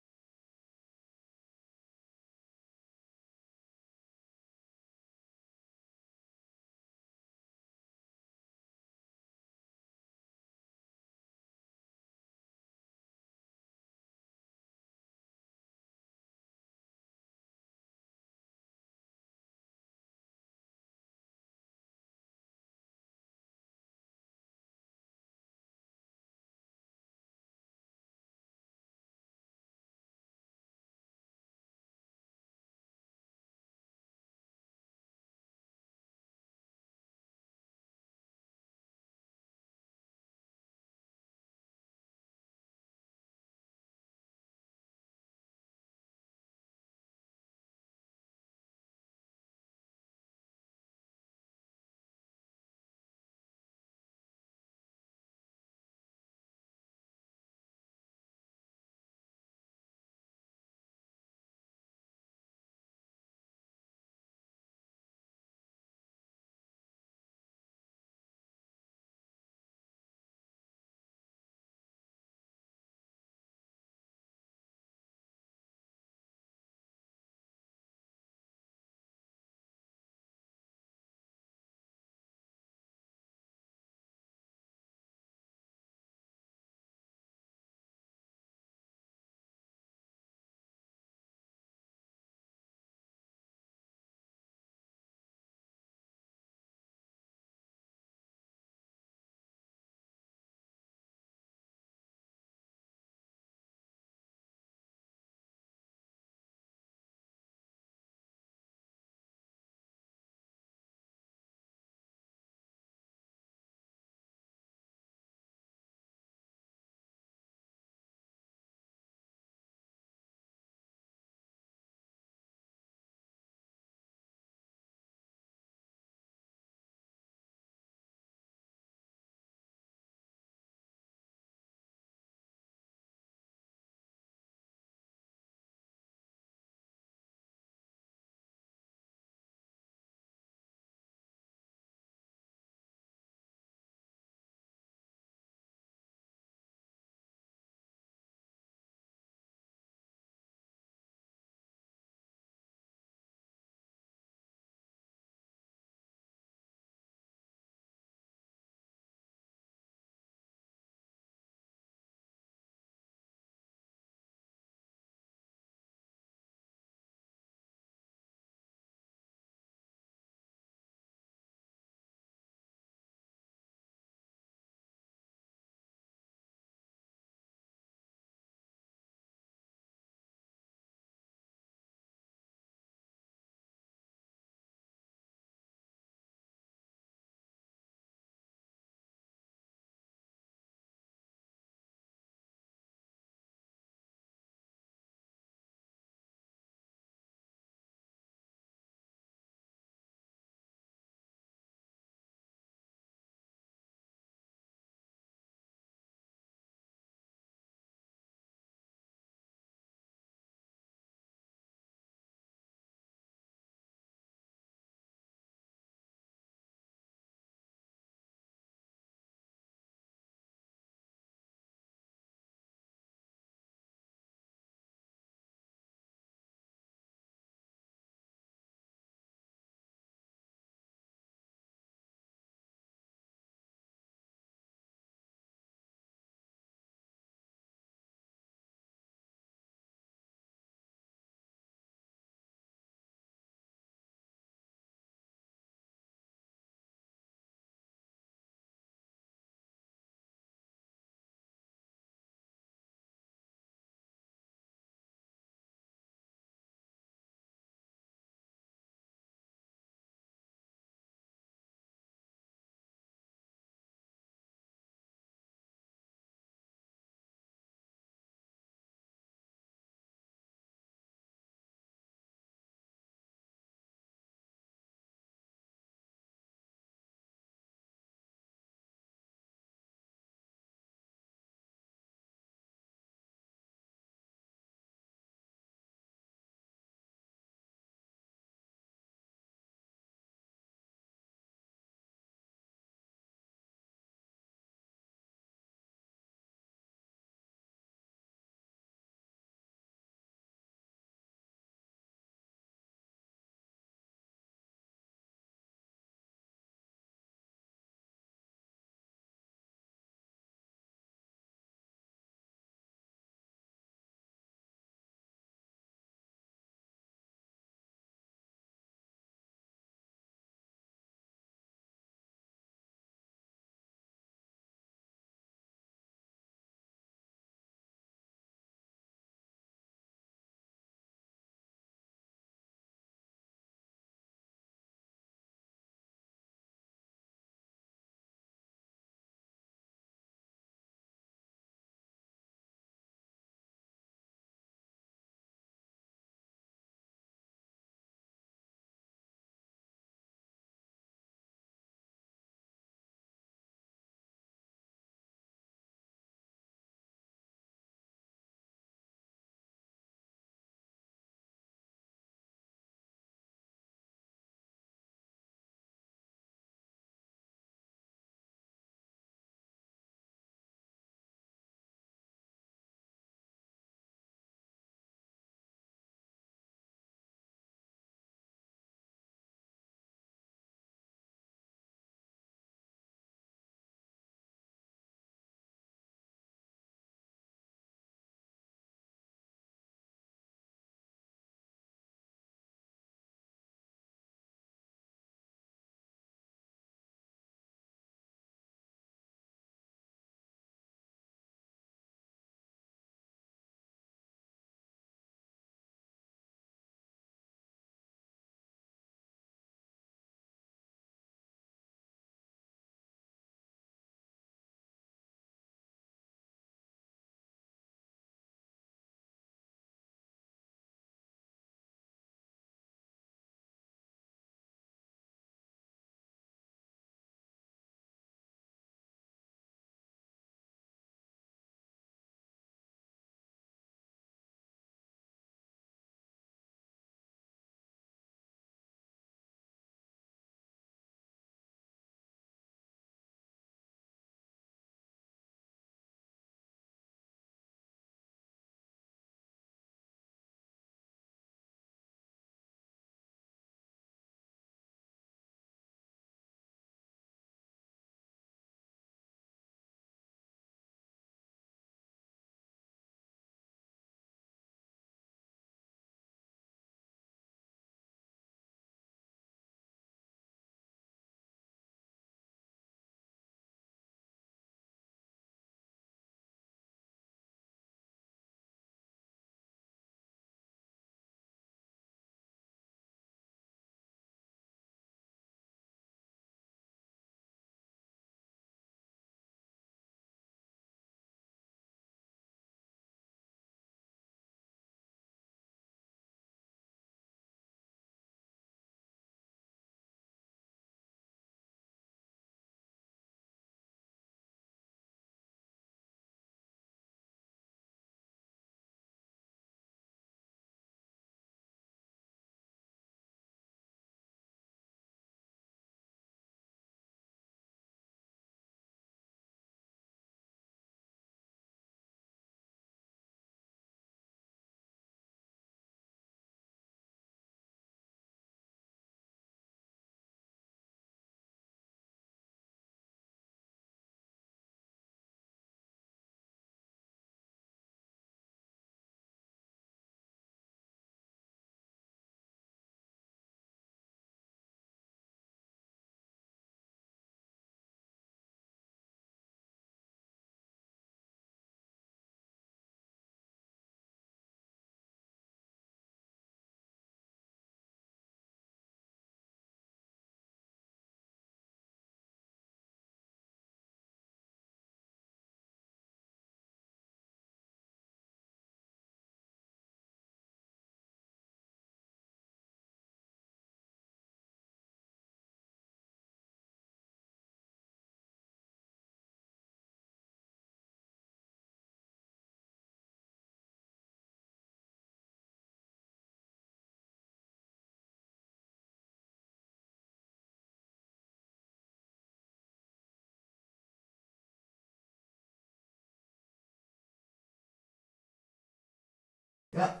Ja. 599.76 600.00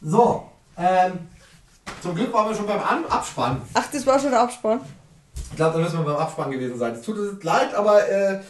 So, 0.00 0.50
ähm, 0.76 1.28
zum 2.02 2.14
Glück 2.14 2.32
waren 2.32 2.48
wir 2.48 2.56
schon 2.56 2.66
beim 2.66 2.80
An 2.80 3.04
Abspann. 3.08 3.62
Ach, 3.74 3.86
das 3.90 4.06
war 4.06 4.18
schon 4.18 4.30
der 4.30 4.40
Abspann. 4.40 4.80
Ich 5.50 5.56
glaube, 5.56 5.74
da 5.74 5.84
müssen 5.84 5.98
wir 5.98 6.04
beim 6.04 6.16
Abspann 6.16 6.50
gewesen 6.50 6.78
sein. 6.78 6.94
Es 6.94 7.02
tut 7.02 7.16
uns 7.18 7.42
leid, 7.42 7.74
aber 7.74 8.08
äh, 8.08 8.40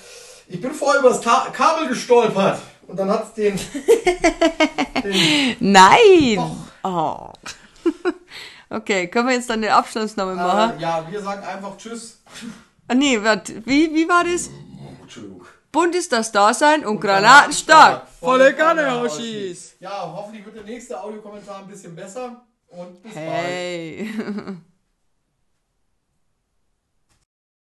ich 0.48 0.60
bin 0.60 0.72
vorher 0.72 1.00
über 1.00 1.10
das 1.10 1.20
Kabel 1.20 1.88
gestolpert. 1.88 2.58
Und 2.86 2.98
dann 2.98 3.10
hat 3.10 3.24
es 3.24 3.34
den, 3.34 3.56
den. 5.02 5.56
Nein! 5.60 6.56
Oh. 6.82 7.30
Okay, 8.68 9.06
können 9.06 9.28
wir 9.28 9.34
jetzt 9.36 9.48
dann 9.48 9.62
den 9.62 9.70
Abschlussname 9.70 10.34
machen? 10.34 10.76
Äh, 10.76 10.82
ja, 10.82 11.06
wir 11.08 11.22
sagen 11.22 11.44
einfach 11.44 11.76
Tschüss. 11.76 12.20
Ah, 12.88 12.94
nee, 12.94 13.22
wat, 13.22 13.48
wie, 13.64 13.94
wie 13.94 14.08
war 14.08 14.24
das? 14.24 14.50
Bunt 15.76 15.94
ist 15.94 16.10
das 16.10 16.32
Dasein 16.32 16.86
und 16.86 17.00
Granaten 17.00 17.52
stark. 17.52 18.08
Volle 18.08 18.54
Kanne, 18.54 18.98
Hoshis. 18.98 19.76
Ja, 19.78 20.10
hoffentlich 20.10 20.42
wird 20.46 20.56
der 20.56 20.62
nächste 20.62 20.98
Audiokommentar 20.98 21.58
ein 21.58 21.66
bisschen 21.66 21.94
besser. 21.94 22.46
Und 22.68 23.02
bis 23.02 23.12
bald. 23.12 23.26
Hey. 23.26 24.08